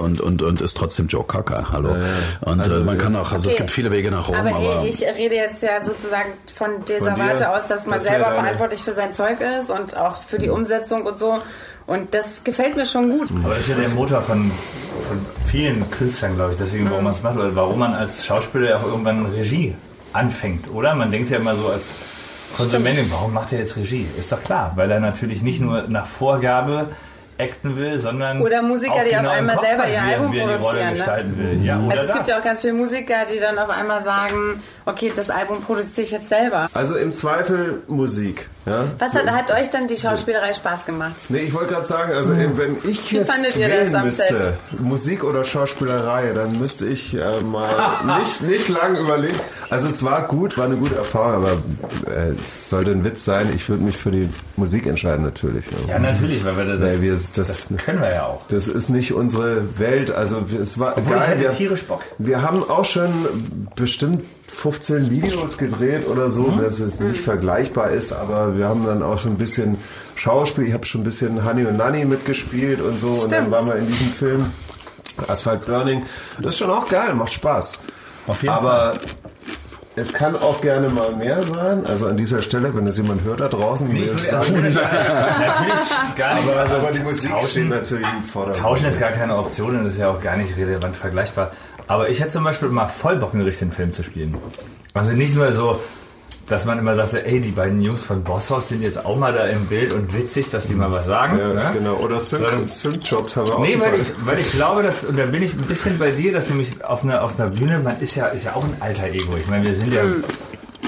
und, 0.00 0.20
und, 0.20 0.42
und 0.42 0.60
ist 0.60 0.76
trotzdem 0.76 1.06
Joe 1.06 1.24
Cocker. 1.24 1.68
Hallo. 1.72 1.94
Und 2.40 2.66
äh, 2.66 2.80
man 2.80 2.98
kann 2.98 3.14
auch, 3.16 3.32
also 3.32 3.48
es 3.48 3.54
Okay. 3.54 3.64
gibt 3.64 3.70
viele 3.72 3.90
Wege 3.90 4.10
nach 4.10 4.28
Rom, 4.28 4.36
aber, 4.36 4.54
aber, 4.54 4.84
ich 4.86 5.02
rede 5.02 5.34
jetzt 5.34 5.62
ja 5.62 5.82
sozusagen 5.82 6.30
von 6.54 6.84
dieser? 6.86 7.18
Warte 7.18 7.50
aus, 7.50 7.66
dass 7.66 7.86
man 7.86 7.96
Das 7.96 8.04
selber 8.04 8.30
verantwortlich 8.32 8.80
für 8.80 8.92
sein 8.92 9.12
Zeug 9.12 9.38
ist 9.40 9.70
und 9.70 9.96
auch 9.96 10.22
für 10.22 10.38
die 10.38 10.48
Umsetzung 10.48 11.02
und 11.04 11.18
so. 11.18 11.38
Und 11.86 12.14
das 12.14 12.44
gefällt 12.44 12.76
mir 12.76 12.86
schon 12.86 13.10
gut. 13.10 13.28
Aber 13.44 13.54
das 13.54 13.64
ist 13.64 13.70
ja 13.70 13.76
der 13.76 13.88
Motor 13.88 14.22
von, 14.22 14.50
von 15.08 15.26
vielen 15.46 15.90
Künstlern, 15.90 16.36
glaube 16.36 16.52
ich, 16.52 16.58
deswegen, 16.58 16.88
warum 16.88 17.04
man 17.04 17.12
es 17.12 17.22
macht, 17.22 17.36
oder 17.36 17.54
warum 17.56 17.80
man 17.80 17.94
als 17.94 18.24
Schauspieler 18.24 18.76
auch 18.78 18.84
irgendwann 18.84 19.26
Regie 19.26 19.74
anfängt, 20.12 20.72
oder? 20.72 20.94
Man 20.94 21.10
denkt 21.10 21.30
ja 21.30 21.38
immer 21.38 21.54
so 21.56 21.66
als 21.68 21.94
Konsumentin, 22.56 23.10
warum 23.10 23.32
macht 23.32 23.52
er 23.52 23.60
jetzt 23.60 23.76
Regie? 23.76 24.06
Ist 24.18 24.32
doch 24.32 24.42
klar, 24.42 24.72
weil 24.76 24.90
er 24.90 25.00
natürlich 25.00 25.42
nicht 25.42 25.60
nur 25.60 25.88
nach 25.88 26.06
Vorgabe 26.06 26.88
acten 27.40 27.76
will, 27.76 27.98
sondern 27.98 28.40
Oder 28.40 28.62
Musiker, 28.62 28.92
auch 28.94 29.04
die 29.04 29.14
auf 29.14 29.22
genau 29.22 29.30
einmal 29.30 29.58
selber 29.58 29.88
ihr 29.88 30.02
Album 30.02 30.32
wie 30.32 30.38
er 30.38 30.46
die 30.46 30.50
Rolle 30.52 30.58
produzieren, 30.58 30.86
ne? 30.88 30.92
gestalten 30.94 31.38
will. 31.38 31.64
Ja, 31.64 31.76
Also 31.76 31.90
es 32.00 32.06
das. 32.06 32.16
gibt 32.16 32.28
ja 32.28 32.38
auch 32.38 32.44
ganz 32.44 32.60
viele 32.60 32.72
Musiker, 32.74 33.14
die 33.32 33.38
dann 33.40 33.58
auf 33.58 33.70
einmal 33.70 34.02
sagen, 34.02 34.62
okay, 34.86 35.12
das 35.14 35.30
Album 35.30 35.62
produziere 35.62 36.04
ich 36.06 36.10
jetzt 36.12 36.28
selber. 36.28 36.68
Also 36.74 36.96
im 36.96 37.12
Zweifel 37.12 37.82
Musik. 37.88 38.48
Ja? 38.66 38.84
Was 38.98 39.14
hat, 39.14 39.26
hat 39.30 39.50
euch 39.50 39.70
dann 39.70 39.86
die 39.88 39.96
Schauspielerei 39.96 40.52
Spaß 40.52 40.84
gemacht? 40.84 41.14
Nee, 41.30 41.38
ich 41.38 41.54
wollte 41.54 41.72
gerade 41.74 41.86
sagen, 41.86 42.12
also 42.12 42.32
äh, 42.34 42.48
wenn 42.56 42.76
ich 42.88 43.10
jetzt 43.10 43.30
fandet 43.30 43.56
ihr 43.56 43.68
das 43.68 43.90
wählen 43.92 44.04
müsste? 44.04 44.52
Musik 44.78 45.24
oder 45.24 45.44
Schauspielerei, 45.44 46.32
dann 46.34 46.58
müsste 46.58 46.86
ich 46.86 47.14
äh, 47.14 47.40
mal 47.40 47.68
nicht, 48.20 48.42
nicht 48.42 48.68
lang 48.68 48.96
überlegen. 48.96 49.38
Also 49.70 49.86
es 49.88 50.04
war 50.04 50.26
gut, 50.28 50.58
war 50.58 50.66
eine 50.66 50.76
gute 50.76 50.96
Erfahrung, 50.96 51.36
aber 51.46 51.52
äh, 52.14 52.32
es 52.38 52.68
sollte 52.68 52.90
ein 52.90 53.04
Witz 53.04 53.24
sein. 53.24 53.50
Ich 53.54 53.68
würde 53.68 53.82
mich 53.82 53.96
für 53.96 54.10
die 54.10 54.28
Musik 54.56 54.86
entscheiden 54.86 55.24
natürlich. 55.24 55.64
Ja, 55.88 55.98
natürlich, 55.98 56.44
weil 56.44 56.56
wir 56.58 56.64
das, 56.66 56.80
Weil 56.80 57.00
wir- 57.02 57.14
das, 57.32 57.68
das- 57.68 57.84
können 57.84 58.00
wir 58.00 58.12
ja 58.12 58.24
auch. 58.26 58.40
Das 58.48 58.68
ist 58.68 58.88
nicht 58.90 59.12
unsere 59.14 59.78
Welt. 59.78 60.10
Also 60.10 60.50
wir- 60.50 60.60
es 60.60 60.78
war 60.78 60.92
Obwohl, 60.96 61.16
ich 61.16 61.20
geil. 61.22 61.28
hätte 61.30 61.40
Wir, 61.42 61.50
tierisch 61.50 61.84
Bock. 61.84 62.02
wir 62.18 62.42
haben 62.42 62.62
auch 62.68 62.84
schon 62.84 63.10
bestimmt 63.76 64.24
15 64.48 65.10
Videos 65.10 65.56
gedreht 65.58 66.06
oder 66.08 66.28
so, 66.28 66.42
Mhm. 66.48 66.60
dass 66.62 66.80
es 66.80 67.00
nicht 67.00 67.20
vergleichbar 67.20 67.90
ist, 67.90 68.12
aber 68.12 68.56
wir 68.58 68.68
haben 68.68 68.84
dann 68.84 69.02
auch 69.02 69.18
schon 69.18 69.32
ein 69.32 69.38
bisschen 69.38 69.78
Schauspiel, 70.16 70.66
ich 70.66 70.72
habe 70.74 70.84
schon 70.84 71.00
ein 71.02 71.04
bisschen 71.04 71.44
Honey 71.44 71.64
und 71.66 71.76
Nanny 71.76 72.04
mitgespielt 72.04 72.82
und 72.82 72.98
so 72.98 73.08
und 73.08 73.20
dann 73.32 73.44
Stimmt. 73.44 73.50
waren 73.52 73.66
wir 73.66 73.76
in 73.76 73.86
diesem 73.86 74.08
Film 74.12 74.46
Asphalt 75.28 75.64
Burning. 75.66 76.02
Das 76.40 76.54
ist 76.54 76.58
schon 76.58 76.70
auch 76.70 76.88
geil, 76.88 77.14
macht 77.14 77.32
Spaß. 77.32 77.78
Auf 78.26 78.42
jeden 78.42 78.52
aber 78.54 78.94
es 79.96 80.12
kann 80.12 80.36
auch 80.36 80.60
gerne 80.60 80.88
mal 80.88 81.14
mehr 81.16 81.42
sein. 81.42 81.84
Also 81.86 82.06
an 82.06 82.16
dieser 82.16 82.42
Stelle, 82.42 82.74
wenn 82.74 82.86
es 82.86 82.96
jemand 82.96 83.22
hört 83.24 83.40
da 83.40 83.48
draußen, 83.48 83.88
Nee, 83.88 84.02
will, 84.02 84.10
also, 84.10 84.24
sagen- 84.24 84.54
natürlich 84.62 85.90
gar 86.16 86.34
nicht. 86.34 86.48
aber, 86.48 86.60
Also, 86.60 86.74
aber 86.76 86.90
die 86.92 87.00
Musik 87.00 87.30
tauschen- 87.30 87.48
steht 87.48 87.68
natürlich 87.68 88.06
im 88.16 88.22
Vordergrund. 88.24 88.64
Tauschen 88.64 88.86
ist 88.86 89.00
gar 89.00 89.10
keine 89.10 89.36
Option 89.36 89.78
und 89.78 89.86
ist 89.86 89.98
ja 89.98 90.08
auch 90.10 90.20
gar 90.22 90.36
nicht 90.36 90.56
relevant 90.56 90.96
vergleichbar. 90.96 91.52
Aber 91.86 92.08
ich 92.08 92.20
hätte 92.20 92.30
zum 92.30 92.44
Beispiel 92.44 92.68
mal 92.68 92.86
voll 92.86 93.16
Bock, 93.16 93.34
einen 93.34 93.42
richtigen 93.42 93.72
Film 93.72 93.92
zu 93.92 94.02
spielen. 94.04 94.36
Also 94.94 95.12
nicht 95.12 95.34
nur 95.34 95.52
so, 95.52 95.80
dass 96.50 96.64
man 96.64 96.80
immer 96.80 96.96
sagt, 96.96 97.14
ey, 97.14 97.40
die 97.40 97.52
beiden 97.52 97.80
Jungs 97.80 98.02
von 98.02 98.24
Bosshaus 98.24 98.68
sind 98.68 98.82
jetzt 98.82 99.04
auch 99.04 99.16
mal 99.16 99.32
da 99.32 99.46
im 99.46 99.66
Bild 99.66 99.92
und 99.92 100.12
witzig, 100.12 100.50
dass 100.50 100.66
die 100.66 100.74
mal 100.74 100.90
was 100.90 101.06
sagen. 101.06 101.38
Ja, 101.38 101.48
ne? 101.54 101.70
genau. 101.72 101.94
Oder 101.94 102.18
Sync-Jobs 102.18 103.36
haben 103.36 103.46
wir 103.46 103.54
auch. 103.54 103.60
Nee, 103.60 103.78
weil 103.78 104.00
ich, 104.00 104.08
weil 104.24 104.40
ich 104.40 104.50
glaube, 104.50 104.82
dass, 104.82 105.04
und 105.04 105.16
da 105.16 105.26
bin 105.26 105.44
ich 105.44 105.52
ein 105.52 105.62
bisschen 105.62 105.96
bei 105.96 106.10
dir, 106.10 106.32
dass 106.32 106.48
nämlich 106.48 106.84
auf 106.84 107.04
einer, 107.04 107.22
auf 107.22 107.38
einer 107.38 107.50
Bühne, 107.50 107.78
man 107.78 108.00
ist 108.00 108.16
ja, 108.16 108.26
ist 108.26 108.44
ja 108.44 108.56
auch 108.56 108.64
ein 108.64 108.76
alter 108.80 109.06
Ego. 109.06 109.36
Ich 109.38 109.46
meine, 109.46 109.64
wir 109.64 109.74
sind 109.76 109.94
ja 109.94 110.02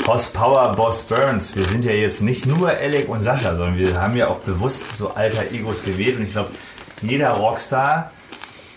Boss 0.05 0.27
Power, 0.31 0.75
Boss 0.75 1.03
Burns. 1.03 1.55
Wir 1.55 1.65
sind 1.65 1.85
ja 1.85 1.93
jetzt 1.93 2.23
nicht 2.23 2.45
nur 2.45 2.69
Alec 2.71 3.09
und 3.09 3.23
Sascha, 3.23 3.55
sondern 3.55 3.79
wir 3.79 4.01
haben 4.01 4.17
ja 4.17 4.27
auch 4.27 4.41
bewusst 4.41 4.83
so 4.97 5.11
alter 5.11 5.45
Egos 5.53 5.85
gewählt. 5.85 6.17
Und 6.17 6.25
ich 6.25 6.33
glaube, 6.33 6.51
jeder 7.03 7.31
Rockstar 7.31 8.11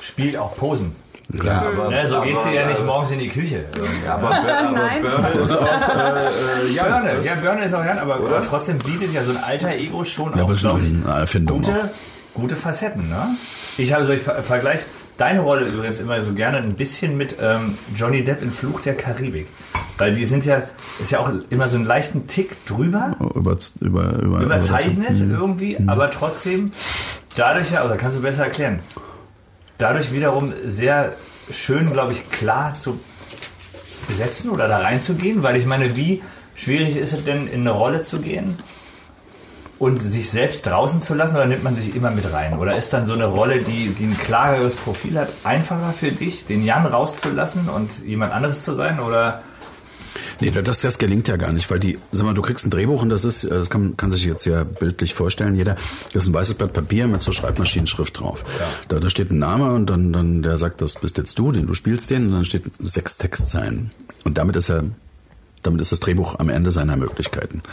spielt 0.01 0.37
auch 0.37 0.55
Posen. 0.55 0.95
Ja, 1.43 1.61
aber, 1.61 1.89
Ne, 1.89 2.05
so 2.07 2.21
gehst 2.21 2.45
du 2.45 2.49
ja 2.49 2.67
nicht 2.67 2.77
aber, 2.77 2.85
morgens 2.85 3.11
in 3.11 3.19
die 3.19 3.29
Küche. 3.29 3.65
Aber, 4.07 4.27
aber 4.29 4.71
Nein. 4.71 5.01
Burner 5.01 5.33
ist 5.43 5.57
auch 5.57 5.65
äh, 5.65 6.67
äh, 6.69 6.73
ja, 6.73 6.83
Börne, 6.83 7.11
ja, 7.23 7.35
Börne 7.35 7.65
ist 7.65 7.73
auch 7.73 7.83
Jan, 7.83 7.97
aber, 7.97 8.15
aber 8.15 8.41
trotzdem 8.43 8.77
bietet 8.77 9.11
ja 9.13 9.23
so 9.23 9.31
ein 9.31 9.37
alter 9.43 9.69
Ego 9.75 10.05
schon 10.05 10.31
Ja, 10.35 10.43
auch, 10.43 10.47
aber 10.49 10.55
schon 10.55 10.79
ich, 10.81 11.07
eine 11.09 11.19
Erfindung 11.21 11.61
auch. 11.63 11.67
gute, 11.67 11.91
gute 12.35 12.55
Facetten. 12.55 13.09
Ne? 13.09 13.29
Ich 13.77 13.91
habe 13.93 14.05
so 14.05 14.13
ich 14.13 14.21
ver 14.21 14.43
Vergleich 14.43 14.79
deine 15.17 15.39
Rolle 15.39 15.65
übrigens 15.65 15.99
immer 16.01 16.21
so 16.21 16.33
gerne 16.33 16.57
ein 16.57 16.73
bisschen 16.75 17.17
mit 17.17 17.37
ähm, 17.41 17.77
Johnny 17.95 18.23
Depp 18.23 18.41
in 18.43 18.51
Fluch 18.51 18.81
der 18.81 18.95
Karibik. 18.95 19.47
Weil 19.97 20.13
die 20.13 20.25
sind 20.25 20.45
ja, 20.45 20.61
ist 21.01 21.11
ja 21.11 21.19
auch 21.19 21.31
immer 21.49 21.67
so 21.69 21.77
einen 21.77 21.85
leichten 21.85 22.27
Tick 22.27 22.63
drüber, 22.65 23.15
Über, 23.33 23.55
über, 23.79 24.13
über, 24.19 24.41
überzeichnet 24.41 25.17
Mhm. 25.19 25.31
irgendwie, 25.33 25.77
aber 25.87 26.11
trotzdem 26.11 26.69
dadurch 27.37 27.71
ja, 27.71 27.85
oder 27.85 27.95
kannst 27.97 28.17
du 28.17 28.21
besser 28.21 28.43
erklären, 28.43 28.79
dadurch 29.77 30.11
wiederum 30.11 30.53
sehr 30.65 31.13
schön, 31.51 31.91
glaube 31.91 32.13
ich, 32.13 32.29
klar 32.31 32.73
zu 32.73 32.99
besetzen 34.07 34.49
oder 34.49 34.67
da 34.67 34.77
reinzugehen, 34.79 35.43
weil 35.43 35.57
ich 35.57 35.65
meine, 35.65 35.95
wie 35.95 36.21
schwierig 36.55 36.95
ist 36.95 37.13
es 37.13 37.23
denn, 37.23 37.47
in 37.47 37.61
eine 37.61 37.71
Rolle 37.71 38.01
zu 38.01 38.19
gehen 38.19 38.57
und 39.77 40.01
sich 40.01 40.29
selbst 40.29 40.65
draußen 40.65 41.01
zu 41.01 41.13
lassen 41.13 41.35
oder 41.35 41.45
nimmt 41.45 41.63
man 41.63 41.75
sich 41.75 41.95
immer 41.95 42.11
mit 42.11 42.31
rein? 42.31 42.57
Oder 42.57 42.77
ist 42.77 42.93
dann 42.93 43.05
so 43.05 43.13
eine 43.13 43.25
Rolle, 43.25 43.59
die, 43.59 43.89
die 43.89 44.05
ein 44.05 44.17
klareres 44.17 44.75
Profil 44.75 45.19
hat, 45.19 45.29
einfacher 45.43 45.93
für 45.93 46.11
dich, 46.11 46.45
den 46.45 46.63
Jan 46.63 46.85
rauszulassen 46.85 47.69
und 47.69 48.05
jemand 48.05 48.33
anderes 48.33 48.63
zu 48.63 48.73
sein? 48.73 48.99
Oder 48.99 49.41
Nee, 50.41 50.51
das, 50.51 50.81
das 50.81 50.97
gelingt 50.97 51.27
ja 51.27 51.37
gar 51.37 51.51
nicht, 51.53 51.69
weil 51.71 51.79
die, 51.79 51.97
sag 52.11 52.25
mal, 52.25 52.33
du 52.33 52.41
kriegst 52.41 52.65
ein 52.65 52.71
Drehbuch 52.71 53.01
und 53.01 53.09
das 53.09 53.25
ist, 53.25 53.49
das 53.49 53.69
kann, 53.69 53.95
kann 53.97 54.11
sich 54.11 54.25
jetzt 54.25 54.45
ja 54.45 54.63
bildlich 54.63 55.13
vorstellen, 55.13 55.55
jeder, 55.55 55.75
das 56.13 56.23
ist 56.23 56.27
ein 56.29 56.33
weißes 56.33 56.55
Blatt 56.55 56.73
Papier 56.73 57.07
mit 57.07 57.21
so 57.21 57.31
Schreibmaschinenschrift 57.31 58.19
drauf. 58.19 58.43
Da, 58.87 58.99
da 58.99 59.09
steht 59.09 59.31
ein 59.31 59.39
Name 59.39 59.73
und 59.73 59.89
dann, 59.89 60.11
dann, 60.11 60.41
der 60.41 60.57
sagt, 60.57 60.81
das 60.81 60.95
bist 60.95 61.17
jetzt 61.17 61.39
du, 61.39 61.51
den 61.51 61.67
du 61.67 61.73
spielst 61.73 62.09
den, 62.09 62.27
und 62.27 62.31
dann 62.33 62.45
steht 62.45 62.63
sechs 62.79 63.17
Textzeilen. 63.17 63.91
Und 64.23 64.37
damit 64.37 64.55
ist 64.55 64.69
er, 64.69 64.83
damit 65.63 65.81
ist 65.81 65.91
das 65.91 65.99
Drehbuch 65.99 66.39
am 66.39 66.49
Ende 66.49 66.71
seiner 66.71 66.97
Möglichkeiten. 66.97 67.63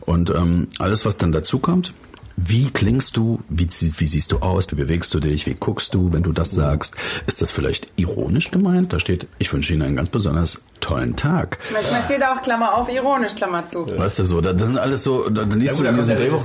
Und 0.00 0.30
ähm, 0.30 0.68
alles, 0.78 1.04
was 1.04 1.16
dann 1.16 1.32
dazu 1.32 1.58
kommt, 1.58 1.92
wie 2.36 2.70
klingst 2.70 3.16
du? 3.16 3.40
Wie, 3.48 3.66
wie 3.66 4.06
siehst 4.06 4.32
du 4.32 4.38
aus? 4.38 4.70
Wie 4.70 4.76
bewegst 4.76 5.12
du 5.12 5.20
dich? 5.20 5.44
Wie 5.46 5.54
guckst 5.54 5.94
du, 5.94 6.12
wenn 6.12 6.22
du 6.22 6.32
das 6.32 6.50
sagst? 6.52 6.96
Ist 7.26 7.42
das 7.42 7.50
vielleicht 7.50 7.92
ironisch 7.96 8.50
gemeint? 8.50 8.92
Da 8.92 8.98
steht, 8.98 9.26
ich 9.38 9.52
wünsche 9.52 9.74
Ihnen 9.74 9.82
einen 9.82 9.96
ganz 9.96 10.08
besonders 10.08 10.62
tollen 10.80 11.16
Tag. 11.16 11.58
Manchmal 11.72 12.02
steht 12.02 12.22
auch 12.24 12.42
Klammer 12.42 12.74
auf, 12.74 12.90
ironisch, 12.92 13.34
Klammer 13.34 13.66
zu. 13.66 13.86
Weißt 13.86 14.18
du 14.18 14.24
so, 14.24 14.40
da- 14.40 14.52
das 14.52 14.66
sind 14.68 14.78
alles 14.78 15.02
so, 15.02 15.28
da, 15.28 15.44
dann 15.44 15.58
liest 15.60 15.76
gut, 15.76 15.86
du 15.86 15.90
in 15.90 15.96
diesem 15.96 16.16
der 16.16 16.26
Drehbuch. 16.26 16.44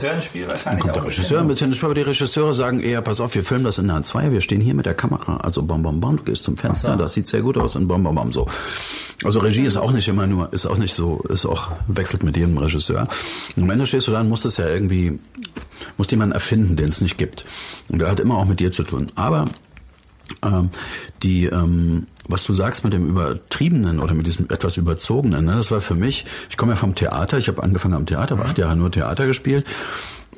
Dann 0.64 0.80
kommt 0.80 0.96
der. 0.96 1.06
Regisseur 1.06 1.40
ein 1.42 1.48
bisschen 1.48 1.68
ins 1.70 1.78
Spiel, 1.78 1.88
aber 1.88 1.96
die 1.96 2.02
Regisseure 2.02 2.54
sagen 2.54 2.80
eher, 2.82 3.02
pass 3.02 3.20
auf, 3.20 3.34
wir 3.36 3.44
filmen 3.44 3.64
das 3.64 3.78
in 3.78 3.88
der 3.88 3.98
H2, 3.98 4.32
wir 4.32 4.42
stehen 4.42 4.62
hier 4.62 4.74
mit 4.74 4.86
der 4.86 4.94
Kamera, 4.94 5.38
also 5.38 5.62
bam, 5.64 5.82
bam, 5.84 6.00
bam, 6.00 6.18
du 6.18 6.24
gehst 6.24 6.44
zum 6.44 6.58
Fenster, 6.58 6.96
das 6.98 7.14
sieht 7.14 7.28
sehr 7.28 7.42
gut 7.42 7.58
aus 7.58 7.76
und 7.76 7.88
bam, 7.88 8.04
bam, 8.04 8.16
bam, 8.16 8.32
so. 8.34 8.48
Also 9.24 9.40
Regie 9.40 9.64
ist 9.66 9.78
auch 9.78 9.92
nicht 9.92 10.08
immer 10.10 10.28
nur, 10.28 10.52
ist 10.54 10.66
auch 10.66 10.78
nicht 10.78 10.94
so, 10.94 11.22
ist 11.30 11.46
auch, 11.46 11.70
wechselt 11.88 12.24
mit 12.24 12.36
jedem 12.36 12.58
Regisseur. 12.58 13.08
Und 13.56 13.64
am 13.64 13.70
Ende 13.70 13.86
stehst 13.86 14.08
du 14.08 14.12
da 14.12 14.20
und 14.22 14.28
musst 14.30 14.44
das 14.46 14.58
ja 14.58 14.68
irgendwie, 14.68 15.18
musst 15.98 16.12
jemanden 16.12 16.34
erfinden, 16.34 16.76
den 16.76 16.90
es 16.90 17.00
nicht 17.00 17.18
gibt. 17.18 17.46
Und 17.90 18.00
der 18.00 18.10
hat 18.10 18.20
immer 18.20 18.36
auch 18.38 18.46
mit 18.46 18.60
dir 18.60 18.72
zu 18.72 18.84
tun. 18.84 19.12
Aber 19.16 19.46
ähm, 20.44 20.70
die, 21.24 21.46
ähm, 21.46 22.08
was 22.28 22.44
du 22.44 22.54
sagst 22.54 22.84
mit 22.84 22.94
dem 22.94 23.10
Übertriebenen 23.10 24.00
oder 24.00 24.14
mit 24.14 24.28
diesem 24.28 24.50
etwas 24.50 24.78
Überzogenen, 24.78 25.46
ne, 25.46 25.56
das 25.56 25.72
war 25.72 25.82
für 25.82 25.96
mich, 25.96 26.26
ich 26.50 26.58
komme 26.58 26.74
ja 26.74 26.76
vom 26.76 26.96
Theater, 26.96 27.38
ich 27.38 27.48
habe 27.48 27.62
angefangen 27.64 27.94
am 27.94 28.06
Theater, 28.06 28.38
habe 28.38 28.48
acht 28.48 28.58
Jahre 28.58 28.76
nur 28.76 28.92
Theater 28.92 29.28
gespielt. 29.28 29.66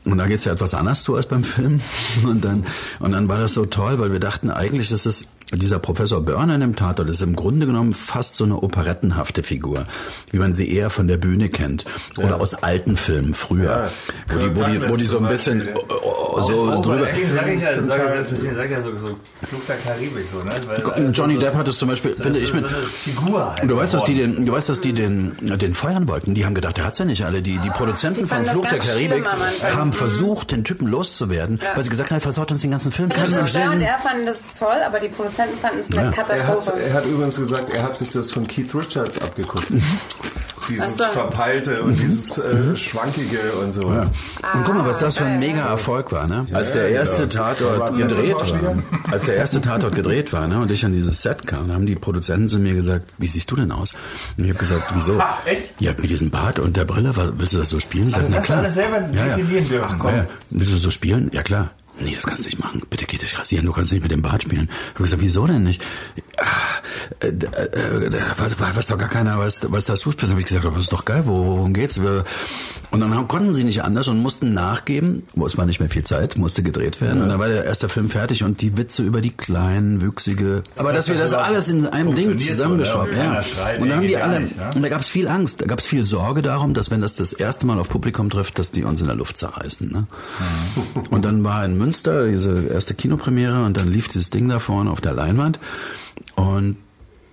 Und 0.06 0.18
da 0.20 0.28
geht's 0.28 0.46
ja 0.46 0.54
etwas 0.54 0.74
anders 0.74 1.04
zu 1.04 1.16
als 1.16 1.26
beim 1.26 1.44
Film. 1.44 1.82
Und 2.24 2.46
dann, 2.46 2.64
und 3.00 3.12
dann 3.12 3.28
war 3.28 3.38
das 3.40 3.54
so 3.54 3.66
toll, 3.66 4.00
weil 4.00 4.12
wir 4.12 4.22
dachten, 4.22 4.50
eigentlich 4.50 4.90
ist 4.90 5.06
es 5.06 5.28
dieser 5.54 5.80
Professor 5.80 6.22
Börner 6.22 6.56
in 6.56 6.62
dem 6.62 6.76
Tatort 6.76 7.10
ist 7.10 7.22
im 7.22 7.36
Grunde 7.36 7.66
genommen 7.68 7.94
fast 7.94 8.36
so 8.36 8.44
eine 8.44 8.58
operettenhafte 8.62 9.44
Figur, 9.44 9.86
wie 10.32 10.40
man 10.40 10.52
sie 10.54 10.70
eher 10.70 10.90
von 10.90 11.08
der 11.08 11.16
Bühne 11.18 11.48
kennt 11.50 11.86
oder 12.18 12.42
aus 12.42 12.54
alten 12.56 12.98
Filmen 12.98 13.34
früher, 13.34 13.64
Ja. 13.72 13.90
wo, 14.36 14.40
die, 14.40 14.60
wo, 14.60 14.64
die, 14.66 14.90
wo 14.90 14.98
die 14.98 15.04
so 15.06 15.20
ein 15.20 15.28
bisschen 15.28 15.60
Beispiel, 15.60 15.76
oh, 15.90 16.34
oh, 16.36 16.42
so 16.42 16.82
drüber. 16.82 16.98
Deswegen 16.98 17.28
sage 17.28 17.54
ich 17.54 17.62
ja, 17.62 17.72
Zum 17.72 17.86
sag, 17.86 18.06
Teil- 18.06 18.28
deswegen 18.30 18.56
sag 18.56 18.66
ich 18.66 18.72
ja 18.72 18.82
so, 18.82 18.92
so 18.98 19.08
Flug 19.48 19.66
der 19.68 19.78
Karibik 19.78 20.26
so, 20.30 20.40
ne? 20.40 20.52
Weil, 20.68 20.84
also 20.84 21.22
Johnny 21.22 21.36
so, 21.36 21.40
Depp 21.40 21.54
hat 21.56 21.68
es 21.70 21.78
zum 21.78 21.88
Beispiel, 21.88 22.14
so, 22.14 22.24
finde 22.24 22.40
so, 22.40 22.46
ich 22.46 22.54
mit. 22.54 22.64
so 22.64 22.70
Figur 22.82 23.56
halt 23.56 23.70
du 23.72 23.78
weißt, 23.78 23.94
dass 23.94 24.04
die 24.04 24.16
den, 24.16 24.46
du 24.46 24.52
weißt, 24.52 24.68
dass 24.68 24.82
die 24.82 24.92
den, 24.92 25.38
den 25.40 25.74
feuern 25.74 26.10
wollten. 26.10 26.34
Die 26.34 26.46
haben 26.46 26.56
gedacht, 26.56 26.76
der 26.76 26.84
hat's 26.86 26.98
ja 27.00 27.06
nicht 27.06 27.24
alle. 27.24 27.42
Die, 27.42 27.58
die 27.58 27.70
Produzenten 27.70 28.24
Die 28.24 28.28
von 28.28 28.44
das 28.44 28.52
Fluch 28.52 28.68
der 28.68 28.80
Karibik 28.80 29.24
haben 29.64 29.94
versucht, 29.94 30.52
den 30.52 30.66
Typen 30.66 30.88
loszuwerden, 30.88 31.62
weil 31.74 31.84
sie 31.84 31.90
gesagt 31.90 32.10
haben, 32.12 32.18
er 32.18 32.22
versaut 32.22 32.52
uns 32.52 32.60
den 32.60 32.72
ganzen 32.72 32.92
Film. 32.92 33.08
Der 33.10 33.20
Keinen 33.20 33.34
Regisseur 33.34 33.72
und 33.72 33.80
er 33.82 33.98
fanden 34.00 34.26
das 34.26 34.40
toll, 34.60 34.76
aber 34.86 35.00
die 35.00 35.08
Produzenten 35.08 35.37
fanden 35.62 35.80
es 35.80 35.96
eine 35.96 35.96
Ja. 35.96 36.02
Er 36.02 36.08
hat, 36.08 36.28
Katastrophe. 36.28 36.84
er 36.84 36.94
hat 36.94 37.06
übrigens 37.06 37.38
gesagt, 37.38 37.70
er 37.70 37.84
hat 37.84 37.98
sich 37.98 38.10
das 38.10 38.32
von 38.32 38.48
Keith 38.48 38.74
Richards 38.74 39.22
abgeguckt. 39.22 39.68
dieses 40.70 41.02
Ach 41.02 41.08
so. 41.08 41.14
Verpeilte 41.14 41.82
und 41.82 42.00
dieses 42.00 42.38
äh, 42.38 42.76
Schwankige 42.76 43.54
und 43.64 43.72
so. 43.72 43.92
Ja. 43.92 44.02
Und 44.54 44.64
guck 44.66 44.76
mal, 44.76 44.86
was 44.86 45.00
das 45.00 45.18
für 45.18 45.26
ein 45.26 45.40
geil, 45.40 45.52
mega 45.52 45.66
Erfolg 45.66 46.12
war, 46.12 46.28
ne? 46.28 46.46
Als 46.52 46.74
ja, 46.74 46.82
der 46.82 46.90
erste 46.90 47.28
genau. 47.28 47.46
Tatort 47.46 47.80
War 47.80 47.92
letzter 47.92 48.22
gedreht 48.22 48.36
war, 48.64 48.84
als 49.12 49.26
der 49.26 49.36
erste 49.36 49.62
Tatort 49.62 49.96
gedreht 49.96 50.34
war, 50.34 50.48
ne, 50.48 50.60
und 50.60 50.72
ich 50.72 50.86
an 50.86 50.94
dieses 50.94 51.22
Set 51.22 51.48
kam, 51.48 51.72
haben 51.72 51.86
die 51.86 51.96
Produzenten 51.96 52.50
zu 52.50 52.60
mir 52.60 52.74
gesagt, 52.74 53.14
wie 53.18 53.28
siehst 53.28 53.50
du 53.52 53.56
denn 53.56 53.72
aus? 53.72 53.94
Und 54.38 54.44
ich 54.44 54.50
habe 54.50 54.60
gesagt, 54.60 54.92
wieso? 54.94 55.20
Ah, 55.20 55.38
echt? 55.46 55.74
Ja, 55.80 55.94
mit 55.98 56.10
diesem 56.10 56.30
Bart 56.30 56.60
und 56.60 56.76
der 56.78 56.86
Brille, 56.86 57.14
willst 57.38 57.54
du 57.54 57.58
das 57.58 57.70
so 57.70 57.80
spielen? 57.80 58.08
Ich 58.10 58.16
sag, 58.16 58.24
das 58.24 58.32
na 58.32 58.38
hast 58.38 58.44
du 58.44 58.48
klar. 58.48 58.60
alles 58.60 58.76
selber 58.76 59.00
definieren 59.00 59.64
dürfen. 59.64 59.88
Ach 59.90 59.98
komm. 59.98 60.16
Ja, 60.16 60.26
willst 60.50 60.72
du 60.72 60.78
so 60.78 60.92
spielen? 60.92 61.30
Ja 61.34 61.44
klar. 61.44 61.72
Nee, 62.00 62.14
das 62.16 62.26
kannst 62.26 62.44
du 62.44 62.50
nicht 62.50 62.60
machen. 62.60 62.82
Bitte 62.90 63.06
geh 63.06 63.18
dich 63.18 63.38
rasieren, 63.38 63.66
du 63.66 63.74
kannst 63.74 63.92
nicht 63.92 64.02
mit 64.02 64.12
dem 64.12 64.22
Bart 64.22 64.44
spielen. 64.44 64.70
Ich 64.70 64.94
habe 64.94 65.04
gesagt, 65.04 65.22
wieso 65.22 65.48
denn 65.48 65.64
nicht? 65.64 65.82
Ah, 66.38 66.46
äh, 67.20 67.28
äh, 67.28 68.06
äh, 68.08 68.60
weiß 68.60 68.88
doch 68.88 68.98
gar 68.98 69.10
keiner, 69.10 69.40
was, 69.40 69.60
was 69.72 69.86
das 69.86 70.02
tust. 70.02 70.22
Habe 70.22 70.40
ich 70.40 70.46
gesagt, 70.46 70.66
das 70.66 70.78
ist 70.78 70.94
doch 70.94 71.06
geil, 71.06 71.24
worum 71.26 71.74
geht's? 71.74 72.00
Und 72.90 73.02
dann 73.02 73.28
konnten 73.28 73.54
sie 73.54 73.64
nicht 73.64 73.84
anders 73.84 74.08
und 74.08 74.20
mussten 74.20 74.54
nachgeben. 74.54 75.24
Wo 75.36 75.46
es 75.46 75.58
war 75.58 75.66
nicht 75.66 75.80
mehr 75.80 75.90
viel 75.90 76.04
Zeit, 76.04 76.38
musste 76.38 76.64
gedreht 76.64 77.02
werden. 77.02 77.22
Und 77.22 77.30
dann 77.30 77.40
war 77.40 77.50
der 77.50 77.66
erste 77.66 77.90
Film 77.90 78.10
fertig 78.10 78.44
und 78.44 78.62
die 78.62 78.78
Witze 78.78 79.04
über 79.04 79.22
die 79.22 79.32
kleinen, 79.32 80.02
wüchsige. 80.02 80.64
Aber 80.78 80.94
dass 80.94 81.10
wir 81.10 81.16
das 81.16 81.34
alles 81.34 81.68
in 81.68 81.86
einem 81.86 82.16
Ding 82.16 82.38
so, 82.38 82.46
zusammengeschraubt, 82.46 83.12
ne? 83.12 83.18
ja. 83.18 83.40
Und 83.80 83.90
dann 83.90 83.98
haben 83.98 84.08
die 84.08 84.18
alle. 84.18 84.40
nicht, 84.40 84.58
ne? 84.58 84.70
Und 84.76 84.82
da 84.82 84.90
gab 84.90 85.02
es 85.02 85.10
viel 85.10 85.28
Angst, 85.28 85.62
da 85.62 85.66
gab 85.66 85.80
es 85.80 85.86
viel 85.86 86.04
Sorge 86.04 86.42
darum, 86.42 86.74
dass 86.74 86.90
wenn 86.90 87.02
das 87.02 87.16
das 87.16 87.34
erste 87.34 87.66
Mal 87.66 87.80
auf 87.80 87.90
Publikum 87.90 88.30
trifft, 88.30 88.58
dass 88.60 88.72
die 88.72 88.84
uns 88.84 89.02
in 89.02 89.08
der 89.08 89.16
Luft 89.16 89.38
zerreißen. 89.38 89.92
Ne? 89.92 90.08
Und 91.10 91.26
dann 91.26 91.44
war 91.44 91.66
in 91.66 91.78
Münster 91.78 92.28
diese 92.28 92.68
erste 92.68 92.94
Kinopremiere 92.94 93.66
und 93.66 93.78
dann 93.78 93.92
lief 93.92 94.08
dieses 94.08 94.30
Ding 94.30 94.48
da 94.48 94.60
vorne 94.60 94.92
auf 94.92 95.02
der 95.02 95.14
Leinwand 95.14 95.60
und 96.36 96.78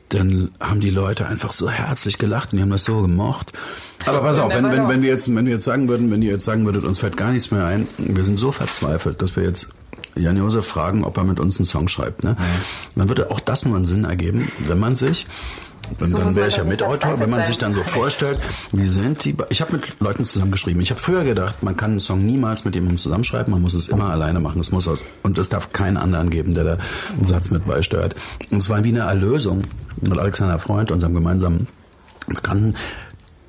dann 0.08 0.50
haben 0.60 0.80
die 0.80 0.90
Leute 0.90 1.26
einfach 1.26 1.52
so 1.52 1.68
herzlich 1.68 2.18
gelacht 2.18 2.52
und 2.52 2.58
die 2.58 2.62
haben 2.62 2.70
das 2.70 2.84
so 2.84 3.02
gemocht. 3.02 3.58
Aber 4.06 4.20
pass 4.20 4.38
auf, 4.38 4.54
wenn, 4.54 4.70
wenn, 4.70 4.88
wenn 4.88 5.02
wir 5.02 5.08
jetzt, 5.08 5.34
wenn 5.34 5.46
wir 5.46 5.54
jetzt 5.54 5.64
sagen 5.64 5.88
würden, 5.88 6.10
wenn 6.10 6.22
ihr 6.22 6.30
jetzt 6.30 6.44
sagen 6.44 6.64
würdet, 6.64 6.84
uns 6.84 6.98
fällt 6.98 7.16
gar 7.16 7.32
nichts 7.32 7.50
mehr 7.50 7.64
ein, 7.66 7.86
wir 7.98 8.24
sind 8.24 8.38
so 8.38 8.52
verzweifelt, 8.52 9.22
dass 9.22 9.34
wir 9.34 9.42
jetzt 9.42 9.70
Jan 10.14 10.36
Josef 10.36 10.66
fragen, 10.66 11.04
ob 11.04 11.16
er 11.16 11.24
mit 11.24 11.40
uns 11.40 11.58
einen 11.58 11.66
Song 11.66 11.88
schreibt, 11.88 12.22
ne? 12.22 12.36
Dann 12.94 13.08
würde 13.08 13.30
auch 13.30 13.40
das 13.40 13.64
nur 13.64 13.74
einen 13.76 13.84
Sinn 13.84 14.04
ergeben, 14.04 14.50
wenn 14.66 14.78
man 14.78 14.94
sich 14.94 15.26
dann, 15.98 16.08
So 16.08 16.18
dann 16.18 16.34
wäre 16.34 16.48
ich 16.48 16.56
ja 16.56 16.64
Mitautor, 16.64 17.12
wenn 17.12 17.30
man 17.30 17.44
verzweifelt 17.44 17.46
sich 17.46 17.58
dann 17.58 17.74
so 17.74 17.80
sein. 17.80 17.88
vorstellt, 17.88 18.38
wie 18.72 18.88
sind 18.88 19.24
die. 19.24 19.36
Ich 19.50 19.60
habe 19.60 19.72
mit 19.72 20.00
Leuten 20.00 20.24
zusammengeschrieben. 20.24 20.80
Ich 20.82 20.90
habe 20.90 21.00
früher 21.00 21.24
gedacht, 21.24 21.62
man 21.62 21.76
kann 21.76 21.92
einen 21.92 22.00
Song 22.00 22.24
niemals 22.24 22.64
mit 22.64 22.74
jemandem 22.74 22.98
zusammenschreiben, 22.98 23.52
man 23.52 23.62
muss 23.62 23.74
es 23.74 23.88
immer 23.88 24.10
alleine 24.10 24.40
machen. 24.40 24.60
Es 24.60 24.72
muss 24.72 24.88
aus 24.88 25.04
und 25.22 25.38
es 25.38 25.48
darf 25.48 25.72
keinen 25.72 25.96
anderen 25.96 26.30
geben, 26.30 26.54
der 26.54 26.64
da 26.64 26.78
einen 27.16 27.24
Satz 27.24 27.50
mit 27.50 27.66
beisteuert. 27.66 28.14
Und 28.50 28.58
es 28.58 28.68
war 28.68 28.82
wie 28.84 28.88
eine 28.88 29.00
Erlösung 29.00 29.62
mit 30.00 30.18
Alexander 30.18 30.58
Freund, 30.58 30.90
unserem 30.90 31.14
gemeinsamen 31.14 31.66
Bekannten, 32.26 32.74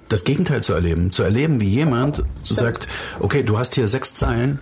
das 0.09 0.23
Gegenteil 0.23 0.61
zu 0.61 0.73
erleben. 0.73 1.11
Zu 1.11 1.23
erleben, 1.23 1.59
wie 1.59 1.69
jemand 1.69 2.23
sagt, 2.43 2.87
okay, 3.19 3.43
du 3.43 3.57
hast 3.57 3.75
hier 3.75 3.87
sechs 3.87 4.13
Zeilen, 4.13 4.59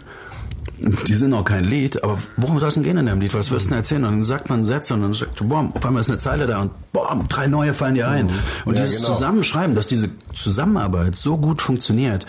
die 0.83 1.13
sind 1.13 1.33
auch 1.33 1.45
kein 1.45 1.63
Lied, 1.63 2.03
aber 2.03 2.19
worum 2.35 2.59
soll 2.59 2.67
es 2.67 2.73
denn 2.73 2.83
gehen 2.83 2.97
in 2.97 3.05
dem 3.05 3.21
Lied? 3.21 3.33
Was 3.33 3.51
wirst 3.51 3.65
du 3.65 3.69
denn 3.69 3.77
erzählen? 3.77 4.03
Und 4.03 4.11
dann 4.11 4.23
sagt 4.23 4.49
man 4.49 4.63
Sätze 4.63 4.93
und 4.93 5.01
dann 5.01 5.13
sagt, 5.13 5.47
boah, 5.47 5.69
auf 5.73 5.85
einmal 5.85 6.01
ist 6.01 6.09
eine 6.09 6.17
Zeile 6.17 6.45
da 6.45 6.61
und 6.61 6.71
boah, 6.91 7.23
drei 7.29 7.47
neue 7.47 7.73
fallen 7.73 7.95
dir 7.95 8.09
ein. 8.09 8.29
Und 8.65 8.77
Ja, 8.77 8.83
dieses 8.83 8.97
genau. 8.97 9.13
Zusammenschreiben, 9.13 9.75
dass 9.75 9.87
diese 9.87 10.09
Zusammenarbeit 10.33 11.15
so 11.15 11.37
gut 11.37 11.61
funktioniert, 11.61 12.25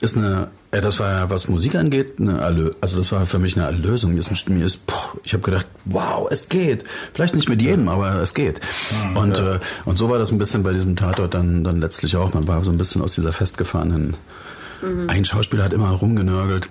ist 0.00 0.16
eine, 0.16 0.48
ja, 0.74 0.80
das 0.80 0.98
war 0.98 1.12
ja, 1.12 1.30
was 1.30 1.48
Musik 1.48 1.76
angeht, 1.76 2.14
eine 2.18 2.40
Erlö 2.40 2.72
also 2.80 2.98
das 2.98 3.12
war 3.12 3.24
für 3.26 3.38
mich 3.38 3.56
eine 3.56 3.66
Erlösung. 3.66 4.14
Mir 4.14 4.20
ist, 4.20 4.48
mir 4.48 4.66
ist 4.66 4.86
boah, 4.86 5.12
ich 5.22 5.32
habe 5.32 5.44
gedacht, 5.44 5.66
wow, 5.84 6.26
es 6.30 6.48
geht. 6.48 6.84
Vielleicht 7.14 7.36
nicht 7.36 7.48
mit 7.48 7.62
jedem, 7.62 7.88
aber 7.88 8.16
es 8.16 8.34
geht. 8.34 8.60
Und, 9.14 9.38
äh, 9.38 9.60
und 9.84 9.96
so 9.96 10.10
war 10.10 10.18
das 10.18 10.32
ein 10.32 10.38
bisschen 10.38 10.64
bei 10.64 10.72
diesem 10.72 10.96
Tatort 10.96 11.34
dann, 11.34 11.62
dann 11.62 11.80
letztlich 11.80 12.16
auch. 12.16 12.34
Man 12.34 12.48
war 12.48 12.64
so 12.64 12.70
ein 12.70 12.78
bisschen 12.78 13.00
aus 13.00 13.14
dieser 13.14 13.32
festgefahrenen 13.32 14.14
ein 15.08 15.24
Schauspieler 15.24 15.64
hat 15.64 15.72
immer 15.72 15.90
rumgenörgelt. 15.90 16.68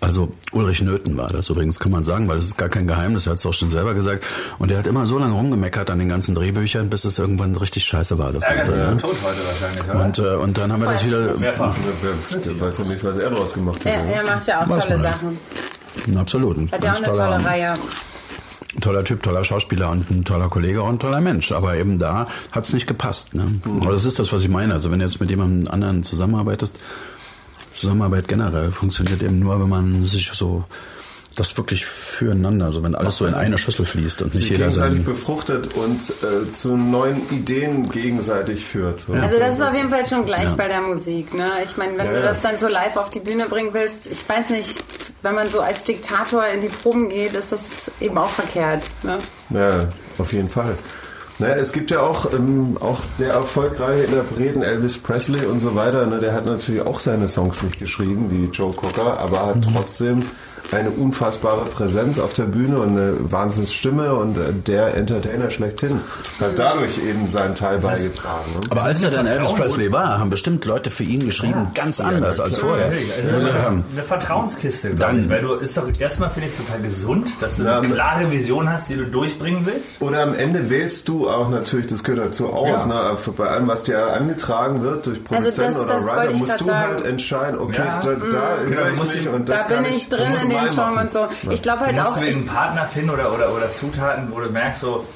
Also 0.00 0.30
Ulrich 0.52 0.80
Nöthen 0.80 1.16
war 1.16 1.28
das 1.32 1.48
übrigens, 1.48 1.80
kann 1.80 1.90
man 1.90 2.04
sagen, 2.04 2.28
weil 2.28 2.36
das 2.36 2.44
ist 2.46 2.56
gar 2.56 2.68
kein 2.68 2.86
Geheimnis, 2.86 3.26
er 3.26 3.30
hat 3.32 3.38
es 3.38 3.46
auch 3.46 3.52
schon 3.52 3.68
selber 3.68 3.94
gesagt. 3.94 4.22
Und 4.60 4.70
er 4.70 4.78
hat 4.78 4.86
immer 4.86 5.06
so 5.08 5.18
lange 5.18 5.34
rumgemeckert 5.34 5.90
an 5.90 5.98
den 5.98 6.08
ganzen 6.08 6.36
Drehbüchern, 6.36 6.88
bis 6.88 7.04
es 7.04 7.18
irgendwann 7.18 7.56
richtig 7.56 7.84
scheiße 7.84 8.16
war. 8.16 8.32
Das 8.32 8.44
Ärgert 8.44 8.64
Ganze, 8.66 8.78
ja. 8.78 8.88
schon 8.90 8.98
tot 8.98 9.16
heute 9.24 9.38
wahrscheinlich, 9.46 9.92
oder? 9.92 10.04
und, 10.04 10.18
äh, 10.18 10.22
und 10.44 10.56
dann 10.58 10.72
haben 10.72 10.82
wir 10.82 10.90
das 10.90 11.04
wieder, 11.04 11.36
Mehrfach. 11.38 11.74
Ich 12.30 12.60
weiß 12.60 12.78
ja 12.78 12.84
nicht, 12.84 13.02
was 13.04 13.18
er 13.18 13.30
draus 13.30 13.52
gemacht 13.54 13.84
hat. 13.84 13.86
Er, 13.92 14.04
er 14.04 14.22
macht 14.24 14.46
ja 14.46 14.62
auch 14.64 14.68
Was 14.68 14.84
tolle 14.86 14.98
man- 14.98 15.12
Sachen. 15.12 16.16
absolut, 16.16 16.72
Hat 16.72 16.84
ja 16.84 16.92
auch 16.92 16.96
eine 16.96 17.06
tolle 17.06 17.16
toller, 17.18 17.44
Reihe. 17.44 17.74
toller 18.80 19.04
Typ, 19.04 19.22
toller 19.24 19.44
Schauspieler 19.44 19.90
und 19.90 20.08
ein 20.10 20.24
toller 20.24 20.48
Kollege 20.48 20.80
und 20.82 20.94
ein 20.94 20.98
toller 21.00 21.20
Mensch. 21.20 21.50
Aber 21.50 21.74
eben 21.74 21.98
da 21.98 22.28
hat 22.52 22.64
es 22.64 22.72
nicht 22.72 22.86
gepasst. 22.86 23.34
Ne? 23.34 23.60
Aber 23.80 23.90
das 23.92 24.04
ist 24.04 24.20
das, 24.20 24.32
was 24.32 24.42
ich 24.42 24.48
meine. 24.48 24.72
Also 24.74 24.92
wenn 24.92 25.00
du 25.00 25.04
jetzt 25.04 25.20
mit 25.20 25.28
jemandem 25.28 25.68
anderen 25.72 26.04
zusammenarbeitest, 26.04 26.76
Zusammenarbeit 27.80 28.28
generell 28.28 28.72
funktioniert 28.72 29.22
eben 29.22 29.38
nur, 29.38 29.60
wenn 29.60 29.68
man 29.68 30.06
sich 30.06 30.30
so 30.34 30.64
das 31.36 31.56
wirklich 31.56 31.86
füreinander, 31.86 32.66
also 32.66 32.82
wenn 32.82 32.96
alles 32.96 33.16
so 33.18 33.24
in 33.26 33.34
eine 33.34 33.58
Schüssel 33.58 33.86
fließt 33.86 34.22
und 34.22 34.28
nicht 34.34 34.40
sich 34.40 34.50
jeder 34.50 34.64
gegenseitig 34.64 35.04
befruchtet 35.04 35.72
und 35.74 36.00
äh, 36.24 36.52
zu 36.52 36.76
neuen 36.76 37.30
Ideen 37.30 37.88
gegenseitig 37.90 38.64
führt. 38.64 39.06
Also 39.08 39.38
das 39.38 39.54
ist 39.54 39.62
auf 39.62 39.72
jeden 39.74 39.88
Fall 39.88 40.04
schon 40.04 40.26
gleich 40.26 40.50
Ja. 40.50 40.56
bei 40.56 40.66
der 40.66 40.80
Musik. 40.80 41.32
Ne? 41.34 41.48
Ich 41.64 41.76
meine, 41.76 41.92
wenn 41.96 42.06
Ja, 42.06 42.12
du 42.12 42.18
ja. 42.18 42.24
das 42.24 42.40
dann 42.40 42.58
so 42.58 42.66
live 42.66 42.96
auf 42.96 43.10
die 43.10 43.20
Bühne 43.20 43.46
bringen 43.46 43.70
willst, 43.72 44.08
ich 44.08 44.28
weiß 44.28 44.50
nicht, 44.50 44.82
wenn 45.22 45.36
man 45.36 45.48
so 45.48 45.60
als 45.60 45.84
Diktator 45.84 46.44
in 46.52 46.60
die 46.60 46.68
Proben 46.70 47.08
geht, 47.08 47.34
ist 47.34 47.52
das 47.52 47.88
eben 48.00 48.18
auch 48.18 48.30
verkehrt. 48.30 48.90
Ne? 49.04 49.18
Ja, 49.50 49.84
auf 50.18 50.32
jeden 50.32 50.48
Fall. 50.48 50.76
Naja, 51.40 51.54
es 51.54 51.72
gibt 51.72 51.92
ja 51.92 52.00
auch, 52.00 52.32
ähm, 52.32 52.76
auch 52.80 53.00
sehr 53.16 53.32
erfolgreiche 53.32 54.04
Interpreten, 54.04 54.62
Elvis 54.62 54.98
Presley 54.98 55.46
und 55.46 55.60
so 55.60 55.76
weiter. 55.76 56.06
Ne, 56.06 56.18
der 56.18 56.32
hat 56.32 56.46
natürlich 56.46 56.82
auch 56.82 56.98
seine 56.98 57.28
Songs 57.28 57.62
nicht 57.62 57.78
geschrieben, 57.78 58.28
wie 58.30 58.46
Joe 58.46 58.72
Cocker, 58.72 59.20
aber 59.20 59.46
hat 59.46 59.64
trotzdem 59.72 60.24
eine 60.72 60.90
unfassbare 60.90 61.64
Präsenz 61.66 62.18
auf 62.18 62.34
der 62.34 62.44
Bühne 62.44 62.78
und 62.78 62.90
eine 62.90 63.14
Wahnsinnsstimme 63.20 64.14
und 64.14 64.36
äh, 64.36 64.52
der 64.66 64.94
Entertainer 64.94 65.50
schlechthin 65.50 66.00
hat 66.40 66.58
dadurch 66.58 66.98
eben 66.98 67.26
seinen 67.26 67.54
Teil 67.54 67.78
beigetragen. 67.78 68.52
Ne? 68.54 68.60
Aber 68.70 68.82
als 68.82 69.02
er 69.02 69.10
dann 69.10 69.26
Elvis 69.26 69.52
Presley 69.54 69.90
war, 69.92 70.18
haben 70.18 70.30
bestimmt 70.30 70.64
Leute 70.64 70.90
für 70.90 71.04
ihn 71.04 71.20
geschrieben, 71.24 71.68
ganz 71.74 72.00
anders 72.00 72.38
als 72.40 72.58
vorher. 72.58 72.88
Natürlich. 72.88 73.12
Also 73.32 73.46
eine, 73.48 73.58
eine 73.92 74.02
Vertrauenskiste, 74.04 74.94
Dann- 74.94 75.24
ich. 75.24 75.30
Weil 75.30 75.40
du 75.42 75.54
ist 75.54 75.76
doch 75.76 75.88
erstmal 75.98 76.30
finde 76.30 76.48
ich 76.48 76.56
total 76.56 76.80
gesund, 76.82 77.30
dass 77.40 77.56
du 77.56 77.62
Ja, 77.64 77.78
eine 77.80 77.88
klare 77.94 78.30
Vision 78.30 78.70
hast, 78.70 78.88
die 78.88 78.96
du 78.96 79.04
durchbringen 79.06 79.62
willst. 79.64 80.00
Oder 80.02 80.22
am 80.22 80.34
Ende 80.34 80.68
wählst 80.70 81.08
du 81.08 81.28
auch 81.28 81.48
natürlich, 81.48 81.86
das 81.86 82.04
gehört 82.04 82.26
dazu 82.26 82.52
aus, 82.52 82.86
Ja. 82.86 82.86
ne, 82.86 83.16
bei 83.36 83.46
allem, 83.48 83.68
was 83.68 83.84
dir 83.84 83.98
angetragen 84.12 84.82
wird 84.82 85.06
durch 85.06 85.20
Also 85.30 85.46
das- 85.46 85.56
Produzenten 85.56 85.80
oder 85.80 85.94
das 85.94 86.04
Writer, 86.06 86.34
musst 86.34 86.60
du 86.60 86.64
sagen. 86.66 86.88
halt 86.88 87.04
entscheiden, 87.06 87.58
okay, 87.58 87.76
Ja. 87.78 88.00
da, 88.00 88.10
da 88.14 88.48
Genau, 88.68 88.80
ich 89.14 89.28
und 89.28 89.48
das 89.48 89.62
Da 89.62 89.66
bin 89.68 89.76
kann 89.84 89.92
ich 89.92 90.08
drin 90.08 90.32
in 90.44 90.50
dem 90.50 90.57
reinmachen. 90.66 90.72
Song 90.72 90.98
und 90.98 91.12
so. 91.12 91.50
Ich 91.50 91.62
glaube 91.62 91.80
Du 91.80 91.86
halt 91.86 91.96
musst 91.96 92.10
auch, 92.12 92.18
du 92.18 92.26
ich, 92.26 92.36
einen 92.36 92.46
Partner 92.46 92.84
finden 92.86 93.10
oder, 93.10 93.32
oder, 93.32 93.52
oder 93.54 93.72
Zutaten, 93.72 94.30
wo 94.32 94.40
du 94.40 94.48
merkst, 94.50 94.80
so, 94.80 95.06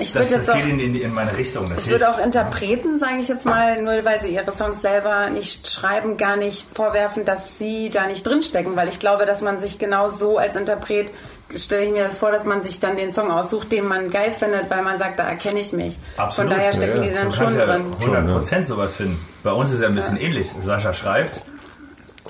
ich 0.00 0.12
das, 0.12 0.24
würde 0.30 0.36
jetzt 0.36 0.48
das 0.48 0.54
auch 0.54 0.60
geht 0.60 0.68
in, 0.70 0.78
in, 0.78 0.94
in 0.94 1.12
meine 1.12 1.36
Richtung. 1.36 1.68
Das 1.68 1.80
Ich 1.80 1.90
würde 1.90 2.04
hilft. 2.06 2.20
auch 2.20 2.24
Interpreten, 2.24 2.98
sage 3.00 3.16
ich 3.20 3.26
jetzt 3.28 3.44
mal, 3.44 3.82
nur 3.82 4.04
weil 4.04 4.20
sie 4.20 4.28
ihre 4.28 4.52
Songs 4.52 4.80
selber 4.80 5.28
nicht 5.30 5.68
schreiben, 5.68 6.16
gar 6.16 6.36
nicht 6.36 6.66
vorwerfen, 6.72 7.24
dass 7.24 7.58
sie 7.58 7.88
da 7.90 8.06
nicht 8.06 8.24
drinstecken, 8.24 8.76
weil 8.76 8.88
ich 8.88 9.00
glaube, 9.00 9.26
dass 9.26 9.42
man 9.42 9.58
sich 9.58 9.78
genau 9.78 10.06
so 10.06 10.38
als 10.38 10.54
Interpret, 10.54 11.12
stelle 11.52 11.86
ich 11.86 11.92
mir 11.92 12.04
das 12.04 12.16
vor, 12.16 12.30
dass 12.30 12.44
man 12.44 12.60
sich 12.60 12.78
dann 12.78 12.96
den 12.96 13.10
Song 13.10 13.32
aussucht, 13.32 13.72
den 13.72 13.86
man 13.88 14.10
geil 14.10 14.30
findet, 14.30 14.70
weil 14.70 14.82
man 14.82 14.98
sagt, 14.98 15.18
da 15.18 15.24
erkenne 15.24 15.58
ich 15.58 15.72
mich. 15.72 15.98
Absolut. 16.16 16.50
Von 16.52 16.58
daher 16.58 16.72
stecken 16.74 17.02
Ja, 17.02 17.08
die 17.08 17.14
dann 17.14 17.30
Du 17.30 17.32
schon 17.34 17.56
ja 17.58 17.64
drin. 17.64 17.94
100% 18.00 18.66
sowas 18.66 18.94
finden. 18.94 19.18
Bei 19.42 19.50
uns 19.52 19.70
ist 19.70 19.76
es 19.76 19.80
ja 19.82 19.88
ein 19.88 19.94
bisschen 19.96 20.16
ähnlich. 20.18 20.52
Sascha 20.60 20.92
schreibt 20.92 21.40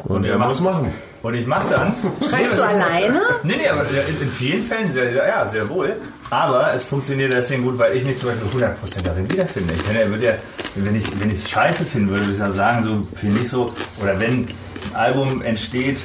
Und 0.04 0.24
wir 0.24 0.32
er 0.32 0.38
muss 0.38 0.60
machen's. 0.60 0.76
machen. 0.76 0.94
Und 1.22 1.34
ich 1.34 1.46
mache 1.46 1.74
dann. 1.74 1.94
Schreibst 2.28 2.56
du 2.56 2.62
alleine? 2.62 3.20
Nee, 3.42 3.56
nee, 3.56 3.68
aber 3.68 3.82
in 3.82 4.30
vielen 4.30 4.62
Fällen 4.62 4.90
sehr, 4.92 5.12
ja, 5.12 5.46
sehr 5.46 5.68
wohl. 5.68 5.96
Aber 6.30 6.72
es 6.74 6.84
funktioniert 6.84 7.32
deswegen 7.32 7.62
gut, 7.62 7.78
weil 7.78 7.96
ich 7.96 8.04
mich 8.04 8.18
zum 8.18 8.30
Beispiel 8.30 8.66
100% 8.66 9.02
darin 9.02 9.30
wiederfinde. 9.30 9.74
Ich 9.74 9.82
finde, 9.82 10.02
er 10.02 10.10
würde 10.10 10.24
ja, 10.24 10.32
wenn 10.76 10.94
ich 10.94 11.20
wenn 11.20 11.30
es 11.30 11.48
scheiße 11.48 11.84
finden 11.84 12.10
würde, 12.10 12.22
würde 12.22 12.34
ich 12.34 12.38
ja 12.38 12.52
sagen, 12.52 12.84
so 12.84 13.16
finde 13.18 13.40
ich 13.40 13.48
so, 13.48 13.72
oder 14.00 14.20
wenn 14.20 14.42
ein 14.42 14.48
Album 14.94 15.42
entsteht, 15.42 16.04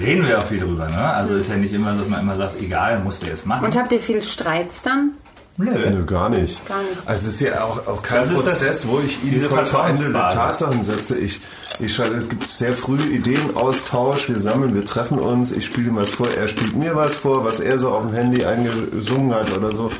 reden 0.00 0.26
wir 0.26 0.38
auch 0.38 0.44
viel 0.44 0.60
drüber. 0.60 0.88
Ne? 0.88 0.98
Also 0.98 1.34
ist 1.34 1.50
ja 1.50 1.56
nicht 1.56 1.74
immer 1.74 1.92
dass 1.92 2.08
man 2.08 2.20
immer 2.20 2.36
sagt, 2.36 2.60
egal, 2.60 3.00
musst 3.00 3.22
du 3.22 3.26
jetzt 3.26 3.44
machen. 3.46 3.64
Und 3.64 3.76
habt 3.76 3.92
ihr 3.92 4.00
viel 4.00 4.22
Streits 4.22 4.82
dann? 4.82 5.12
Nö. 5.58 5.90
Nö, 5.90 6.04
gar 6.04 6.28
nicht. 6.28 6.66
Gar 6.68 6.82
nicht. 6.82 6.96
Also 7.06 7.28
es 7.28 7.34
ist 7.34 7.40
ja 7.40 7.64
auch, 7.64 7.86
auch 7.86 8.02
kein 8.02 8.20
Das 8.20 8.30
ist 8.30 8.46
das- 8.46 8.58
Prozess, 8.58 8.86
wo 8.88 9.00
ich 9.00 9.22
ihn 9.24 9.30
diese 9.30 9.48
vor 9.48 9.64
veränderte 9.64 10.10
Vertrauensbasis. 10.12 10.34
Tatsachen 10.58 10.82
setze. 10.82 11.18
Ich, 11.18 11.40
ich 11.78 11.94
schreibe, 11.94 12.14
es 12.16 12.28
gibt 12.28 12.50
sehr 12.50 12.74
früh 12.74 12.98
Ideenaustausch, 13.00 14.28
wir 14.28 14.38
sammeln, 14.38 14.74
wir 14.74 14.84
treffen 14.84 15.18
uns, 15.18 15.50
ich 15.52 15.64
spiele 15.66 15.88
ihm 15.88 15.96
was 15.96 16.10
vor, 16.10 16.28
er 16.28 16.48
spielt 16.48 16.76
mir 16.76 16.94
was 16.94 17.14
vor, 17.14 17.44
was 17.44 17.60
er 17.60 17.78
so 17.78 17.90
auf 17.90 18.02
dem 18.06 18.12
Handy 18.14 18.44
eingesungen 18.44 19.34
hat 19.34 19.56
oder 19.56 19.72
so. 19.72 19.90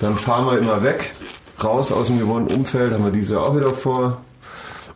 Dann 0.00 0.16
fahren 0.16 0.46
wir 0.46 0.58
immer 0.58 0.82
weg, 0.82 1.12
raus 1.62 1.92
aus 1.92 2.08
dem 2.08 2.18
gewohnten 2.18 2.52
Umfeld, 2.54 2.92
haben 2.92 3.04
wir 3.04 3.12
diese 3.12 3.40
auch 3.40 3.54
wieder 3.56 3.72
vor 3.74 4.18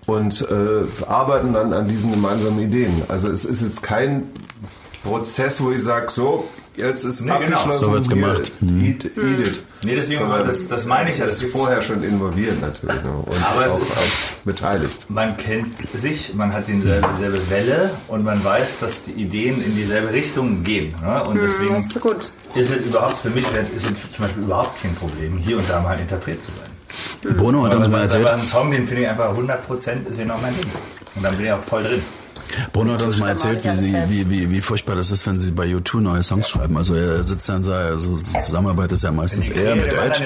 und 0.07 0.42
äh, 0.51 1.07
arbeiten 1.07 1.53
dann 1.53 1.72
an 1.72 1.86
diesen 1.88 2.11
gemeinsamen 2.11 2.59
Ideen. 2.61 3.03
Also 3.09 3.30
es 3.30 3.45
ist 3.45 3.62
jetzt 3.62 3.82
kein 3.82 4.24
Prozess, 5.05 5.62
wo 5.62 5.70
ich 5.70 5.82
sage, 5.82 6.11
so, 6.11 6.49
jetzt 6.77 7.05
ist 7.05 7.20
Nee, 7.20 7.31
genau, 7.31 7.57
abgeschlossen, 7.57 7.85
so 7.85 7.93
wird's 7.93 8.09
hier, 8.09 8.16
gemacht. 8.16 8.51
Eat, 8.62 9.05
eat 9.05 9.47
it. 9.47 9.61
Nee, 9.85 9.95
deswegen, 9.97 10.20
Sondern 10.20 10.47
das, 10.47 10.66
das 10.68 10.87
meine 10.87 11.11
ich 11.11 11.18
ja. 11.18 11.25
das 11.27 11.43
ist 11.43 11.53
vorher 11.53 11.83
schon 11.83 12.03
involviert 12.03 12.61
natürlich 12.61 13.03
ne? 13.03 13.11
und 13.25 13.45
Aber 13.45 13.66
es 13.66 13.72
auch, 13.72 13.83
ist- 13.83 13.93
auch 13.97 14.45
beteiligt. 14.45 15.07
man 15.11 15.37
kennt 15.37 15.75
sich, 15.95 16.35
man 16.35 16.53
hat 16.53 16.66
dieselbe, 16.68 17.07
dieselbe 17.14 17.51
Welle 17.51 17.91
und 18.09 18.25
man 18.25 18.43
weiß, 18.43 18.79
dass 18.81 19.05
die 19.05 19.12
Ideen 19.12 19.62
in 19.62 19.77
dieselbe 19.77 20.12
Richtung 20.12 20.62
gehen. 20.64 20.95
Ne? 21.03 21.22
Und 21.25 21.39
deswegen 21.41 21.75
Das 21.75 21.87
ist 21.87 22.01
gut. 22.01 22.33
ist 22.55 22.70
es 22.70 22.77
überhaupt 22.77 23.18
für 23.18 23.31
mich 23.31 23.45
ist 23.77 23.91
es 23.91 24.12
zum 24.12 24.25
Beispiel 24.25 24.43
überhaupt 24.45 24.81
kein 24.83 24.95
Problem, 24.95 25.37
hier 25.39 25.59
und 25.59 25.68
da 25.68 25.81
mal 25.81 25.99
Interpret 26.01 26.41
zu 26.41 26.51
sein. 26.53 27.37
Bono 27.37 27.64
hat 27.64 27.75
uns 27.75 27.89
mal 27.89 28.05
ist 28.05 28.14
aber 28.14 28.25
erzählt, 28.31 28.41
ein 28.41 28.45
Song, 28.47 28.70
den 28.70 28.87
finde 28.87 29.03
ich 29.03 29.09
einfach 29.09 29.35
100% 29.37 30.09
ist 30.09 30.18
genau 30.18 30.37
mein 30.41 30.55
Ding. 30.57 30.70
Und 31.16 31.22
dann 31.25 31.37
bin 31.37 31.47
ich 31.47 31.53
auch 31.53 31.61
voll 31.62 31.83
drin. 31.83 32.03
Bruno 32.72 32.92
hat 32.94 33.02
uns 33.02 33.18
mal 33.18 33.28
erzählt, 33.30 33.64
wie, 33.64 33.76
sie, 33.76 33.94
wie, 34.09 34.30
wie, 34.30 34.50
wie 34.50 34.61
furchtbar 34.61 34.94
das 34.96 35.11
ist, 35.11 35.26
wenn 35.26 35.38
sie 35.38 35.50
bei 35.50 35.66
U2 35.66 36.00
neue 36.00 36.22
Songs 36.22 36.48
schreiben. 36.48 36.76
Also 36.76 36.94
er 36.94 37.22
sitzt 37.24 37.48
dann 37.48 37.62
da, 37.62 37.72
also 37.72 38.16
die 38.16 38.38
Zusammenarbeit 38.40 38.92
ist 38.92 39.02
ja 39.02 39.12
meistens 39.12 39.48
er 39.48 39.76
mit 39.76 39.86
Edge. 39.92 40.24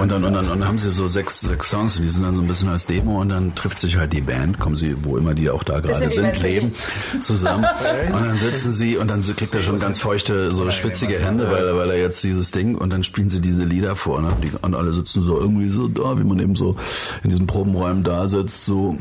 Und 0.00 0.10
dann, 0.10 0.24
und, 0.24 0.32
dann, 0.34 0.48
und 0.48 0.60
dann 0.60 0.68
haben 0.68 0.78
sie 0.78 0.90
so 0.90 1.08
sechs, 1.08 1.40
sechs 1.40 1.70
Songs 1.70 1.96
und 1.96 2.02
die 2.02 2.10
sind 2.10 2.22
dann 2.24 2.34
so 2.34 2.40
ein 2.40 2.46
bisschen 2.46 2.68
als 2.68 2.86
Demo 2.86 3.20
und 3.20 3.28
dann 3.28 3.54
trifft 3.54 3.78
sich 3.78 3.96
halt 3.96 4.12
die 4.12 4.20
Band, 4.20 4.58
kommen 4.58 4.76
sie, 4.76 4.96
wo 5.04 5.16
immer 5.16 5.34
die 5.34 5.50
auch 5.50 5.62
da 5.64 5.80
gerade 5.80 6.08
sind, 6.10 6.42
leben, 6.42 6.72
zusammen. 7.20 7.64
und 8.12 8.26
dann 8.26 8.36
sitzen 8.36 8.72
sie 8.72 8.96
und 8.96 9.08
dann 9.10 9.22
kriegt 9.36 9.54
er 9.54 9.62
schon 9.62 9.78
ganz 9.78 9.98
feuchte, 9.98 10.50
so 10.50 10.70
schwitzige 10.70 11.18
Hände, 11.18 11.50
weil, 11.50 11.66
er- 11.66 11.76
weil 11.76 11.90
er 11.90 11.98
jetzt 11.98 12.22
dieses 12.24 12.50
Ding 12.50 12.74
und 12.76 12.90
dann 12.90 13.02
spielen 13.04 13.30
sie 13.30 13.40
diese 13.40 13.64
Lieder 13.64 13.96
vor 13.96 14.20
ne? 14.22 14.28
die, 14.42 14.50
und 14.62 14.74
alle 14.74 14.92
sitzen 14.92 15.22
so 15.22 15.38
irgendwie 15.38 15.70
so 15.70 15.88
da, 15.88 16.18
wie 16.18 16.24
man 16.24 16.38
eben 16.40 16.56
so 16.56 16.76
in 17.24 17.30
diesen 17.30 17.46
Probenräumen 17.46 18.02
da 18.02 18.26
sitzt, 18.28 18.64
so. 18.64 18.96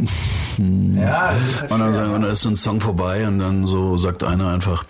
Ja, 0.57 1.33
Und 1.69 1.79
dann, 1.79 1.93
sagen, 1.93 2.11
und 2.13 2.21
dann 2.23 2.31
ein 2.47 2.55
Song 2.55 2.79
vorbei 2.79 3.27
und 3.27 3.39
dann 3.39 3.65
so 3.65 3.97
sagt 3.97 4.23
einer 4.23 4.47
einfach, 4.47 4.85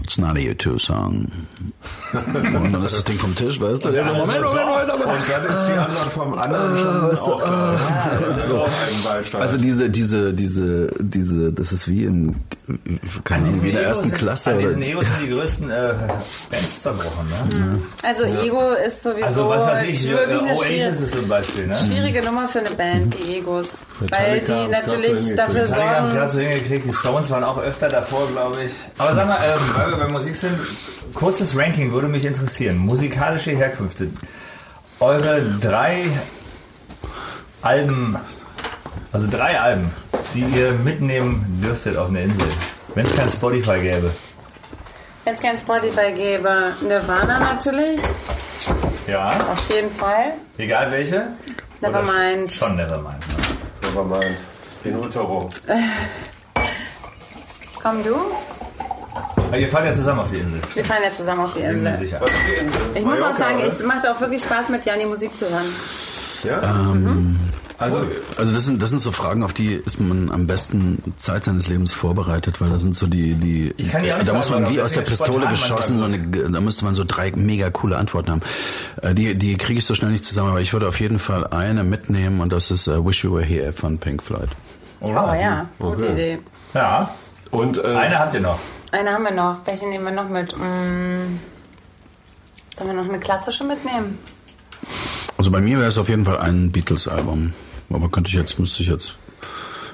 It's 0.00 0.18
not 0.18 0.36
a 0.36 0.40
U2 0.40 0.78
song. 0.80 1.26
und 2.12 2.72
dann 2.72 2.84
ist 2.84 2.96
das 2.96 3.04
Ding 3.04 3.18
vom 3.18 3.34
Tisch, 3.36 3.60
weißt 3.60 3.84
du? 3.84 3.90
Der 3.92 4.04
so, 4.04 4.12
Moment, 4.12 4.42
Moment, 4.42 4.66
Moment, 4.66 4.88
Moment. 4.88 5.06
Und 5.06 5.30
dann 5.30 5.54
ist 5.54 5.66
die 5.68 5.72
Antwort 5.72 6.12
vom 6.12 6.34
anderen 6.38 6.78
schon 6.78 7.32
auch 7.32 7.42
klar. 7.42 7.78
so. 8.38 8.66
Beistand. 9.04 9.42
Also 9.42 9.58
diese, 9.58 9.88
diese, 9.90 10.32
diese, 10.34 10.88
diese, 10.98 11.52
das 11.52 11.72
ist 11.72 11.88
wie 11.88 12.04
im, 12.04 12.36
keine 13.24 13.46
Ahnung, 13.48 13.62
wie 13.62 13.68
in 13.70 13.74
der 13.76 13.84
ersten 13.86 14.08
sind- 14.08 14.18
Klasse. 14.18 14.50
An 14.50 14.56
Oder, 14.58 14.66
diesen 14.68 14.82
Egos 14.82 15.04
sind 15.06 15.20
die 15.22 15.30
größten 15.30 15.70
äh, 15.70 15.94
Bands 16.50 16.82
zerbrochen, 16.82 17.28
ne? 17.28 17.78
Also 18.02 18.24
Ego 18.24 18.70
ist 18.86 19.02
sowieso 19.02 19.24
Also 19.24 19.48
was 19.48 19.66
weiß 19.66 19.82
ich, 19.84 20.08
äh, 20.10 20.14
Oasis 20.52 21.00
ist 21.02 21.14
zum 21.14 21.28
Beispiel, 21.28 21.66
ne? 21.68 21.76
schwierige 21.78 22.22
Nummer 22.22 22.48
für 22.48 22.58
eine 22.60 22.70
Band, 22.70 23.14
die 23.18 23.36
Egos. 23.38 23.82
Weil 24.00 24.34
Metallica 24.40 24.64
die 24.64 24.70
natürlich 24.90 25.34
dafür 25.36 25.60
Metallica 25.62 25.90
haben 25.94 26.04
es 26.06 26.12
gerade 26.12 26.28
sorgen. 26.28 26.28
so 26.30 26.38
hingekriegt, 26.40 26.86
die 26.86 26.92
Stones 26.92 27.30
waren 27.30 27.44
auch 27.44 27.58
öfter 27.62 27.88
davor, 27.88 28.26
glaube 28.32 28.64
ich. 28.64 28.72
Aber 28.98 29.14
sag 29.14 29.26
mal, 29.28 29.38
ähm, 29.44 29.60
weil 29.82 29.90
wir 29.90 29.96
bei 29.98 30.06
Musik 30.08 30.34
sind, 30.36 30.58
kurzes 31.14 31.56
Ranking 31.56 31.92
würde 31.92 32.08
mich 32.08 32.24
interessieren. 32.24 32.78
Musikalische 32.78 33.52
Herkünfte. 33.52 34.08
Eure 35.00 35.42
drei 35.60 36.04
Alben, 37.62 38.16
also 39.12 39.26
drei 39.28 39.58
Alben, 39.60 39.90
die 40.34 40.44
ihr 40.44 40.72
mitnehmen 40.72 41.60
dürftet 41.62 41.96
auf 41.96 42.08
eine 42.08 42.22
Insel. 42.24 42.46
Wenn 42.94 43.06
es 43.06 43.14
kein 43.16 43.28
Spotify 43.28 43.78
gäbe. 43.80 44.10
Wenn 45.24 45.34
es 45.34 45.40
kein 45.40 45.56
Spotify 45.56 46.12
gäbe, 46.12 46.72
Nirvana 46.82 47.38
natürlich, 47.38 48.00
Ja, 49.06 49.30
auf 49.52 49.68
jeden 49.70 49.90
Fall. 49.94 50.32
egal 50.58 50.90
welche. 50.90 51.28
Nevermind. 51.80 52.52
Schon 52.52 52.76
Nevermind. 52.76 53.24
ne? 53.28 53.88
Nevermind. 53.88 54.38
In 54.84 54.96
Utero. 54.98 55.48
Komm 57.82 58.02
du? 58.04 58.14
Aber 59.52 59.60
ihr 59.60 59.68
fahrt 59.68 59.84
ja 59.84 59.92
zusammen 59.92 60.20
auf 60.20 60.30
die 60.30 60.38
Insel. 60.38 60.60
Wir 60.72 60.84
fahren 60.84 61.02
jetzt 61.04 61.18
zusammen 61.18 61.40
auf 61.42 61.52
die 61.52 61.60
Bin 61.60 61.82
mir 61.82 61.90
Insel. 61.90 62.06
sicher. 62.06 62.18
Was 62.22 62.30
ist 62.30 62.38
die 62.48 62.64
Insel? 62.64 62.80
Ich 62.94 63.04
muss 63.04 63.20
auch 63.20 63.36
sagen, 63.36 63.58
es 63.66 63.82
macht 63.84 64.08
auch 64.08 64.18
wirklich 64.20 64.42
Spaß, 64.42 64.70
mit 64.70 64.84
Janni 64.86 65.04
Musik 65.04 65.36
zu 65.36 65.48
hören. 65.50 65.66
Ja? 66.44 66.60
Also, 67.78 68.06
also 68.38 68.52
das 68.54 68.64
sind, 68.64 68.80
das 68.82 68.90
sind 68.90 69.00
so 69.00 69.10
Fragen, 69.12 69.42
auf 69.42 69.52
die 69.52 69.74
ist 69.74 70.00
man 70.00 70.30
am 70.30 70.46
besten 70.46 71.02
Zeit 71.16 71.44
seines 71.44 71.68
Lebens 71.68 71.92
vorbereitet, 71.92 72.60
weil 72.60 72.70
da 72.70 72.78
sind 72.78 72.94
so 72.94 73.06
die, 73.08 73.34
die, 73.34 73.74
Ich 73.76 73.90
kann 73.90 74.02
die 74.04 74.08
da 74.24 74.34
muss 74.34 74.50
man 74.50 74.70
wie 74.70 74.80
aus 74.80 74.92
der 74.92 75.00
Pistole 75.02 75.48
geschossen, 75.48 76.02
eine, 76.02 76.18
da 76.50 76.60
müsste 76.60 76.84
man 76.84 76.94
so 76.94 77.04
drei 77.04 77.32
mega 77.34 77.70
coole 77.70 77.96
Antworten 77.98 78.30
haben. 78.30 78.40
Äh, 79.02 79.14
Die, 79.14 79.34
die 79.34 79.56
kriege 79.58 79.78
ich 79.80 79.84
so 79.84 79.94
schnell 79.94 80.12
nicht 80.12 80.24
zusammen, 80.24 80.50
aber 80.50 80.60
ich 80.60 80.72
würde 80.72 80.88
auf 80.88 80.98
jeden 81.00 81.18
Fall 81.18 81.46
eine 81.48 81.82
mitnehmen 81.84 82.40
und 82.40 82.52
das 82.52 82.70
ist 82.70 82.86
äh, 82.86 83.04
Wish 83.04 83.24
You 83.24 83.34
Were 83.34 83.44
Here 83.44 83.72
von 83.72 83.98
Pink 83.98 84.22
Floyd. 84.22 84.48
Oh 85.00 85.08
ja, 85.08 85.66
gute 85.78 86.04
Okay. 86.04 86.12
Idee. 86.12 86.38
Ja, 86.74 87.12
und 87.50 87.78
äh, 87.78 87.82
eine 87.86 88.18
habt 88.18 88.32
ihr 88.34 88.40
noch. 88.40 88.58
Eine 88.92 89.10
haben 89.12 89.24
wir 89.24 89.32
noch. 89.32 89.58
Welche 89.66 89.88
nehmen 89.88 90.04
wir 90.04 90.12
noch 90.12 90.28
mit? 90.28 90.56
Mm, 90.56 91.38
sollen 92.76 92.90
wir 92.90 92.92
noch 92.94 93.08
eine 93.08 93.18
klassische 93.18 93.64
mitnehmen? 93.64 94.18
Also 95.38 95.50
bei 95.50 95.60
mir 95.60 95.78
wäre 95.78 95.88
es 95.88 95.98
auf 95.98 96.08
jeden 96.08 96.24
Fall 96.24 96.38
ein 96.38 96.70
Beatles-Album. 96.70 97.52
Aber 97.90 98.08
könnte 98.08 98.28
ich 98.28 98.34
jetzt, 98.34 98.58
müsste 98.58 98.82
ich 98.82 98.88
jetzt 98.88 99.14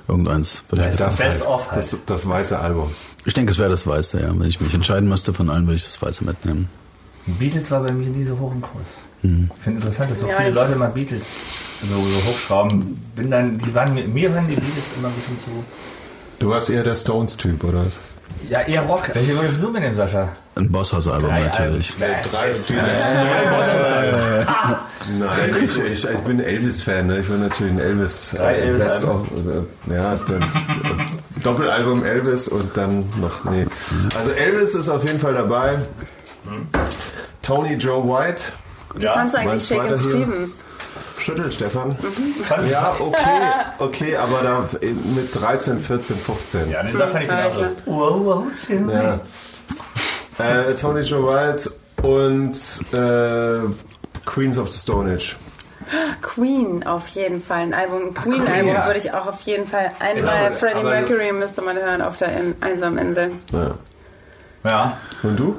irgendeins. 0.09 0.63
Würde 0.69 0.89
ich, 0.91 0.97
das, 0.97 1.17
Best 1.17 1.41
halt, 1.41 1.49
of 1.51 1.71
halt. 1.71 1.79
das, 1.79 1.97
das 2.07 2.29
weiße 2.29 2.59
Album. 2.59 2.91
ich 3.25 3.35
denke, 3.35 3.53
es 3.53 3.59
wäre 3.59 3.71
das 3.71 3.87
Weiße, 3.87 4.21
ja. 4.21 4.29
Wenn 4.39 4.49
ich 4.49 4.61
mich 4.61 4.75
entscheiden 4.75 5.09
müsste 5.09 5.33
von 5.33 5.49
allen, 5.51 5.67
würde 5.67 5.77
ich 5.77 5.85
das 5.85 6.01
Weiße 6.01 6.25
mitnehmen. 6.25 6.69
Beatles 7.27 7.71
war 7.71 7.83
bei 7.83 7.93
mir 7.93 8.07
nie 8.07 8.25
so 8.25 8.39
hoch 8.39 8.53
im 8.53 8.61
Kurs. 8.61 8.97
Ich 9.23 9.29
finde 9.29 9.81
interessant, 9.81 10.11
dass 10.13 10.21
so 10.21 10.29
Ja, 10.29 10.35
viele 10.37 10.51
Leute 10.53 10.77
mal 10.77 10.91
Beatles 10.91 11.39
so, 11.83 11.87
so 11.97 12.31
hochschrauben. 12.33 12.97
Bin 13.17 13.31
dann, 13.31 13.59
die 13.59 13.75
waren, 13.75 13.93
mir- 13.93 14.07
mir 14.07 14.33
waren 14.35 14.47
die 14.47 14.55
Beatles 14.55 14.93
immer 14.97 15.09
ein 15.09 15.15
bisschen 15.15 15.37
zu. 15.37 15.51
Du 16.39 16.51
warst 16.51 16.71
eher 16.71 16.85
der 16.85 16.95
Stones-Typ, 16.95 17.65
oder 17.65 17.85
was? 17.85 17.99
Ja, 18.49 18.63
eher 18.63 18.83
Rock. 18.83 19.11
Welche 19.13 19.37
würdest 19.37 19.63
du 19.63 19.69
mitnehmen, 19.69 19.95
Sascha? 19.95 20.29
Ein 20.55 20.71
Bosshaus-Album 20.73 21.29
natürlich. 21.29 21.93
Alben. 22.01 22.15
Drei, 22.31 22.49
letzten 22.49 22.75
drei 22.77 24.47
Nein, 25.19 25.57
ich, 25.63 25.79
ich, 25.79 26.05
ich 26.05 26.21
bin 26.21 26.41
Elvis-Fan. 26.41 27.07
Ne? 27.07 27.19
Ich 27.19 27.29
will 27.29 27.39
natürlich 27.39 27.73
ein 27.75 27.81
Elvis. 27.81 28.35
Drei 28.37 28.55
äh, 28.55 28.61
Elvis 28.63 28.83
Best 28.85 29.05
of, 29.05 29.27
äh, 29.37 29.95
ja, 29.95 30.17
dann, 30.17 30.43
äh, 30.43 30.47
Doppelalbum 31.43 32.05
Elvis 32.05 32.49
und 32.49 32.77
dann 32.77 33.09
noch. 33.21 33.45
Nee. 33.45 33.67
Also 34.17 34.31
Elvis 34.33 34.75
ist 34.75 34.89
auf 34.89 35.05
jeden 35.05 35.19
Fall 35.19 35.35
dabei. 35.35 35.79
Tony 37.43 37.75
Joe 37.75 38.05
White. 38.05 38.45
Wie 38.95 39.07
fandst 39.07 39.35
du 39.35 39.41
eigentlich 39.41 39.69
hier. 39.69 39.99
Stevens? 39.99 40.65
Schüttelt, 41.29 41.53
Stefan. 41.53 41.95
Ja, 42.71 42.97
okay, 42.99 43.43
okay, 43.79 44.17
aber 44.17 44.41
da 44.43 44.69
mit 44.81 45.35
13, 45.35 45.79
14, 45.79 46.17
15. 46.17 46.71
Ja, 46.71 46.83
nee, 46.83 46.93
da 46.97 47.07
fand 47.07 47.25
ich 47.25 47.31
den 47.31 47.39
auch 47.39 47.53
so. 47.53 47.61
Wow, 47.85 48.21
wow, 48.25 48.45
schön. 48.67 48.89
Ja. 48.89 49.21
Äh, 50.39 50.75
Tony 50.75 51.01
Joe 51.01 51.27
White 51.27 51.71
und 52.03 52.55
äh, 52.93 53.71
Queens 54.25 54.57
of 54.57 54.71
the 54.71 54.79
Stone 54.79 55.13
Age. 55.13 55.37
Queen 56.23 56.87
auf 56.87 57.09
jeden 57.09 57.43
Fall. 57.43 57.59
Ein 57.59 57.75
Album, 57.75 58.15
Queen-Album 58.15 58.73
ja. 58.73 58.87
würde 58.87 58.99
ich 58.99 59.13
auch 59.13 59.27
auf 59.27 59.41
jeden 59.43 59.67
Fall. 59.67 59.91
Einmal 60.01 60.51
glaube, 60.51 60.57
Freddie 60.57 60.83
Mercury 60.83 61.33
müsste 61.33 61.61
man 61.61 61.77
hören 61.77 62.01
auf 62.01 62.17
der 62.17 62.29
in 62.39 62.55
einsamen 62.63 62.99
Insel. 62.99 63.33
Ja. 63.53 63.75
Ja, 64.65 64.99
Und 65.23 65.39
du? 65.39 65.57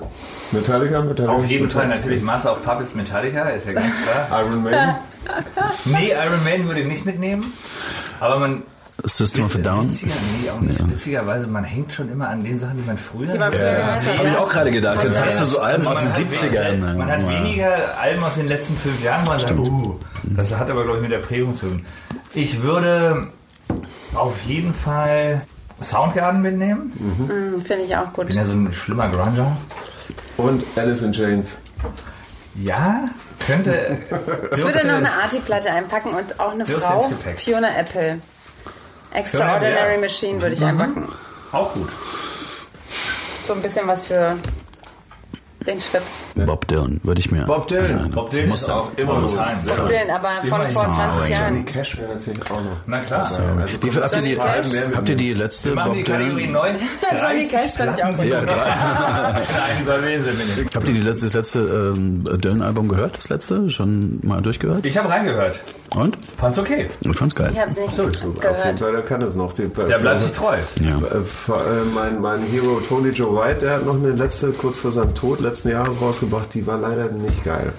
Metallica? 0.51 1.01
Metallica? 1.01 1.33
auf 1.33 1.45
jeden 1.45 1.69
Fall 1.69 1.85
Metallica. 1.85 2.05
natürlich 2.07 2.23
Master 2.23 2.53
of 2.53 2.63
Puppets 2.63 2.95
Metallica, 2.95 3.43
ist 3.49 3.67
ja 3.67 3.73
ganz 3.73 3.95
klar. 4.03 4.41
Iron 4.41 4.63
Maiden? 4.63 4.95
Nee, 5.85 6.11
Iron 6.11 6.43
Maiden 6.43 6.67
würde 6.67 6.81
ich 6.81 6.87
nicht 6.87 7.05
mitnehmen. 7.05 7.53
Aber 8.19 8.39
man. 8.39 8.63
System 9.05 9.45
of 9.45 9.55
a 9.55 9.59
Down. 9.59 9.87
Witziger, 9.87 10.11
nee, 10.43 10.49
auch 10.49 10.59
nicht. 10.59 10.77
Witzigerweise, 10.91 11.47
man 11.47 11.63
hängt 11.63 11.93
schon 11.93 12.11
immer 12.11 12.27
an 12.27 12.43
den 12.43 12.59
Sachen, 12.59 12.75
die 12.77 12.83
man 12.83 12.97
früher. 12.97 13.31
Die 13.31 13.37
man 13.37 13.49
früher 13.53 13.61
gehört 13.71 14.05
hat. 14.07 14.17
Hab 14.17 14.25
ich 14.25 14.37
auch 14.37 14.49
gerade 14.49 14.71
gedacht. 14.71 15.01
Jetzt 15.03 15.23
hast 15.25 15.39
du 15.39 15.45
so 15.45 15.59
Alben 15.59 15.87
aus 15.87 15.97
Also 15.99 16.19
man 16.21 16.29
den 16.29 16.37
hat 16.37 16.49
70ern. 16.51 16.81
we- 16.81 16.93
Man 16.97 17.09
hat 17.11 17.21
Ja. 17.21 17.29
weniger 17.29 17.97
Alben 17.97 18.21
aus 18.23 18.35
den 18.35 18.47
letzten 18.49 18.75
fünf 18.75 19.01
Jahren, 19.01 19.25
wo 19.25 19.29
man 19.29 19.39
sagt, 19.39 19.57
uh, 19.57 19.97
das 20.25 20.53
hat 20.53 20.69
aber, 20.69 20.83
glaube 20.83 20.97
ich, 20.97 21.03
mit 21.03 21.11
der 21.13 21.19
Prägung 21.19 21.53
zu 21.55 21.67
tun. 21.67 21.85
Ich 22.33 22.61
würde 22.61 23.27
auf 24.15 24.41
jeden 24.43 24.73
Fall 24.73 25.43
Soundgarden 25.81 26.41
mitnehmen. 26.41 26.91
Hm, 27.29 27.61
Finde 27.61 27.85
ich 27.85 27.95
auch 27.95 28.07
Ich 28.09 28.13
gut. 28.13 28.27
bin 28.27 28.35
ja 28.35 28.43
so 28.43 28.51
ein 28.51 28.73
schlimmer 28.73 29.07
Grunger. 29.07 29.55
Und 30.35 30.65
Alice 30.75 31.03
in 31.03 31.13
Chains. 31.13 31.57
Ja, 32.61 33.05
könnte. 33.45 33.99
Ich 34.53 34.63
würde 34.63 34.85
noch 34.85 34.95
eine 34.95 35.11
Arty-Platte 35.11 35.71
einpacken 35.71 36.09
und 36.13 36.39
auch 36.39 36.51
eine 36.51 36.65
Frau. 36.65 37.09
Fiona 37.37 37.69
Apple. 37.77 38.19
Extraordinary 39.13 39.95
ja. 39.95 39.99
Machine 39.99 40.41
würde 40.41 40.55
ich 40.55 40.63
einpacken. 40.63 41.07
Auch 41.51 41.73
gut. 41.73 41.89
So 43.45 43.53
ein 43.53 43.61
bisschen 43.61 43.87
was 43.87 44.05
für 44.05 44.37
den 45.67 45.79
Schwips. 45.79 46.25
Bob 46.35 46.67
Dylan 46.67 46.99
würde 47.03 47.19
ich 47.19 47.31
mir. 47.31 47.43
Bob 47.45 47.67
Dylan. 47.67 48.11
Bob 48.11 48.29
Dylan 48.29 48.49
Muss 48.49 48.61
ist 48.61 48.69
auch 48.69 48.89
immer 48.95 49.15
Muss 49.19 49.35
sein. 49.35 49.57
Bob 49.65 49.85
Dylan, 49.85 50.09
aber 50.09 50.29
von 50.47 50.65
vor 50.67 50.83
20 50.93 50.97
Johnny 51.21 51.31
Jahren. 51.31 51.65
Cash 51.65 51.97
wäre 51.97 52.13
natürlich 52.15 52.41
auch 52.51 52.61
noch. 52.61 52.77
Na 52.87 52.99
klar. 52.99 53.19
Also, 53.19 53.41
Wie 53.81 53.89
viel, 53.89 54.01
habt, 54.01 54.13
ihr 54.15 54.21
die, 54.21 54.31
Johnny 54.33 54.39
Cash? 54.39 54.95
habt 54.95 55.09
ihr 55.09 55.15
die 55.15 55.33
letzte 55.33 55.69
Wir 55.69 55.75
machen 55.75 55.87
Bob 55.89 55.97
die 55.97 56.03
Kategorie 56.03 56.47
Dylan? 56.47 56.51
9. 56.53 56.75
Johnny 57.21 57.47
Cash 57.47 57.71
fand 57.71 57.97
ich 57.97 58.03
auch 58.03 58.15
gut. 58.15 58.25
Ja, 58.25 58.41
drei. 58.41 58.55
Nein, 58.55 59.85
soll 59.85 60.03
wen 60.03 60.23
sie 60.23 60.29
mitnehmen. 60.31 60.69
Habt 60.73 60.87
ihr 60.87 60.93
die 60.93 61.01
letzte, 61.01 61.25
das 61.25 61.33
letzte 61.33 61.59
ähm, 61.59 62.23
Dylan-Album 62.23 62.87
gehört? 62.87 63.17
Das 63.17 63.29
letzte? 63.29 63.69
Schon 63.69 64.19
mal 64.23 64.41
durchgehört? 64.41 64.85
Ich 64.85 64.97
habe 64.97 65.09
reingehört. 65.09 65.61
Und? 65.95 66.17
Fand's 66.37 66.57
okay. 66.59 66.87
Ich 67.01 67.17
fand's 67.17 67.35
geil. 67.35 67.49
Ich 67.53 67.59
habe 67.59 67.71
es 67.71 67.77
nicht 67.77 67.99
Auf 67.99 68.13
jeden 68.13 68.39
gehört. 68.39 68.79
Fall, 68.79 68.91
der 68.91 69.01
kann 69.01 69.21
es 69.21 69.35
noch. 69.35 69.53
Den, 69.53 69.73
Der 69.73 69.97
bleibt 69.97 70.21
sich 70.21 70.31
treu. 70.31 70.55
Ja. 70.81 70.97
Äh, 70.97 71.17
äh, 71.17 71.85
mein, 71.93 72.21
mein 72.21 72.41
Hero 72.43 72.79
Tony 72.87 73.09
Joe 73.09 73.35
White, 73.35 73.65
der 73.65 73.75
hat 73.77 73.85
noch 73.85 73.95
eine 73.95 74.11
letzte, 74.11 74.51
kurz 74.51 74.77
vor 74.77 74.91
seinem 74.91 75.15
Tod, 75.15 75.39
letzten 75.49 75.69
Jahres 75.69 75.99
rausgebracht, 75.99 76.53
die 76.53 76.65
war 76.65 76.77
leider 76.77 77.09
nicht 77.11 77.43
geil. 77.43 77.73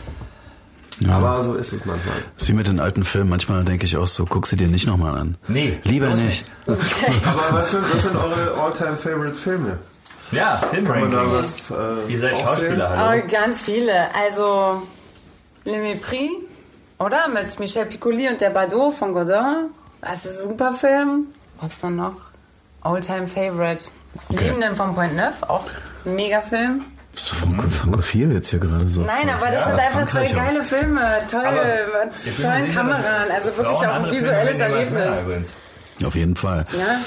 Aber 1.09 1.43
so 1.43 1.55
ist 1.55 1.73
es 1.73 1.87
manchmal. 1.87 2.17
Das 2.35 2.43
ist 2.43 2.49
wie 2.51 2.53
mit 2.53 2.67
den 2.67 2.79
alten 2.79 3.05
Filmen. 3.05 3.31
Manchmal 3.31 3.65
denke 3.65 3.87
ich 3.87 3.97
auch 3.97 4.07
so, 4.07 4.27
guck 4.27 4.47
sie 4.47 4.57
dir 4.57 4.69
nicht 4.69 4.87
nochmal 4.87 5.19
an. 5.19 5.39
Nee, 5.49 5.79
Lieber 5.85 6.09
bloß 6.09 6.25
nicht. 6.25 6.47
Aber 6.67 6.79
was 6.79 7.71
sind, 7.71 7.95
was 7.95 8.03
sind 8.03 8.17
eure 8.17 8.61
All-Time-Favorite-Filme? 8.63 9.79
Ja, 10.31 10.59
Filmranking. 10.59 11.33
was 11.33 11.71
äh, 11.71 12.13
Ihr 12.13 12.21
seid 12.21 12.35
aufzählen? 12.35 12.79
Schauspieler, 12.79 12.97
hallo. 12.97 13.23
Oh, 13.25 13.29
ganz 13.31 13.63
viele. 13.63 14.15
Also, 14.15 14.83
Le 15.65 15.79
Mépris, 15.79 16.29
oder? 16.99 17.29
Mit 17.29 17.59
Michel 17.59 17.87
Piccoli 17.87 18.29
und 18.29 18.41
der 18.41 18.51
Bardot 18.51 18.93
von 18.95 19.13
Godin. 19.13 19.71
Das 20.03 20.27
ist 20.27 20.43
ein 20.45 20.51
super 20.51 20.73
Film. 20.73 21.27
Was 21.61 21.73
dann 21.81 21.97
noch? 21.97 22.17
Oldtime 22.85 23.27
Favorite. 23.27 23.87
Okay. 24.29 24.45
Liebenden 24.45 24.77
vom 24.77 24.95
Point 24.95 25.17
Neuf, 25.17 25.43
auch 25.43 25.65
ein 26.05 26.15
mega 26.15 26.41
Film. 26.43 26.85
So 27.17 27.35
von, 27.35 27.71
von 27.71 28.03
viel 28.03 28.33
jetzt 28.33 28.51
hier 28.51 28.61
gerade 28.61 28.89
so. 28.89 29.01
Nein, 29.03 29.29
aber 29.29 29.51
das 29.51 29.65
sind 29.69 29.79
einfach 29.79 30.09
zwei 30.09 30.29
geile 30.29 30.63
Filme, 30.65 31.01
toll, 31.31 31.45
Aber 31.45 31.65
mit 32.05 32.37
tollen 32.41 32.73
Kameran, 32.73 33.31
also 33.35 33.57
wirklich 33.57 33.77
auch 33.77 33.83
ein 33.83 34.11
visuelles 34.11 34.59
Erlebnis. 34.59 35.53
Auf 36.05 36.15
jeden 36.15 36.37
Fall. 36.37 36.65
Ja? 36.73 37.01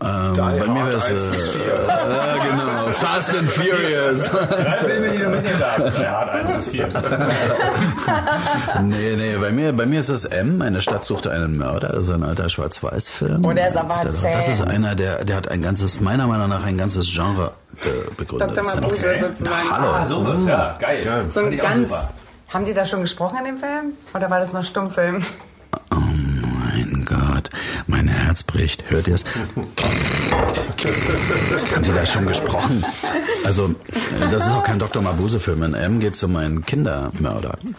Ähm, 0.00 0.32
Die 0.34 0.40
bei 0.40 0.66
mir 0.66 0.86
wäre 0.86 0.96
es. 0.96 1.04
1 1.10 1.24
Äh, 1.26 1.30
bis 1.30 1.48
4. 1.48 1.62
äh, 1.64 2.50
genau. 2.50 2.86
Fast 2.92 3.34
and 3.34 3.50
Furious. 3.50 4.30
Drei 4.30 4.84
Filme, 4.84 5.10
die 5.10 5.18
du 5.18 5.28
mitnehmen 5.30 5.60
darfst. 5.60 6.54
Bis 6.56 6.68
vier. 6.68 6.88
nee, 8.82 9.16
nee, 9.16 9.36
bei 9.40 9.52
mir, 9.52 9.72
bei 9.72 9.86
mir 9.86 10.00
ist 10.00 10.08
es 10.08 10.24
M. 10.24 10.60
Eine 10.62 10.80
Stadt 10.80 11.04
suchte 11.04 11.30
einen 11.30 11.56
Mörder. 11.56 11.88
Das 11.88 12.08
ist 12.08 12.14
ein 12.14 12.22
alter 12.22 12.48
Schwarz-Weiß-Film. 12.48 13.44
Oh, 13.44 13.52
der 13.52 13.68
ist 13.68 13.76
aber 13.76 14.04
Das 14.04 14.48
ist 14.48 14.60
einer, 14.62 14.94
der, 14.94 15.24
der 15.24 15.36
hat 15.36 15.48
ein 15.48 15.62
ganzes, 15.62 16.00
meiner 16.00 16.26
Meinung 16.26 16.48
nach 16.48 16.64
ein 16.64 16.76
ganzes 16.78 17.10
Genre 17.12 17.52
äh, 17.84 17.88
begründet. 18.16 18.56
Dr. 18.56 18.64
Mabuse 18.74 18.94
Okay. 18.94 19.20
sozusagen. 19.20 19.70
Hallo. 19.70 19.88
Ah, 19.92 20.04
sowas, 20.04 20.44
ja, 20.46 20.76
geil. 20.78 21.24
So 21.28 21.40
ein 21.40 21.56
ganz. 21.58 21.90
Haben 22.52 22.64
die 22.64 22.74
da 22.74 22.86
schon 22.86 23.00
gesprochen 23.00 23.38
in 23.38 23.44
dem 23.46 23.58
Film? 23.58 23.92
Oder 24.14 24.30
war 24.30 24.38
das 24.40 24.52
noch 24.52 24.64
Stummfilm? 24.64 25.24
Oh 27.52 27.84
mein 27.86 28.08
Herz 28.08 28.42
bricht. 28.42 28.84
Hört 28.90 29.08
ihr 29.08 29.14
es? 29.14 29.24
Haben 31.74 31.82
die 31.84 31.92
da 31.92 32.04
schon 32.06 32.26
gesprochen? 32.26 32.84
Also, 33.44 33.74
das 34.30 34.46
ist 34.46 34.52
auch 34.52 34.64
kein 34.64 34.78
Dr. 34.78 35.02
Mabuse-Film. 35.02 35.62
In 35.62 35.74
M 35.74 36.00
geht 36.00 36.14
es 36.14 36.22
um 36.22 36.36
einen 36.36 36.64
Kindermörder. 36.64 37.58
Und 37.62 37.74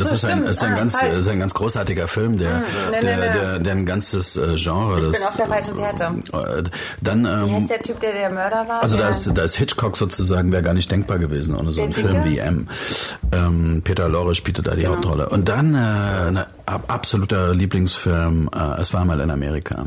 das 0.00 0.08
so, 0.08 0.14
ist 0.14 0.24
ein, 0.24 0.44
ist 0.44 0.62
ein, 0.62 0.72
Ah, 0.74 0.76
ganz, 0.76 0.96
falsch. 0.96 1.16
ist 1.18 1.28
ein 1.28 1.38
ganz 1.38 1.54
großartiger 1.54 2.08
Film, 2.08 2.38
der, 2.38 2.58
nee, 2.60 2.64
nee, 2.92 3.00
der, 3.00 3.16
nee. 3.16 3.38
der, 3.38 3.58
der 3.60 3.72
ein 3.72 3.86
ganzes 3.86 4.36
äh, 4.36 4.54
Genre. 4.56 4.98
Ich 5.00 5.06
das, 5.06 5.16
bin 5.18 5.26
auf 5.28 5.34
der 5.34 5.46
falschen 5.46 5.76
Fährte. 5.76 6.04
äh, 6.32 6.62
Dann, 7.00 7.24
Wie 7.24 7.28
ähm, 7.28 7.54
heißt 7.56 7.70
der 7.70 7.82
Typ, 7.82 8.00
der 8.00 8.12
der 8.12 8.30
Mörder 8.30 8.66
war? 8.68 8.82
also 8.82 8.96
da 8.98 9.08
ist, 9.08 9.30
da 9.36 9.42
ist 9.42 9.56
Hitchcock 9.56 9.96
sozusagen, 9.96 10.52
wäre 10.52 10.62
gar 10.62 10.74
nicht 10.74 10.90
denkbar 10.90 11.18
gewesen 11.18 11.54
ohne 11.54 11.72
so 11.72 11.82
einen 11.82 11.92
Film 11.92 12.24
wie 12.24 12.38
M. 12.38 12.68
Ähm, 13.32 13.82
Peter 13.84 14.08
Lorre 14.08 14.34
spielte 14.34 14.62
da 14.62 14.74
die 14.74 14.82
Genau. 14.82 14.94
Hauptrolle. 14.96 15.28
Und 15.28 15.48
dann 15.48 15.74
äh, 15.74 15.78
ein 15.78 16.36
ab, 16.38 16.48
absoluter 16.88 17.54
Lieblingsfilm, 17.54 18.50
äh, 18.54 18.80
Es 18.80 18.92
war 18.92 19.04
mal 19.04 19.18
in 19.20 19.30
Amerika. 19.30 19.86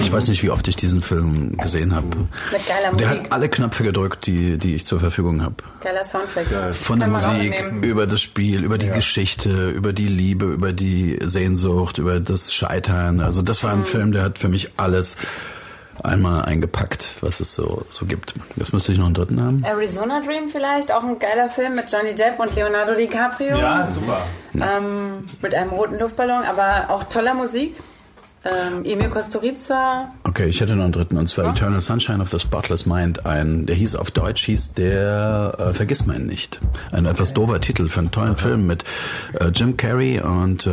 Ich 0.00 0.12
weiß 0.12 0.28
nicht, 0.28 0.42
wie 0.42 0.50
oft 0.50 0.66
ich 0.68 0.76
diesen 0.76 1.00
Film 1.00 1.56
gesehen 1.56 1.94
habe. 1.94 2.08
Mit 2.08 2.66
geiler 2.66 2.94
Der 2.98 3.06
Musik. 3.08 3.24
hat 3.24 3.32
alle 3.32 3.48
Knöpfe 3.48 3.84
gedrückt, 3.84 4.26
die, 4.26 4.58
die 4.58 4.74
ich 4.74 4.84
zur 4.84 5.00
Verfügung 5.00 5.40
habe. 5.42 5.54
Geiler 5.80 6.04
Soundtrack. 6.04 6.74
Von 6.74 6.98
der 6.98 7.08
Musik, 7.08 7.54
über 7.80 8.06
das 8.06 8.20
Spiel, 8.20 8.62
über 8.64 8.76
die 8.78 8.88
Geschichte, 8.90 9.70
über 9.70 9.92
die 9.94 10.08
Liebe, 10.08 10.46
über 10.46 10.72
die 10.72 11.18
Sehnsucht, 11.22 11.98
über 11.98 12.20
das 12.20 12.52
Scheitern. 12.52 13.20
Also 13.20 13.42
das 13.42 13.62
Mhm. 13.62 13.66
war 13.66 13.72
ein 13.74 13.84
Film, 13.84 14.12
der 14.12 14.22
hat 14.24 14.38
für 14.38 14.48
mich 14.48 14.68
alles 14.76 15.16
einmal 16.04 16.44
eingepackt, 16.44 17.08
was 17.20 17.40
es 17.40 17.54
so, 17.54 17.84
so 17.90 18.06
gibt. 18.06 18.34
Jetzt 18.56 18.72
müsste 18.72 18.92
ich 18.92 18.98
noch 18.98 19.06
einen 19.06 19.14
dritten 19.14 19.42
haben. 19.42 19.64
Arizona 19.64 20.20
Dream 20.20 20.48
vielleicht, 20.48 20.92
auch 20.92 21.02
ein 21.02 21.18
geiler 21.18 21.48
Film 21.48 21.74
mit 21.74 21.90
Johnny 21.90 22.14
Depp 22.14 22.38
und 22.38 22.54
Leonardo 22.54 22.94
DiCaprio. 22.94 23.58
Ja, 23.58 23.86
super. 23.86 24.22
Ähm, 24.54 25.24
mit 25.42 25.54
einem 25.54 25.70
roten 25.70 25.98
Luftballon, 25.98 26.44
aber 26.44 26.90
auch 26.90 27.04
toller 27.04 27.34
Musik. 27.34 27.76
Ähm, 28.42 28.84
Emil 28.84 29.10
Kusturica. 29.10 30.12
Okay, 30.24 30.46
ich 30.46 30.62
hätte 30.62 30.74
noch 30.74 30.84
einen 30.84 30.92
dritten, 30.94 31.18
und 31.18 31.28
zwar 31.28 31.50
Eternal 31.50 31.82
Sunshine 31.82 32.22
of 32.22 32.30
the 32.30 32.38
Spotless 32.38 32.86
Mind. 32.86 33.26
Ein, 33.26 33.66
der 33.66 33.76
hieß 33.76 33.96
auf 33.96 34.10
Deutsch, 34.10 34.44
hieß 34.44 34.72
der 34.74 35.56
äh, 35.58 35.74
Vergiss 35.74 36.06
mein 36.06 36.24
nicht. 36.24 36.58
Ein 36.90 37.04
etwas 37.04 37.34
doofer 37.34 37.60
Titel 37.60 37.88
für 37.88 38.00
einen 38.00 38.10
tollen 38.10 38.36
Film 38.36 38.66
mit 38.66 38.84
äh, 39.38 39.48
Jim 39.48 39.76
Carrey 39.76 40.20
und 40.20 40.66
äh, 40.66 40.70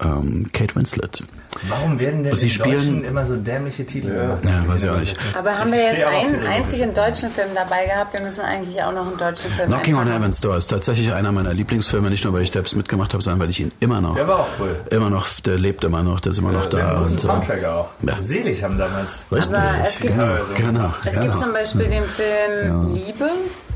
ähm, 0.00 0.46
Kate 0.52 0.74
Winslet. 0.76 1.22
Warum 1.68 1.98
werden 1.98 2.22
denn 2.22 2.34
Sie 2.34 2.46
in 2.46 2.52
spielen- 2.52 2.76
Deutschen 2.76 3.04
immer 3.04 3.24
so 3.24 3.36
dämliche 3.36 3.86
Titel 3.86 4.12
gemacht? 4.12 4.42
Ja, 4.44 4.66
weiß 4.66 4.82
ich 4.82 4.90
auch 4.90 4.96
nicht. 4.98 5.16
Aber 5.38 5.56
haben 5.58 5.68
Ich 5.72 5.74
wir 5.76 5.82
jetzt 5.92 6.04
einen 6.04 6.46
einzigen 6.46 6.92
deutschen 6.94 7.30
Film 7.30 7.48
dabei 7.54 7.86
gehabt? 7.86 8.12
Wir 8.12 8.20
müssen 8.22 8.40
eigentlich 8.40 8.82
auch 8.82 8.92
noch 8.92 9.06
einen 9.06 9.16
deutschen 9.16 9.50
Film 9.52 9.68
Knocking 9.68 9.94
on. 9.96 10.06
Heaven's 10.10 10.40
Door 10.40 10.56
ist 10.56 10.66
tatsächlich 10.66 11.12
einer 11.12 11.32
meiner 11.32 11.54
Lieblingsfilme, 11.54 12.10
nicht 12.10 12.24
nur 12.24 12.32
weil 12.34 12.42
ich 12.42 12.50
selbst 12.50 12.74
mitgemacht 12.76 13.12
habe, 13.14 13.22
sondern 13.22 13.40
weil 13.40 13.50
ich 13.50 13.60
ihn 13.60 13.72
immer 13.80 14.00
noch, 14.00 14.14
Der 14.16 14.26
war 14.28 14.40
auch 14.40 14.48
cool. 14.58 14.76
immer 14.90 15.10
noch, 15.10 15.26
der 15.40 15.56
lebt 15.58 15.84
immer 15.84 16.02
noch, 16.02 16.20
der 16.20 16.30
ist 16.32 16.38
immer 16.38 16.52
noch 16.52 16.66
Der 16.66 16.80
da. 16.80 16.86
hat 16.88 16.96
einen 16.96 17.04
und, 17.04 17.20
Soundtrack 17.20 17.64
auch. 17.64 17.88
Ja. 18.02 18.20
Selig 18.20 18.62
haben 18.62 18.76
damals. 18.76 19.24
Richtig, 19.30 19.56
Aber 19.56 19.86
es 19.86 20.00
gibt- 20.00 20.14
genau, 20.14 20.32
Also- 20.34 20.54
genau, 20.54 20.94
Es 21.04 21.10
genau. 21.12 21.22
gibt 21.26 21.38
zum 21.38 21.52
Beispiel 21.52 21.88
den 21.88 22.04
Film 22.04 22.94
Liebe. 22.94 23.30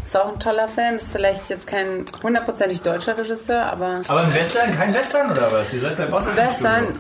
Ist 0.09 0.17
auch 0.17 0.33
ein 0.33 0.41
toller 0.41 0.69
Film. 0.69 0.97
Ist 0.97 1.13
vielleicht 1.13 1.51
jetzt 1.51 1.67
kein 1.67 2.07
hundertprozentig 2.23 2.81
deutscher 2.81 3.19
Regisseur, 3.19 3.63
aber 3.67 4.01
Aber 4.09 4.21
ein 4.21 4.33
Western? 4.33 4.75
Kein 4.75 4.95
Western 4.95 5.31
oder 5.31 5.53
was? 5.53 5.75
Ihr 5.75 5.81
seid 5.81 5.99
bei 5.99 6.07
Boss 6.07 6.25
Western. 6.35 6.99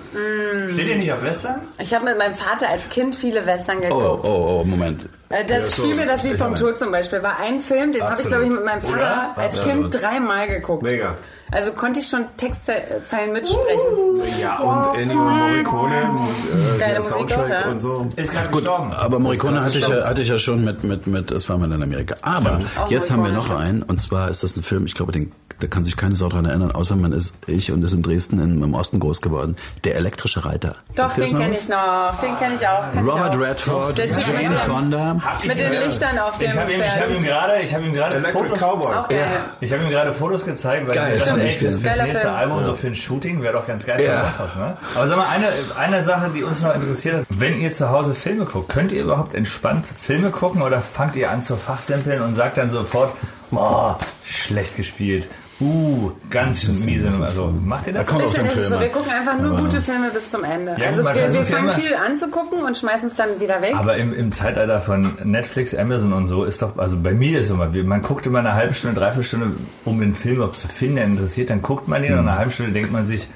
Steht 0.74 0.88
ihr 0.88 0.96
nicht 0.96 1.10
auf 1.10 1.22
Western? 1.22 1.68
Ich 1.78 1.94
habe 1.94 2.04
mit 2.04 2.18
meinem 2.18 2.34
Vater 2.34 2.68
als 2.68 2.86
Kind 2.90 3.16
viele 3.16 3.46
Western 3.46 3.78
Oh, 3.78 3.80
geguckt. 3.80 4.24
oh, 4.24 4.60
oh, 4.60 4.64
Moment. 4.64 5.08
Äh, 5.30 5.42
Das 5.46 5.74
so, 5.74 5.84
Spiel 5.84 5.96
mir 5.96 6.04
das 6.06 6.22
Lied 6.22 6.36
vom 6.36 6.54
Tod 6.54 6.76
zum 6.76 6.92
Beispiel 6.92 7.22
war 7.22 7.38
ein 7.40 7.60
Film, 7.60 7.92
den 7.92 8.02
habe 8.02 8.20
ich, 8.20 8.26
glaube 8.28 8.44
ich, 8.44 8.50
mit 8.50 8.62
meinem 8.66 8.82
Vater 8.82 8.96
Oder? 8.96 9.32
als 9.36 9.54
Absolut. 9.58 9.90
Kind 9.92 10.02
dreimal 10.02 10.46
geguckt. 10.46 10.82
Mega. 10.82 11.14
Also 11.50 11.72
konnte 11.72 12.00
ich 12.00 12.08
schon 12.08 12.24
Textzeilen 12.36 13.32
mitsprechen. 13.32 14.20
Ja, 14.40 14.58
und 14.58 14.98
Ennio 14.98 15.16
Morricone, 15.16 15.94
äh, 15.94 16.78
Geile 16.78 16.92
der 16.92 16.98
Musik 17.00 17.14
Soundtrack 17.14 17.40
auch, 17.40 17.48
ja. 17.48 17.68
und 17.68 17.80
so. 17.80 18.08
Ist 18.16 18.32
gerade 18.32 18.48
gestorben. 18.48 18.92
Aber 18.92 19.18
Morricone 19.18 19.62
hatte 19.62 19.78
ich, 19.78 19.88
ja, 19.88 20.04
hatte 20.04 20.22
ich 20.22 20.28
ja 20.28 20.38
schon 20.38 20.64
mit, 20.64 20.84
mit, 20.84 21.06
mit 21.06 21.30
Es 21.30 21.48
war 21.48 21.58
mal 21.58 21.70
in 21.72 21.82
Amerika. 21.82 22.16
Aber 22.22 22.60
jetzt 22.88 23.10
haben 23.10 23.24
wir 23.24 23.32
noch 23.32 23.50
einen, 23.50 23.82
und 23.82 24.00
zwar 24.00 24.28
ist 24.28 24.42
das 24.42 24.56
ein 24.56 24.62
Film, 24.62 24.86
ich 24.86 24.94
glaube, 24.94 25.12
den, 25.12 25.32
da 25.60 25.66
kann 25.66 25.82
sich 25.82 25.96
keine 25.96 26.14
Sau 26.14 26.28
dran 26.28 26.44
erinnern, 26.44 26.70
außer 26.70 26.94
man 26.94 27.12
ist 27.12 27.34
ich 27.46 27.72
und 27.72 27.82
ist 27.82 27.92
in 27.92 28.02
Dresden 28.02 28.40
im, 28.40 28.62
im 28.62 28.74
Osten 28.74 29.00
groß 29.00 29.20
geworden. 29.22 29.56
Der 29.84 29.96
elektrische 29.96 30.44
Reiter. 30.44 30.76
Doch, 30.94 31.12
den 31.14 31.32
noch? 31.32 31.40
kenne 31.40 31.56
ich 31.58 31.68
noch. 31.68 32.20
Den 32.20 32.38
kenne 32.38 32.54
ich 32.54 32.66
auch. 32.66 32.92
Kenn 32.92 33.06
ich 33.06 33.12
Robert 33.12 33.34
auch. 33.34 33.40
Redford, 33.40 33.98
Der 33.98 34.06
Jane 34.06 34.56
Fonda. 34.56 35.16
Mit 35.44 35.58
den 35.58 35.72
Lichtern 35.72 36.18
auf 36.18 36.38
dem 36.38 36.50
Ich 36.50 36.56
habe 36.56 36.72
ihm, 36.72 36.80
ich 36.80 36.88
hab 36.88 37.08
ihm 37.08 37.20
Pferd. 37.20 37.22
gerade, 37.24 37.62
ich 37.62 37.74
habe 37.74 37.84
ihm 37.86 37.92
gerade 37.92 38.16
Electric 38.16 38.48
Fotos, 38.48 38.58
Cowboy. 38.58 38.94
Geil. 39.08 39.26
ich 39.60 39.72
habe 39.72 39.82
ihm 39.82 39.90
gerade 39.90 40.14
Fotos 40.14 40.44
gezeigt, 40.44 40.86
weil 40.86 40.94
Geil, 40.94 41.16
ey, 41.40 41.46
fürs, 41.58 41.78
fürs 41.78 41.82
Geiler 41.82 42.04
nächste 42.04 42.22
Film. 42.22 42.34
Album 42.34 42.64
so 42.64 42.74
für 42.74 42.86
ein 42.88 42.94
Shooting 42.94 43.42
wäre 43.42 43.52
doch 43.54 43.66
ganz 43.66 43.86
geil 43.86 44.00
Ja. 44.00 44.20
für 44.20 44.26
das 44.26 44.38
Haus, 44.38 44.56
ne? 44.56 44.76
Aber 44.94 45.08
sag 45.08 45.16
mal, 45.16 45.26
eine, 45.28 45.46
eine 45.78 46.02
Sache, 46.02 46.30
die 46.34 46.42
uns 46.42 46.62
noch 46.62 46.74
interessiert 46.74 47.16
hat, 47.16 47.26
wenn 47.30 47.56
ihr 47.60 47.72
zu 47.72 47.90
Hause 47.90 48.14
Filme 48.14 48.44
guckt, 48.44 48.68
könnt 48.68 48.92
ihr 48.92 49.02
überhaupt 49.02 49.34
entspannt 49.34 49.86
Filme 49.86 50.30
gucken 50.30 50.62
oder 50.62 50.80
fangt 50.80 51.16
ihr 51.16 51.30
an 51.30 51.42
zu 51.42 51.56
fachsimpeln 51.56 52.20
und 52.22 52.34
sagt 52.34 52.58
dann 52.58 52.70
sofort, 52.70 53.12
boah, 53.50 53.98
schlecht 54.24 54.76
gespielt. 54.76 55.28
Uh, 55.60 56.12
ganz 56.30 56.68
miese. 56.84 57.08
Also 57.20 57.52
macht 57.64 57.88
ihr 57.88 57.92
das? 57.92 58.06
Da 58.06 58.12
kommt 58.12 58.24
auf 58.24 58.30
Bisschen 58.30 58.44
den 58.44 58.52
ist 58.52 58.58
es 58.58 58.68
Film 58.68 58.74
so, 58.74 58.80
wir 58.80 58.88
gucken 58.90 59.10
einfach 59.10 59.38
nur 59.38 59.56
gute 59.56 59.82
Filme 59.82 60.10
bis 60.10 60.30
zum 60.30 60.44
Ende. 60.44 60.76
Ja, 60.78 60.86
also 60.86 61.02
wir, 61.02 61.14
wir 61.14 61.22
versucht 61.22 61.48
ja 61.48 61.56
fangen 61.56 61.70
viel 61.70 61.94
anzugucken 61.96 62.62
und 62.62 62.78
schmeißen 62.78 63.08
es 63.08 63.16
dann 63.16 63.40
wieder 63.40 63.60
weg. 63.60 63.74
Aber 63.74 63.96
im, 63.96 64.14
im 64.14 64.30
Zeitalter 64.30 64.80
von 64.80 65.14
Netflix, 65.24 65.74
Amazon 65.74 66.12
und 66.12 66.28
so 66.28 66.44
ist 66.44 66.62
doch, 66.62 66.78
also 66.78 66.96
bei 66.96 67.12
mir 67.12 67.40
ist 67.40 67.46
es 67.46 67.50
immer, 67.50 67.66
man 67.66 68.02
guckt 68.02 68.26
immer 68.26 68.38
eine 68.38 68.54
halbe 68.54 68.72
Stunde, 68.72 69.00
dreiviertel 69.00 69.24
Stunde, 69.24 69.52
um 69.84 69.98
den 69.98 70.14
Film 70.14 70.36
überhaupt 70.36 70.56
zu 70.56 70.68
finden, 70.68 70.96
der 70.96 71.04
interessiert, 71.06 71.50
dann 71.50 71.60
guckt 71.60 71.88
man 71.88 72.02
den 72.02 72.12
und 72.12 72.24
nach 72.24 72.32
einer 72.32 72.38
halben 72.38 72.50
Stunde 72.52 72.72
denkt 72.72 72.92
man 72.92 73.04
sich, 73.06 73.26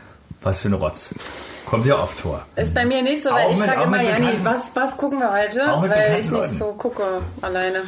was 0.42 0.60
für 0.60 0.68
ein 0.68 0.74
Rotz. 0.74 1.14
Kommt 1.66 1.86
ja 1.86 1.98
oft 1.98 2.18
vor. 2.18 2.44
Ist 2.54 2.74
bei 2.74 2.84
mir 2.84 3.02
nicht 3.02 3.22
so, 3.22 3.30
weil 3.30 3.46
Auch 3.46 3.52
ich 3.52 3.58
frage 3.58 3.82
immer, 3.82 4.02
Janni, 4.02 4.28
was, 4.44 4.70
was 4.74 4.96
gucken 4.96 5.18
wir 5.18 5.32
heute? 5.32 5.72
Auch 5.72 5.80
mit 5.80 5.90
Weil 5.90 6.10
ich 6.20 6.30
nicht 6.30 6.32
Leuten. 6.32 6.56
so 6.56 6.66
gucke 6.72 7.02
alleine. 7.40 7.82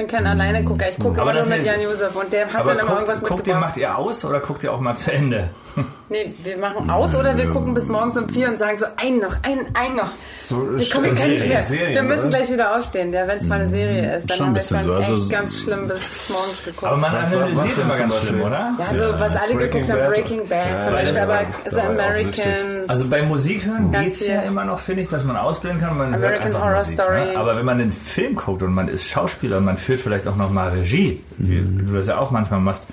Bin 0.00 0.06
kein 0.08 0.26
Alleine-Gucker. 0.26 0.88
Ich 0.90 0.98
gucke 0.98 1.20
Aber 1.20 1.30
immer 1.30 1.40
nur 1.40 1.48
das 1.48 1.50
mit 1.50 1.64
ja- 1.64 1.72
Jan 1.74 1.82
Josef 1.82 2.14
und 2.16 2.32
der 2.32 2.46
hat 2.46 2.54
Aber 2.60 2.64
dann 2.74 2.78
immer 2.80 2.88
guckt, 2.88 3.00
irgendwas 3.02 3.18
guckt 3.20 3.30
ihr, 3.30 3.36
mitgebracht. 3.54 3.60
macht 3.62 3.76
ihr 3.76 3.96
aus 3.98 4.24
oder 4.24 4.40
guckt 4.40 4.64
ihr 4.64 4.72
auch 4.72 4.80
mal 4.80 4.96
zu 4.96 5.12
Ende? 5.12 5.50
Nee, 6.12 6.34
wir 6.42 6.58
machen 6.58 6.90
aus 6.90 7.14
oder 7.14 7.36
wir 7.38 7.46
gucken 7.50 7.72
bis 7.72 7.86
morgens 7.86 8.16
um 8.16 8.28
vier 8.28 8.48
und 8.48 8.58
sagen 8.58 8.76
so, 8.76 8.84
ein 8.96 9.18
noch, 9.20 9.32
ein, 9.44 9.60
ein 9.74 9.94
noch. 9.94 10.10
So, 10.42 10.76
Wir, 10.76 10.90
kommen, 10.90 11.14
so 11.14 11.28
nicht 11.28 11.46
mehr. 11.46 11.60
Serien, 11.60 11.94
wir 11.94 12.02
müssen 12.02 12.22
oder? 12.26 12.38
gleich 12.38 12.50
wieder 12.52 12.76
aufstehen, 12.76 13.12
ja, 13.12 13.28
wenn 13.28 13.38
es 13.38 13.46
mal 13.46 13.60
eine 13.60 13.68
Serie 13.68 14.16
ist. 14.16 14.28
Dann 14.28 14.36
Schon 14.38 14.46
ein 14.46 14.48
haben 14.48 14.54
wir 14.54 14.58
bisschen 14.58 14.76
schon 14.82 14.86
so, 14.90 14.94
also 14.96 15.12
echt 15.12 15.22
so- 15.22 15.28
ganz 15.28 15.60
schlimm 15.60 15.86
bis 15.86 16.28
morgens 16.30 16.64
geguckt. 16.64 16.84
Aber 16.84 17.00
man 17.00 17.14
analysiert 17.14 17.78
immer 17.78 17.94
ganz 17.96 18.16
schlimm, 18.18 18.42
oder? 18.42 18.74
ja, 18.76 18.84
so 18.86 19.20
was 19.20 19.36
alle 19.36 19.54
Breaking 19.54 19.82
geguckt 19.84 19.90
haben. 20.02 20.12
Breaking 20.12 20.48
Bad 20.48 20.66
Ja, 20.72 20.80
zum 20.80 20.92
Beispiel, 20.94 21.18
aber 21.20 21.38
The. 21.70 21.80
Americans. 21.80 22.88
Also 22.88 23.08
bei 23.08 23.22
Musik 23.22 23.66
hören 23.66 23.92
geht 23.92 24.12
es 24.14 24.26
ja 24.26 24.40
immer 24.42 24.64
noch, 24.64 24.80
finde 24.80 25.02
ich, 25.02 25.08
dass 25.08 25.22
man 25.22 25.36
ausblenden 25.36 25.80
kann. 25.80 25.96
Man 25.96 26.08
hört 26.08 26.16
American 26.16 26.46
einfach 26.48 26.60
Horror 26.64 26.74
Musik, 26.80 26.94
Story. 27.00 27.20
Ne? 27.20 27.36
Aber 27.38 27.56
wenn 27.56 27.64
man 27.64 27.80
einen 27.80 27.92
Film 27.92 28.34
guckt 28.34 28.64
und 28.64 28.74
man 28.74 28.88
ist 28.88 29.04
Schauspieler 29.06 29.58
und 29.58 29.64
man 29.64 29.76
führt 29.90 30.00
vielleicht 30.00 30.28
auch 30.28 30.36
noch 30.36 30.50
mal 30.50 30.68
Regie, 30.68 31.20
wie 31.38 31.60
du 31.60 31.92
das 31.94 32.06
ja 32.06 32.18
auch 32.18 32.30
manchmal 32.30 32.60
machst, 32.60 32.84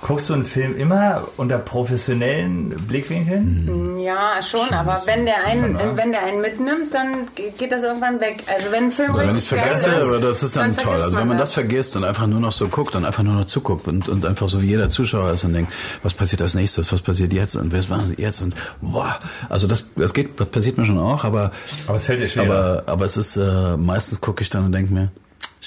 guckst 0.00 0.30
du 0.30 0.34
einen 0.34 0.44
Film 0.44 0.76
immer 0.76 1.24
unter 1.36 1.58
professionellen 1.58 2.70
Blickwinkeln? 2.70 3.98
ja, 3.98 4.40
schon, 4.42 4.68
aber 4.72 4.96
wenn 5.06 5.26
der 5.26 5.44
einen, 5.44 5.76
Schon, 5.76 5.88
ja. 5.88 5.96
wenn 5.96 6.12
der 6.12 6.22
einen 6.22 6.40
mitnimmt, 6.40 6.92
dann 6.94 7.26
geht 7.34 7.70
das 7.72 7.82
irgendwann 7.82 8.20
weg. 8.20 8.42
Also 8.46 8.70
wenn 8.70 8.84
ein 8.84 8.90
Film 8.92 9.10
Also 9.10 9.22
wenn 9.22 9.28
ich 9.30 9.36
richtig 9.36 9.50
geil 9.58 9.74
vergesse, 9.74 9.90
ist, 9.90 10.02
aber 10.04 10.18
das 10.20 10.42
ist 10.42 10.56
dann, 10.56 10.74
toll. 10.74 10.82
vergisst 10.84 11.04
Also 11.04 11.18
wenn 11.18 11.28
man 11.28 11.38
das. 11.38 11.50
das 11.50 11.54
vergisst 11.54 11.96
und 11.96 12.04
einfach 12.04 12.26
nur 12.26 12.40
noch 12.40 12.52
so 12.52 12.68
guckt 12.68 12.94
und 12.96 13.04
einfach 13.04 13.22
nur 13.22 13.34
noch 13.34 13.44
zuguckt 13.46 13.86
und, 13.88 14.08
und 14.08 14.24
einfach 14.26 14.48
so 14.48 14.62
wie 14.62 14.66
jeder 14.66 14.88
Zuschauer 14.88 15.32
ist 15.32 15.44
und 15.44 15.52
denkt, 15.52 15.72
was 16.02 16.14
passiert 16.14 16.42
als 16.42 16.54
nächstes, 16.54 16.92
was 16.92 17.00
passiert 17.02 17.32
jetzt 17.32 17.54
und 17.56 17.72
was 17.72 17.88
machen 17.88 18.08
sie 18.08 18.14
jetzt 18.20 18.40
und 18.40 18.54
wow. 18.80 19.18
Also 19.48 19.66
das, 19.66 19.88
das 19.96 20.14
geht, 20.14 20.38
das 20.40 20.48
passiert 20.48 20.78
mir 20.78 20.84
schon 20.84 20.98
auch, 20.98 21.24
aber 21.24 21.50
Aber 21.86 21.96
es 21.96 22.06
fällt 22.06 22.20
dir 22.20 22.28
schwer. 22.28 22.44
aber, 22.44 22.82
aber 22.86 23.04
es 23.04 23.16
ist 23.16 23.36
äh, 23.36 23.76
meistens 23.76 24.20
gucke 24.20 24.42
ich 24.42 24.48
dann 24.50 24.64
und 24.64 24.72
denke 24.72 24.92
mir, 24.94 25.10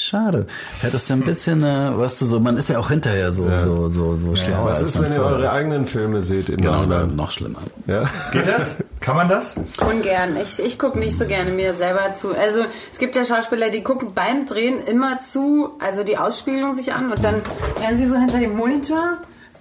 Schade. 0.01 0.47
Hättest 0.81 1.09
du 1.09 1.13
ein 1.13 1.21
bisschen, 1.21 1.63
äh, 1.63 1.97
weißt 1.97 2.21
du, 2.21 2.25
so, 2.25 2.39
man 2.39 2.57
ist 2.57 2.69
ja 2.69 2.79
auch 2.79 2.89
hinterher 2.89 3.31
so, 3.31 3.45
so, 3.57 3.87
so, 3.87 4.17
so 4.17 4.35
schlau. 4.35 4.65
Was 4.65 4.79
als 4.79 4.89
ist, 4.89 5.01
wenn 5.01 5.13
ihr 5.13 5.21
eure 5.21 5.45
ist. 5.45 5.51
eigenen 5.51 5.85
Filme 5.85 6.21
seht 6.21 6.49
in 6.49 6.57
Genau, 6.57 6.85
dann 6.85 7.15
noch 7.15 7.31
schlimmer. 7.31 7.59
Ja? 7.87 8.09
Geht 8.31 8.47
das? 8.47 8.77
Kann 8.99 9.15
man 9.15 9.27
das? 9.27 9.55
Ungern. 9.79 10.37
Ich, 10.41 10.59
ich 10.59 10.79
gucke 10.79 10.97
nicht 10.97 11.17
so 11.17 11.25
gerne 11.25 11.51
mir 11.51 11.73
selber 11.73 12.13
zu. 12.15 12.35
Also 12.35 12.65
es 12.91 12.97
gibt 12.97 13.15
ja 13.15 13.25
Schauspieler, 13.25 13.69
die 13.69 13.83
gucken 13.83 14.13
beim 14.13 14.45
Drehen 14.45 14.79
immer 14.85 15.19
zu, 15.19 15.71
also 15.79 16.03
die 16.03 16.17
Ausspielung 16.17 16.73
sich 16.73 16.93
an 16.93 17.11
und 17.11 17.23
dann 17.23 17.35
werden 17.79 17.97
sie 17.97 18.07
so 18.07 18.15
hinter 18.15 18.39
dem 18.39 18.55
Monitor. 18.55 19.17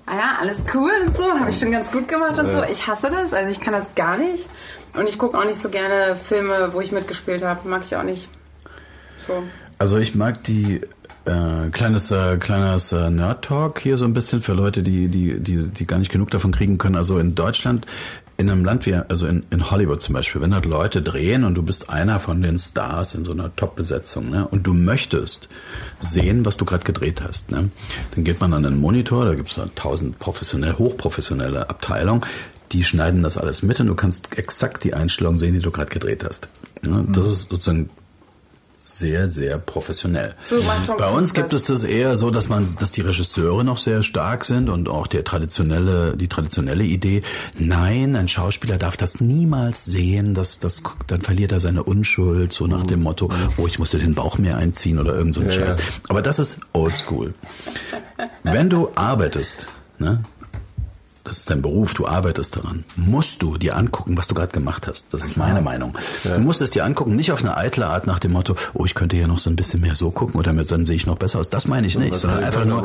Ah 0.06 0.14
ja, 0.14 0.38
alles 0.40 0.64
cool 0.74 0.90
und 1.06 1.16
so, 1.16 1.24
habe 1.38 1.50
ich 1.50 1.58
schon 1.58 1.70
ganz 1.70 1.92
gut 1.92 2.08
gemacht 2.08 2.38
und 2.38 2.50
so. 2.50 2.62
Ich 2.72 2.86
hasse 2.86 3.10
das, 3.10 3.32
also 3.32 3.50
ich 3.50 3.60
kann 3.60 3.72
das 3.72 3.94
gar 3.94 4.16
nicht. 4.16 4.48
Und 4.94 5.08
ich 5.08 5.18
gucke 5.18 5.38
auch 5.38 5.44
nicht 5.44 5.60
so 5.60 5.68
gerne 5.68 6.16
Filme, 6.16 6.72
wo 6.72 6.80
ich 6.80 6.90
mitgespielt 6.90 7.44
habe. 7.44 7.68
Mag 7.68 7.82
ich 7.84 7.94
auch 7.94 8.02
nicht. 8.02 8.28
So. 9.26 9.44
Also 9.80 9.96
ich 9.96 10.14
mag 10.14 10.44
die 10.44 10.82
äh, 11.24 11.70
kleines 11.72 12.10
äh, 12.10 12.36
kleines 12.36 12.92
äh, 12.92 13.08
Nerd 13.08 13.46
Talk 13.46 13.80
hier 13.80 13.96
so 13.96 14.04
ein 14.04 14.12
bisschen 14.12 14.42
für 14.42 14.52
Leute, 14.52 14.82
die 14.82 15.08
die 15.08 15.40
die 15.40 15.70
die 15.70 15.86
gar 15.86 15.98
nicht 15.98 16.12
genug 16.12 16.30
davon 16.30 16.52
kriegen 16.52 16.76
können. 16.76 16.96
Also 16.96 17.18
in 17.18 17.34
Deutschland 17.34 17.86
in 18.36 18.50
einem 18.50 18.62
Land 18.62 18.84
wie, 18.84 18.94
also 18.94 19.26
in, 19.26 19.44
in 19.50 19.70
Hollywood 19.70 20.02
zum 20.02 20.14
Beispiel, 20.14 20.42
wenn 20.42 20.50
dort 20.50 20.66
Leute 20.66 21.00
drehen 21.00 21.44
und 21.44 21.54
du 21.54 21.62
bist 21.62 21.88
einer 21.88 22.20
von 22.20 22.42
den 22.42 22.58
Stars 22.58 23.14
in 23.14 23.24
so 23.24 23.32
einer 23.32 23.54
Top-Besetzung, 23.56 24.30
ne, 24.30 24.48
und 24.48 24.66
du 24.66 24.72
möchtest 24.72 25.48
sehen, 26.00 26.44
was 26.46 26.56
du 26.56 26.64
gerade 26.64 26.84
gedreht 26.84 27.22
hast, 27.22 27.50
ne, 27.50 27.70
dann 28.14 28.24
geht 28.24 28.40
man 28.40 28.54
an 28.54 28.64
einen 28.64 28.80
Monitor, 28.80 29.26
da 29.26 29.34
gibt 29.34 29.50
es 29.50 29.60
tausend 29.76 30.18
professionell, 30.18 30.74
hochprofessionelle 30.74 31.68
Abteilungen, 31.68 32.22
die 32.72 32.82
schneiden 32.82 33.22
das 33.22 33.36
alles 33.36 33.62
mit 33.62 33.78
und 33.80 33.88
du 33.88 33.94
kannst 33.94 34.38
exakt 34.38 34.84
die 34.84 34.94
Einstellung 34.94 35.36
sehen, 35.36 35.52
die 35.52 35.60
du 35.60 35.70
gerade 35.70 35.90
gedreht 35.90 36.24
hast. 36.24 36.48
Ne, 36.82 37.04
das 37.10 37.26
ist 37.26 37.50
sozusagen 37.50 37.90
sehr, 38.82 39.28
sehr 39.28 39.58
professionell. 39.58 40.34
So 40.42 40.56
Bei 40.96 41.10
uns 41.10 41.34
gibt 41.34 41.52
es 41.52 41.64
das 41.64 41.84
eher 41.84 42.16
so, 42.16 42.30
dass 42.30 42.48
man, 42.48 42.66
dass 42.78 42.92
die 42.92 43.02
Regisseure 43.02 43.62
noch 43.62 43.76
sehr 43.76 44.02
stark 44.02 44.44
sind 44.46 44.70
und 44.70 44.88
auch 44.88 45.06
der 45.06 45.22
traditionelle, 45.22 46.16
die 46.16 46.28
traditionelle 46.28 46.84
Idee. 46.84 47.22
Nein, 47.58 48.16
ein 48.16 48.26
Schauspieler 48.26 48.78
darf 48.78 48.96
das 48.96 49.20
niemals 49.20 49.84
sehen, 49.84 50.32
dass 50.34 50.60
das, 50.60 50.82
dann 51.06 51.20
verliert 51.20 51.52
er 51.52 51.60
seine 51.60 51.82
Unschuld, 51.84 52.52
so 52.54 52.66
nach 52.66 52.86
dem 52.86 53.02
Motto, 53.02 53.30
oh, 53.58 53.66
ich 53.66 53.78
musste 53.78 53.98
den 53.98 54.14
Bauch 54.14 54.38
mehr 54.38 54.56
einziehen 54.56 54.98
oder 54.98 55.14
irgend 55.14 55.34
so 55.34 55.40
ein 55.42 55.46
Ja, 55.46 55.52
Scheiß. 55.52 55.76
ja. 55.76 55.82
Aber 56.08 56.22
das 56.22 56.38
ist 56.38 56.60
oldschool. 56.72 57.34
Wenn 58.42 58.70
du 58.70 58.90
arbeitest, 58.94 59.66
ne, 59.98 60.22
das 61.30 61.38
ist 61.38 61.50
dein 61.50 61.62
Beruf, 61.62 61.94
du 61.94 62.08
arbeitest 62.08 62.56
daran, 62.56 62.82
musst 62.96 63.40
du 63.42 63.56
dir 63.56 63.76
angucken, 63.76 64.18
was 64.18 64.26
du 64.26 64.34
gerade 64.34 64.50
gemacht 64.50 64.88
hast. 64.88 65.06
Das 65.12 65.22
ist 65.22 65.36
meine 65.36 65.60
Meinung. 65.60 65.96
Du 66.24 66.40
musst 66.40 66.60
es 66.60 66.70
dir 66.70 66.84
angucken, 66.84 67.14
nicht 67.14 67.30
auf 67.30 67.38
eine 67.38 67.56
eitle 67.56 67.86
Art 67.86 68.08
nach 68.08 68.18
dem 68.18 68.32
Motto, 68.32 68.56
oh, 68.74 68.84
ich 68.84 68.96
könnte 68.96 69.16
ja 69.16 69.28
noch 69.28 69.38
so 69.38 69.48
ein 69.48 69.54
bisschen 69.54 69.80
mehr 69.80 69.94
so 69.94 70.10
gucken 70.10 70.40
oder 70.40 70.52
dann 70.52 70.84
sehe 70.84 70.96
ich 70.96 71.06
noch 71.06 71.16
besser 71.16 71.38
aus. 71.38 71.48
Das 71.48 71.68
meine 71.68 71.86
ich 71.86 71.96
nicht, 71.96 72.16
sondern 72.16 72.42
einfach 72.42 72.64
nur? 72.64 72.84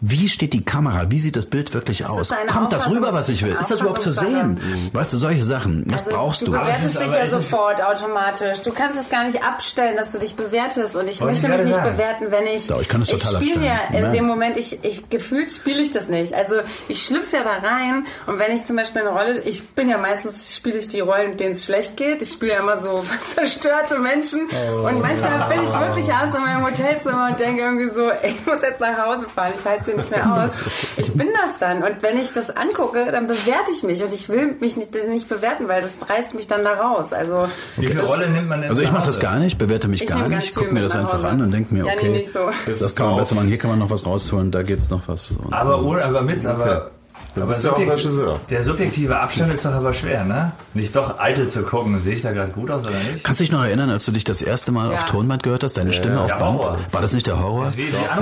Wie 0.00 0.28
steht 0.28 0.52
die 0.52 0.64
Kamera, 0.64 1.10
wie 1.10 1.18
sieht 1.18 1.34
das 1.34 1.46
Bild 1.46 1.74
wirklich 1.74 2.06
aus? 2.06 2.32
Kommt 2.52 2.72
das 2.72 2.88
rüber, 2.88 3.12
was 3.12 3.28
ich 3.28 3.42
will? 3.42 3.56
Ist 3.58 3.70
das 3.70 3.80
überhaupt 3.80 4.02
zu 4.02 4.12
sehen? 4.12 4.60
Weißt 4.92 5.12
du, 5.12 5.18
solche 5.18 5.42
Sachen, 5.42 5.84
das 5.88 6.02
Also, 6.06 6.10
brauchst 6.16 6.40
du 6.42 6.46
du. 6.46 6.52
bewertest 6.52 7.00
dich 7.00 7.12
ja 7.12 7.26
sofort 7.26 7.82
automatisch. 7.82 8.60
Du 8.60 8.72
kannst 8.72 8.98
es 8.98 9.08
gar 9.10 9.24
nicht 9.24 9.42
abstellen, 9.42 9.96
dass 9.96 10.12
du 10.12 10.18
dich 10.18 10.36
bewertest. 10.36 10.94
Und 10.94 11.08
ich 11.08 11.20
Wollte 11.20 11.32
möchte 11.42 11.46
ich 11.46 11.52
mich 11.58 11.62
nicht 11.66 11.74
sagen. 11.74 11.90
bewerten, 11.96 12.26
wenn 12.30 12.46
ich. 12.46 12.66
Doch, 12.68 12.80
ich 12.80 12.88
kann 12.88 13.02
es 13.02 13.08
total 13.08 13.42
spiele 13.42 13.66
ja 13.66 13.78
in 13.92 14.12
dem. 14.12 14.26
Moment, 14.26 14.56
ich, 14.56 14.84
ich 14.84 15.08
gefühlt 15.10 15.50
spiele 15.50 15.80
ich 15.82 15.90
das 15.90 16.08
nicht. 16.08 16.32
Also 16.34 16.56
ich 16.88 17.02
schlüpfe 17.04 17.36
ja 17.38 17.42
da 17.44 17.66
rein 17.66 18.04
und 18.26 18.38
wenn 18.38 18.54
ich 18.54 18.64
zum 18.64 18.76
Beispiel 18.76 19.00
eine 19.02 19.10
Rolle, 19.10 19.40
ich 19.40 19.66
bin 19.70 19.88
ja 19.88 19.98
meistens, 19.98 20.54
spiele 20.54 20.78
ich 20.78 20.88
die 20.88 21.00
Rollen, 21.00 21.36
denen 21.36 21.54
es 21.54 21.64
schlecht 21.64 21.96
geht. 21.96 22.22
Ich 22.22 22.30
spiele 22.32 22.52
ja 22.52 22.60
immer 22.60 22.76
so 22.76 23.04
zerstörte 23.34 23.98
Menschen. 23.98 24.42
Und 24.84 25.00
manchmal 25.00 25.48
bin 25.48 25.64
ich 25.64 25.72
wirklich 25.72 26.12
abends 26.12 26.36
in 26.36 26.42
meinem 26.44 26.64
Hotelzimmer 26.66 27.28
und 27.30 27.40
denke 27.40 27.62
irgendwie 27.62 27.88
so, 27.88 28.10
ich 28.22 28.46
muss 28.46 28.62
jetzt 28.62 28.80
nach 28.80 28.96
Hause 29.06 29.26
fahren, 29.34 29.54
ich 29.58 29.64
halte 29.64 29.87
es 29.96 30.08
hier 30.08 30.16
nicht 30.18 30.24
mehr 30.24 30.44
aus. 30.44 30.52
Ich 30.96 31.12
bin 31.12 31.28
das 31.42 31.58
dann. 31.58 31.82
Und 31.82 32.02
wenn 32.02 32.18
ich 32.18 32.32
das 32.32 32.50
angucke, 32.50 33.10
dann 33.10 33.26
bewerte 33.26 33.70
ich 33.74 33.82
mich. 33.82 34.02
Und 34.02 34.12
ich 34.12 34.28
will 34.28 34.54
mich 34.60 34.76
nicht, 34.76 34.94
nicht 35.08 35.28
bewerten, 35.28 35.68
weil 35.68 35.82
das 35.82 36.08
reißt 36.08 36.34
mich 36.34 36.46
dann 36.48 36.64
da 36.64 36.74
raus. 36.74 37.12
Also, 37.12 37.48
Wie 37.76 37.86
viel 37.88 38.00
Rolle 38.00 38.28
nimmt 38.28 38.48
man 38.48 38.60
denn 38.60 38.70
Also 38.70 38.82
ich 38.82 38.92
mache 38.92 39.06
das 39.06 39.20
gar 39.20 39.38
nicht, 39.38 39.58
bewerte 39.58 39.88
mich 39.88 40.02
Ich 40.02 40.08
gar 40.08 40.28
nicht, 40.28 40.54
gucke 40.54 40.72
mir 40.72 40.82
das 40.82 40.94
einfach 40.94 41.22
an 41.24 41.40
und 41.42 41.52
denke 41.52 41.72
mir, 41.74 41.84
Ja, 41.86 41.92
nee, 41.94 41.98
okay, 42.00 42.08
nicht 42.10 42.32
so. 42.32 42.50
das 42.66 42.94
kann 42.94 43.06
man 43.06 43.16
besser 43.16 43.34
machen, 43.34 43.48
hier 43.48 43.58
kann 43.58 43.70
man 43.70 43.78
noch 43.78 43.90
was 43.90 44.06
rausholen, 44.06 44.50
da 44.50 44.62
geht's 44.62 44.90
noch 44.90 45.02
was. 45.06 45.30
Und 45.30 45.52
Aber 45.52 45.82
ohne, 45.82 46.04
aber 46.04 46.22
mit, 46.22 46.44
aber. 46.46 46.90
Du 47.38 47.44
aber 47.44 47.52
bist 47.52 47.64
ja 47.64 47.72
auch 47.72 47.76
subjekt- 47.78 47.92
Regisseur. 47.98 48.40
Der 48.50 48.62
subjektive 48.62 49.18
Abstand 49.18 49.54
ist 49.54 49.64
doch 49.64 49.72
aber 49.72 49.92
schwer, 49.92 50.24
ne? 50.24 50.52
Nicht 50.74 50.94
doch 50.96 51.18
eitel 51.18 51.48
zu 51.48 51.62
gucken, 51.62 51.98
sehe 52.00 52.14
ich 52.16 52.22
da 52.22 52.32
gerade 52.32 52.52
gut 52.52 52.70
aus 52.70 52.82
oder 52.82 52.92
nicht? 53.10 53.24
Kannst 53.24 53.40
du 53.40 53.44
dich 53.44 53.52
noch 53.52 53.64
erinnern, 53.64 53.90
als 53.90 54.04
du 54.04 54.12
dich 54.12 54.24
das 54.24 54.42
erste 54.42 54.72
Mal 54.72 54.88
Ja. 54.90 54.94
auf 54.94 55.04
Tonband 55.06 55.42
gehört 55.42 55.62
hast, 55.64 55.76
deine 55.76 55.92
Stimme 55.92 56.20
auf 56.20 56.30
Band? 56.30 56.42
Horror. 56.42 56.78
War 56.92 57.00
das 57.02 57.12
nicht 57.12 57.26
der 57.26 57.38
Horror? 57.40 57.64
Das 57.66 57.76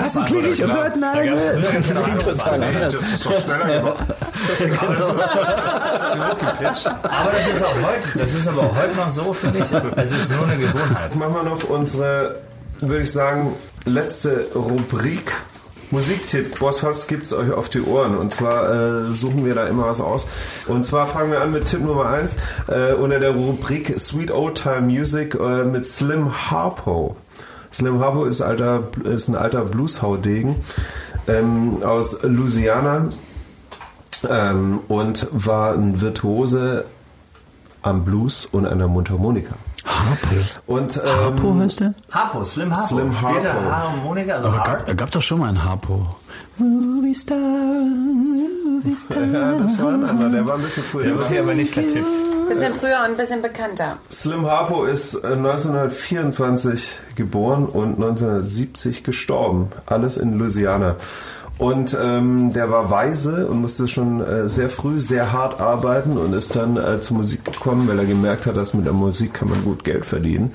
Was, 0.04 0.14
so 0.14 0.22
klinge 0.24 0.48
ich? 0.48 0.60
Gott, 0.62 0.96
nein, 0.98 1.28
anders. 1.30 2.94
Das 2.94 3.08
ist 3.12 3.26
doch 3.26 3.40
schneller 3.42 3.80
gemacht. 3.80 3.96
Aber 4.78 4.94
das 4.94 6.76
ist, 6.76 6.86
aber 6.86 7.32
das 7.32 7.48
ist 7.48 7.64
auch 7.64 7.74
heute, 7.74 8.18
das 8.18 8.34
ist 8.34 8.48
aber 8.48 8.62
auch 8.62 8.76
heute 8.76 8.96
noch 8.96 9.10
so, 9.10 9.32
finde 9.32 9.58
ich. 9.60 9.64
Es 9.96 10.12
ist 10.12 10.30
nur 10.30 10.46
eine 10.46 10.56
Gewohnheit. 10.58 11.04
Jetzt 11.04 11.16
machen 11.16 11.34
wir 11.34 11.42
noch 11.42 11.64
unsere, 11.64 12.36
würde 12.80 13.02
ich 13.02 13.12
sagen, 13.12 13.52
letzte 13.84 14.46
Rubrik. 14.54 15.32
Musiktipp, 15.90 16.58
Bosshaus 16.58 17.06
gibt's 17.06 17.32
euch 17.32 17.52
auf 17.52 17.68
die 17.68 17.80
Ohren. 17.80 18.16
Und 18.16 18.32
zwar 18.32 18.70
äh, 18.70 19.12
suchen 19.12 19.44
wir 19.44 19.54
da 19.54 19.66
immer 19.66 19.86
was 19.86 20.00
aus. 20.00 20.26
Und 20.66 20.84
zwar 20.84 21.06
fangen 21.06 21.30
wir 21.30 21.40
an 21.40 21.52
mit 21.52 21.66
Tipp 21.66 21.82
Nummer 21.82 22.06
1 22.06 22.36
äh, 22.68 22.92
unter 22.94 23.20
der 23.20 23.30
Rubrik 23.30 23.98
Sweet 23.98 24.30
Old 24.30 24.60
Time 24.62 24.82
Music 24.82 25.34
äh, 25.34 25.64
mit 25.64 25.86
Slim 25.86 26.50
Harpo. 26.50 27.16
Slim 27.72 28.00
Harpo 28.00 28.24
ist, 28.24 28.42
alter, 28.42 28.84
ist 29.04 29.28
ein 29.28 29.36
alter 29.36 29.64
Blueshaudegen 29.64 30.56
ähm, 31.28 31.82
aus 31.82 32.22
Louisiana 32.22 33.12
ähm, 34.28 34.80
und 34.88 35.28
war 35.30 35.74
ein 35.74 36.00
Virtuose 36.00 36.84
am 37.82 38.04
Blues 38.04 38.46
und 38.46 38.66
an 38.66 38.78
der 38.78 38.88
Mundharmonika. 38.88 39.54
Harpo. 39.86 40.26
Und, 40.66 40.96
ähm, 40.96 41.02
Harpo 41.24 41.54
heißt 41.60 41.80
der? 41.80 41.94
Harpo, 42.10 42.44
Slim 42.44 42.70
Harpo. 42.74 42.86
Slim 42.86 43.22
Harpo. 43.22 43.70
Harmonika, 43.70 44.34
also 44.34 44.48
Aber 44.48 44.58
gab, 44.58 44.96
gab 44.96 45.10
doch 45.10 45.22
schon 45.22 45.38
mal 45.40 45.48
einen 45.48 45.64
Harpo. 45.64 46.06
Movie 46.58 47.14
Star, 47.14 47.36
Movie 47.36 48.96
Star. 48.98 49.22
Ja, 49.24 49.52
das 49.52 49.80
war 49.82 49.92
ein 49.94 50.04
anderer, 50.04 50.30
der 50.30 50.46
war 50.46 50.54
ein 50.56 50.62
bisschen 50.62 50.82
früher. 50.82 51.04
Der 51.04 51.18
wird 51.18 51.28
hier 51.28 51.40
aber 51.40 51.54
nicht 51.54 51.72
vertippt. 51.74 52.06
bisschen 52.48 52.74
früher 52.74 52.98
und 53.04 53.10
ein 53.12 53.16
bisschen 53.16 53.42
bekannter. 53.42 53.98
Slim 54.10 54.46
Harpo 54.46 54.84
ist 54.84 55.14
äh, 55.16 55.28
1924 55.34 56.98
geboren 57.14 57.66
und 57.66 57.94
1970 57.96 59.02
gestorben. 59.04 59.68
Alles 59.86 60.16
in 60.16 60.38
Louisiana. 60.38 60.96
Und 61.58 61.96
ähm, 61.98 62.52
der 62.52 62.70
war 62.70 62.90
weise 62.90 63.46
und 63.46 63.62
musste 63.62 63.88
schon 63.88 64.20
äh, 64.20 64.46
sehr 64.46 64.68
früh 64.68 65.00
sehr 65.00 65.32
hart 65.32 65.58
arbeiten 65.58 66.18
und 66.18 66.34
ist 66.34 66.54
dann 66.54 66.76
äh, 66.76 67.00
zur 67.00 67.16
Musik 67.16 67.44
gekommen, 67.46 67.88
weil 67.88 67.98
er 67.98 68.04
gemerkt 68.04 68.44
hat, 68.44 68.56
dass 68.56 68.74
mit 68.74 68.84
der 68.84 68.92
Musik 68.92 69.32
kann 69.32 69.48
man 69.48 69.64
gut 69.64 69.82
Geld 69.82 70.04
verdienen. 70.04 70.52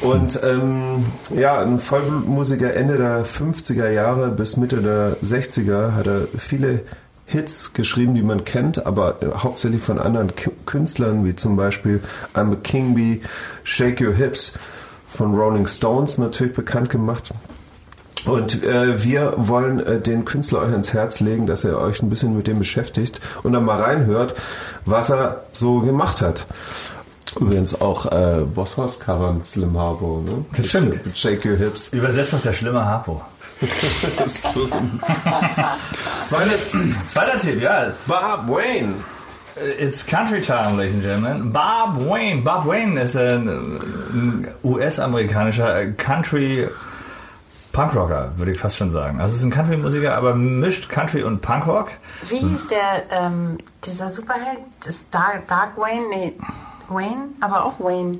Und 0.00 0.38
ähm, 0.44 1.06
ja, 1.34 1.60
ein 1.60 1.80
Vollblutmusiker 1.80 2.74
Ende 2.74 2.98
der 2.98 3.24
50er 3.24 3.90
Jahre 3.90 4.30
bis 4.30 4.56
Mitte 4.56 4.82
der 4.82 5.16
60er 5.22 5.94
hat 5.94 6.06
er 6.06 6.28
viele 6.36 6.82
Hits 7.24 7.72
geschrieben, 7.72 8.14
die 8.14 8.22
man 8.22 8.44
kennt, 8.44 8.86
aber 8.86 9.22
äh, 9.22 9.26
hauptsächlich 9.38 9.82
von 9.82 9.98
anderen 9.98 10.32
Künstlern, 10.66 11.24
wie 11.24 11.34
zum 11.34 11.56
Beispiel 11.56 12.00
I'm 12.34 12.52
a 12.52 12.56
King 12.62 12.94
Bee, 12.94 13.22
Shake 13.64 14.00
Your 14.00 14.14
Hips 14.14 14.52
von 15.08 15.34
Rolling 15.34 15.66
Stones 15.66 16.18
natürlich 16.18 16.54
bekannt 16.54 16.90
gemacht. 16.90 17.32
Und 18.26 18.64
äh, 18.64 19.02
wir 19.02 19.34
wollen 19.36 19.80
äh, 19.80 20.00
den 20.00 20.24
Künstler 20.24 20.60
euch 20.60 20.72
ans 20.72 20.92
Herz 20.92 21.20
legen, 21.20 21.46
dass 21.46 21.64
ihr 21.64 21.78
euch 21.78 22.02
ein 22.02 22.10
bisschen 22.10 22.36
mit 22.36 22.46
dem 22.46 22.58
beschäftigt 22.58 23.20
und 23.42 23.52
dann 23.52 23.64
mal 23.64 23.80
reinhört, 23.80 24.34
was 24.84 25.10
er 25.10 25.44
so 25.52 25.80
gemacht 25.80 26.20
hat. 26.20 26.46
Übrigens 27.38 27.80
auch 27.80 28.06
äh, 28.06 28.42
Bosshaus 28.42 28.98
Covern 28.98 29.42
Slim 29.46 29.78
Harpo, 29.78 30.24
ne? 30.26 30.44
Das 30.56 30.68
stimmt. 30.68 30.98
Shake 31.14 31.44
Your 31.44 31.56
Hips. 31.56 31.92
Übersetzt 31.92 32.32
doch 32.32 32.40
der 32.40 32.52
schlimme 32.52 32.84
Harpo. 32.84 33.20
Zweiter 34.26 34.82
Zweiter 37.06 37.38
Tipp, 37.38 37.60
ja. 37.60 37.92
Bob 38.06 38.48
Wayne. 38.48 38.94
It's 39.78 40.04
Country 40.04 40.42
Time, 40.42 40.76
ladies 40.76 40.94
and 40.94 41.02
gentlemen. 41.02 41.50
Bob 41.50 42.06
Wayne. 42.06 42.42
Bob 42.42 42.66
Wayne 42.66 43.00
ist 43.00 43.16
ein, 43.16 43.48
ein 43.48 44.48
US-amerikanischer 44.62 45.86
Country 45.92 46.68
Punkrocker, 47.76 48.32
würde 48.36 48.52
ich 48.52 48.58
fast 48.58 48.78
schon 48.78 48.88
sagen. 48.88 49.20
Also 49.20 49.34
es 49.34 49.40
ist 49.42 49.46
ein 49.46 49.50
Country-Musiker, 49.50 50.16
aber 50.16 50.34
mischt 50.34 50.88
Country 50.88 51.22
und 51.22 51.42
Punkrock. 51.42 51.88
Wie 52.30 52.38
hieß 52.38 52.68
der, 52.68 53.02
ähm, 53.10 53.58
dieser 53.84 54.08
Superheld? 54.08 54.60
Das 54.86 55.04
Dark, 55.10 55.46
Dark 55.46 55.76
Wayne? 55.76 56.08
Nee, 56.08 56.32
Wayne? 56.88 57.28
Aber 57.38 57.66
auch 57.66 57.78
Wayne. 57.78 58.18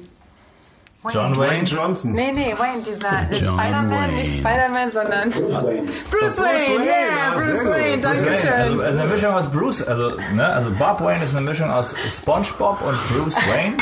Wayne. 1.03 1.15
John 1.15 1.39
Wayne. 1.39 1.53
Wayne 1.53 1.65
Johnson. 1.65 2.13
Nee, 2.13 2.33
nee, 2.33 2.55
Wayne, 2.59 2.83
dieser 2.83 3.31
äh, 3.31 3.35
Spider-Man, 3.35 3.91
Wayne. 3.91 4.13
nicht 4.13 4.37
Spider-Man, 4.37 4.93
sondern 4.93 5.31
Bruce, 5.31 5.43
Wayne, 5.43 5.89
Wayne, 6.37 6.85
yeah, 6.85 6.95
ja, 7.07 7.35
Bruce. 7.35 7.65
Wayne, 7.65 7.97
Bruce 7.97 8.03
danke 8.03 8.25
Wayne. 8.27 8.55
Also, 8.57 8.75
schön. 8.75 8.81
also 8.83 8.99
eine 8.99 9.09
Mischung 9.09 9.35
aus 9.35 9.51
Bruce, 9.51 9.83
also, 9.83 10.11
ne, 10.35 10.47
also 10.47 10.71
Bob 10.79 11.01
Wayne 11.01 11.25
ist 11.25 11.35
eine 11.35 11.47
Mischung 11.47 11.71
aus 11.71 11.95
SpongeBob 12.11 12.83
und 12.83 12.99
Bruce 13.09 13.37
Wayne. 13.37 13.77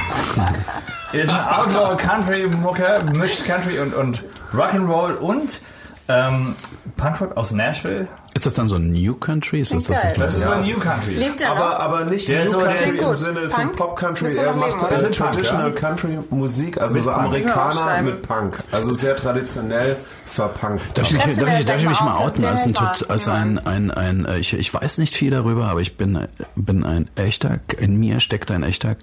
ist 1.12 1.32
ein 1.32 1.48
Outlaw 1.48 1.96
Country 1.96 2.46
Mucker, 2.46 3.02
mischt 3.12 3.44
Country 3.44 3.80
und, 3.80 3.92
und 3.92 4.22
Rock'n'Roll 4.54 5.14
und 5.16 5.60
ähm, 6.06 6.54
Punkrock 6.98 7.34
aus 7.36 7.52
Nashville. 7.52 8.08
Ist 8.34 8.44
das 8.44 8.52
dann 8.54 8.66
so 8.66 8.74
ein 8.74 8.92
New 8.92 9.14
Country? 9.14 9.60
Ist 9.62 9.72
das, 9.72 9.84
Klingt 9.84 10.02
geil. 10.02 10.12
Das 10.18 10.34
ist 10.36 10.42
so 10.42 10.50
ein 10.50 10.60
New 10.66 10.78
Country. 10.78 11.14
Lebt 11.14 11.40
er 11.40 11.52
Aber, 11.52 11.80
aber 11.80 12.04
nicht 12.04 12.28
Der 12.28 12.38
New 12.40 12.42
ist 12.44 12.50
so- 12.50 12.58
Country 12.58 12.84
ist 12.88 13.00
im. 13.02 13.14
Sinne, 13.14 13.40
ist 13.40 13.54
Punk? 13.56 13.70
ein 13.70 13.72
Pop-Country. 13.76 14.24
Müssen 14.24 14.36
wir 14.36 14.42
Er 14.44 14.54
macht 14.54 14.82
äh, 14.82 14.86
Das 14.90 15.02
ist 15.02 15.18
Punk, 15.18 15.32
Traditional 15.32 15.68
ja. 15.70 15.74
Country-Musik, 15.74 16.78
also 16.78 16.94
Mit 16.96 17.04
so 17.04 17.10
Punk. 17.10 17.24
Amerikaner 17.24 18.02
mit 18.02 18.20
Punk. 18.28 18.58
Also 18.70 18.92
sehr 18.92 19.16
traditionell 19.16 19.96
verpunkt. 20.26 20.98
Darf 20.98 21.10
ich, 21.10 21.16
darf 21.16 21.26
ich, 21.26 21.36
das 21.38 21.64
darf 21.64 21.80
ich 21.80 21.88
mich 21.88 22.00
mal? 22.02 22.10
Das 22.12 22.20
outen 22.20 22.42
wäre 22.42 22.50
als, 22.50 22.60
ein, 22.60 22.66
hilfreich. 22.66 22.98
Tot- 22.98 23.10
als 23.10 23.28
ein, 23.28 23.58
ein, 23.66 23.90
ein, 23.90 24.24
äh, 24.26 24.38
ich, 24.38 24.52
ich 24.52 24.74
weiß 24.74 24.98
nicht 24.98 25.14
viel 25.16 25.30
darüber, 25.30 25.68
aber 25.68 25.80
ich 25.80 25.96
bin, 25.96 26.28
bin 26.54 26.84
ein 26.84 27.08
echter, 27.16 27.56
in 27.78 27.96
mir 27.98 28.20
steckt 28.20 28.50
ein 28.50 28.62
echter 28.62 28.94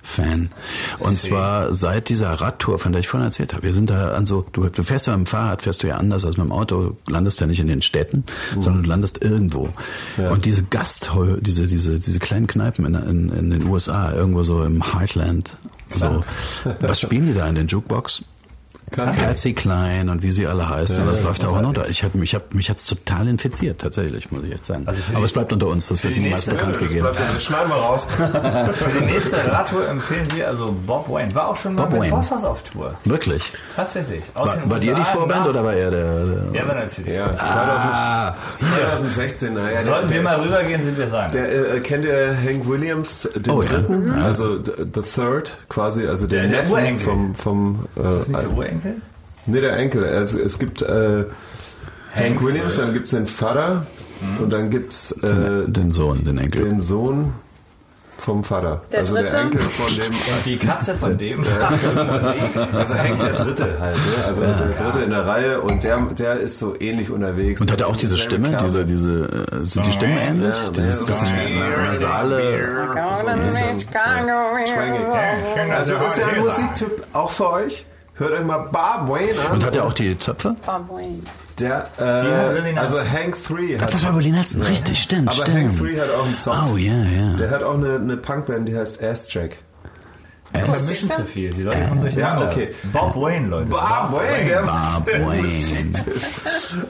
Country-Fan. 0.00 0.50
Und 0.98 1.18
See. 1.18 1.28
zwar 1.28 1.74
seit 1.74 2.08
dieser 2.08 2.32
Radtour, 2.32 2.78
von 2.78 2.92
der 2.92 3.00
ich 3.00 3.08
vorhin 3.08 3.26
erzählt 3.26 3.52
habe. 3.52 3.64
Wir 3.64 3.74
sind 3.74 3.90
da 3.90 4.12
an 4.12 4.26
so, 4.26 4.44
du, 4.52 4.68
du 4.68 4.82
fährst 4.82 5.06
ja 5.06 5.16
mit 5.16 5.26
dem 5.26 5.30
Fahrrad, 5.30 5.62
fährst 5.62 5.82
du 5.82 5.88
ja 5.88 5.96
anders 5.96 6.24
als 6.24 6.36
mit 6.36 6.46
dem 6.46 6.52
Auto, 6.52 6.96
du 7.04 7.12
landest 7.12 7.40
ja 7.40 7.46
nicht 7.46 7.60
in 7.60 7.68
den 7.68 7.82
Städten, 7.82 8.24
sondern 8.58 8.82
du 8.82 8.88
landest 8.88 9.22
irgendwo. 9.22 9.70
Und 10.16 10.44
diese 10.44 10.64
Gasthäuser, 10.64 11.40
diese, 11.40 11.66
diese, 11.66 11.98
diese 11.98 12.18
kleinen 12.18 12.46
Kneipen 12.46 12.86
in, 12.86 12.94
in, 12.94 13.28
in 13.30 13.50
den 13.50 13.66
USA, 13.66 14.12
irgendwo 14.12 14.42
so 14.42 14.64
im 14.64 14.82
Heartland, 14.92 15.56
so, 15.94 16.22
was 16.80 17.00
spielen 17.00 17.26
die 17.26 17.34
da 17.34 17.48
in 17.48 17.56
den 17.56 17.66
Jukebox? 17.66 18.24
Patsy 18.90 19.52
Klein 19.54 20.08
und 20.08 20.22
wie 20.22 20.30
sie 20.30 20.46
alle 20.46 20.68
heißen. 20.68 20.98
Ja, 20.98 21.04
das, 21.04 21.16
das 21.20 21.24
läuft 21.28 21.44
auch 21.44 21.52
runter. 21.52 21.68
großartig. 21.82 21.90
Ich 21.90 22.04
hab, 22.04 22.14
mich 22.14 22.34
hab, 22.34 22.54
mich 22.54 22.70
hat's 22.70 22.86
total 22.86 23.28
infiziert, 23.28 23.80
tatsächlich, 23.80 24.30
muss 24.30 24.42
ich 24.44 24.52
echt 24.52 24.66
sagen. 24.66 24.82
Also 24.86 25.02
Aber 25.14 25.24
es 25.24 25.32
bleibt 25.32 25.52
unter 25.52 25.68
uns, 25.68 25.88
das 25.88 26.02
wird 26.02 26.14
die 26.16 26.20
niemals 26.20 26.44
bekannt 26.46 26.72
Das, 26.72 26.78
gegeben. 26.80 27.00
bleibt, 27.02 27.20
das 27.34 27.44
schneiden 27.44 27.68
wir 27.70 27.76
raus. 27.76 28.08
Für 28.72 28.90
die 28.98 29.04
nächste 29.04 29.36
Radtour 29.52 29.88
empfehlen 29.88 30.26
wir 30.34 30.48
also 30.48 30.74
Bob 30.86 31.08
Wayne. 31.08 31.34
War 31.34 31.48
auch 31.48 31.56
schon 31.56 31.74
mal 31.74 31.86
Bob 31.86 32.00
mit. 32.00 32.10
Bosshaus 32.10 32.44
auf 32.44 32.62
Tour. 32.64 32.94
Wirklich? 33.04 33.42
Tatsächlich. 33.76 34.22
Aus 34.34 34.56
War, 34.56 34.70
war 34.70 34.78
dir 34.80 34.94
die 34.94 35.04
Vorband 35.04 35.40
nach- 35.44 35.50
oder 35.50 35.64
war 35.64 35.72
er 35.74 35.90
der? 35.90 36.26
der 36.26 36.60
Ja, 36.62 36.68
war 36.68 36.74
natürlich. 36.74 37.14
Ja, 37.14 37.36
2000, 37.36 37.50
Ah. 37.92 38.34
2016. 38.60 39.54
Naja, 39.54 39.82
Sollten 39.82 40.08
der, 40.08 40.16
wir 40.16 40.22
mal 40.22 40.40
rübergehen, 40.40 40.82
sind 40.82 40.98
wir 40.98 41.08
sagen. 41.08 41.32
Der, 41.32 41.74
äh, 41.76 41.80
kennt 41.80 42.04
ihr 42.04 42.36
Hank 42.36 42.68
Williams, 42.68 43.28
den 43.36 43.52
Oh, 43.52 43.62
dritten? 43.62 44.08
Ja. 44.08 44.24
Also 44.24 44.58
the, 44.62 44.72
Third, 45.02 45.56
quasi, 45.68 46.06
also 46.06 46.26
der, 46.26 46.48
Neffen 46.48 46.98
vom, 46.98 47.34
vom 47.34 47.80
ist 47.96 48.04
das 48.04 48.28
nicht 48.28 48.42
äh, 48.42 48.56
der 48.82 48.92
Urenkel? 48.92 49.02
nee, 49.46 49.60
der 49.60 49.76
Enkel. 49.76 50.04
Also 50.04 50.38
es 50.38 50.58
gibt 50.58 50.82
äh, 50.82 51.24
Hank 52.14 52.42
Williams, 52.42 52.76
dann 52.76 52.92
gibt's 52.92 53.10
den 53.10 53.26
Vater 53.26 53.86
und 54.40 54.52
dann 54.52 54.70
gibt's 54.70 55.12
äh, 55.22 55.64
den 55.66 55.90
Sohn, 55.90 56.24
den 56.24 56.38
Enkel. 56.38 56.64
den 56.64 56.80
Sohn 56.80 57.32
vom 58.18 58.44
Vater. 58.44 58.82
Der 58.92 59.00
also 59.00 59.14
Dritte? 59.14 59.30
der 59.30 59.40
Enkel 59.40 59.60
von 59.60 59.96
dem. 59.96 60.12
Die 60.44 60.56
Katze 60.58 60.94
von 60.94 61.16
dem. 61.16 61.44
Also 62.72 62.94
Hank 62.94 63.20
der 63.20 63.32
Dritte 63.32 63.80
halt, 63.80 63.96
ne? 63.96 64.24
Also 64.26 64.40
der 64.42 64.54
Dritte 64.76 65.04
in 65.04 65.10
der 65.10 65.26
Reihe 65.26 65.60
und 65.60 65.82
der, 65.82 65.98
der 66.18 66.34
ist 66.38 66.58
so 66.58 66.78
ähnlich 66.78 67.10
unterwegs. 67.10 67.60
Und 67.60 67.72
hat 67.72 67.80
er 67.80 67.88
auch 67.88 67.96
diese 67.96 68.18
Stimme, 68.18 68.58
diese, 68.62 68.84
diese, 68.84 69.22
äh, 69.22 69.66
sind 69.66 69.86
die 69.86 69.92
Stimmen 69.92 70.18
ähnlich? 70.18 70.54
Ja, 70.54 70.70
Dieses 70.70 71.00
ja, 71.00 71.06
bisschen 71.06 71.58
ja. 71.58 71.84
nasale. 71.84 72.42
Also 75.72 75.94
ist 75.94 76.18
ja 76.18 76.26
ein 76.26 76.40
Musiktyp 76.40 77.06
auch 77.12 77.30
für 77.30 77.50
euch. 77.50 77.86
Hört 78.20 78.32
euch 78.32 78.44
mal 78.44 78.58
Bob 78.58 79.08
Wayne 79.08 79.40
an. 79.40 79.52
Und 79.54 79.64
hat 79.64 79.74
er 79.74 79.86
auch 79.86 79.94
die 79.94 80.18
Zöpfe? 80.18 80.54
Der, 81.58 81.88
Die 81.98 82.04
hat 82.04 82.66
äh, 82.66 82.78
also 82.78 82.98
Hank 82.98 83.34
3 83.42 83.78
hat, 83.78 83.94
Das 83.94 84.04
war 84.04 84.14
Willie 84.14 84.30
Nelson, 84.30 84.60
richtig, 84.60 85.02
stimmt, 85.02 85.28
aber 85.28 85.42
stimmt. 85.42 85.78
Hank 85.78 85.78
3 85.78 86.00
hat 86.02 86.14
auch 86.14 86.26
einen 86.26 86.36
Zopf. 86.36 86.56
Oh, 86.70 86.76
ja, 86.76 86.92
ja. 86.92 87.36
Der 87.36 87.50
hat 87.50 87.62
auch 87.62 87.74
eine, 87.74 87.94
eine 87.94 88.18
Punkband, 88.18 88.68
die 88.68 88.76
heißt 88.76 89.02
Ass 89.02 89.26
Jack. 89.32 89.56
Wir 90.52 90.64
vermischen 90.64 91.10
zu 91.10 91.24
viel. 91.24 91.50
Die 91.54 91.62
Leute 91.62 91.80
kommen 91.86 92.00
durcheinander. 92.00 92.46
Ja, 92.46 92.50
okay. 92.50 92.74
Bob 92.92 93.14
Wayne, 93.16 93.46
Leute. 93.48 93.70
Bob 93.70 94.12
Wayne, 94.12 94.48
der 94.48 94.62
Bob 94.62 95.06
Wayne. 95.06 95.92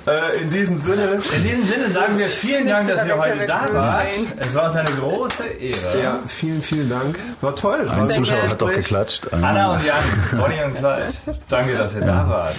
äh, 0.07 0.43
in 0.43 0.51
diesem 0.51 0.77
Sinne. 0.77 1.19
In 1.37 1.43
diesem 1.43 1.65
Sinne 1.65 1.91
sagen 1.91 2.17
wir 2.19 2.29
vielen 2.29 2.67
Dank, 2.67 2.89
dass 2.89 3.07
ihr 3.07 3.17
heute 3.19 3.47
da 3.47 3.67
wart. 3.73 4.03
Es 4.39 4.55
war 4.55 4.67
uns 4.67 4.77
eine 4.77 4.91
große 4.91 5.45
Ehre. 5.47 6.03
Ja, 6.03 6.19
vielen, 6.27 6.63
vielen 6.63 6.89
Dank. 6.89 7.19
War 7.43 7.55
toll. 7.55 7.89
Ein 7.89 8.09
Zuschauer 8.09 8.49
hat 8.49 8.63
doch 8.63 8.71
geklatscht. 8.73 9.29
Anna 9.33 9.75
und 9.75 9.85
Jan, 9.85 9.97
Bonnie 10.41 10.63
und 10.65 10.75
Clyde, 10.75 11.13
danke, 11.49 11.77
dass 11.77 11.95
ihr 11.95 12.01
da 12.03 12.29
wart. 12.29 12.55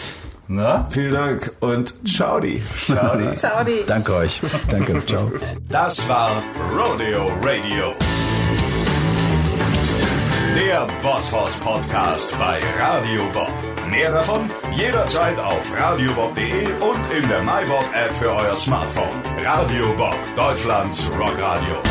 Na? 0.48 0.86
Vielen 0.90 1.14
Dank 1.14 1.52
und 1.62 1.94
ciao 2.08 2.40
die. 2.42 2.62
Ciao. 2.86 3.16
die. 3.16 3.32
Ciao, 3.34 3.64
die. 3.64 3.84
Danke 3.88 4.14
euch. 4.16 4.42
Danke, 4.70 5.04
ciao. 5.06 5.32
Das 5.70 6.08
war 6.10 6.32
Rodeo 6.78 7.32
Radio. 7.42 7.96
Der 10.68 10.86
Bosshaus 11.02 11.60
Podcast 11.60 12.38
bei 12.38 12.62
Radio 12.78 13.24
Bob. 13.34 13.52
Mehr 13.90 14.12
davon 14.12 14.48
jederzeit 14.72 15.40
auf 15.40 15.76
radiobob.de 15.76 16.66
und 16.80 17.12
in 17.12 17.28
der 17.28 17.42
MyBob 17.42 17.86
App 17.96 18.14
für 18.14 18.30
euer 18.30 18.56
Smartphone. 18.56 19.24
Radio 19.44 19.92
Bob, 19.96 20.16
Deutschlands 20.36 21.10
Rockradio. 21.18 21.82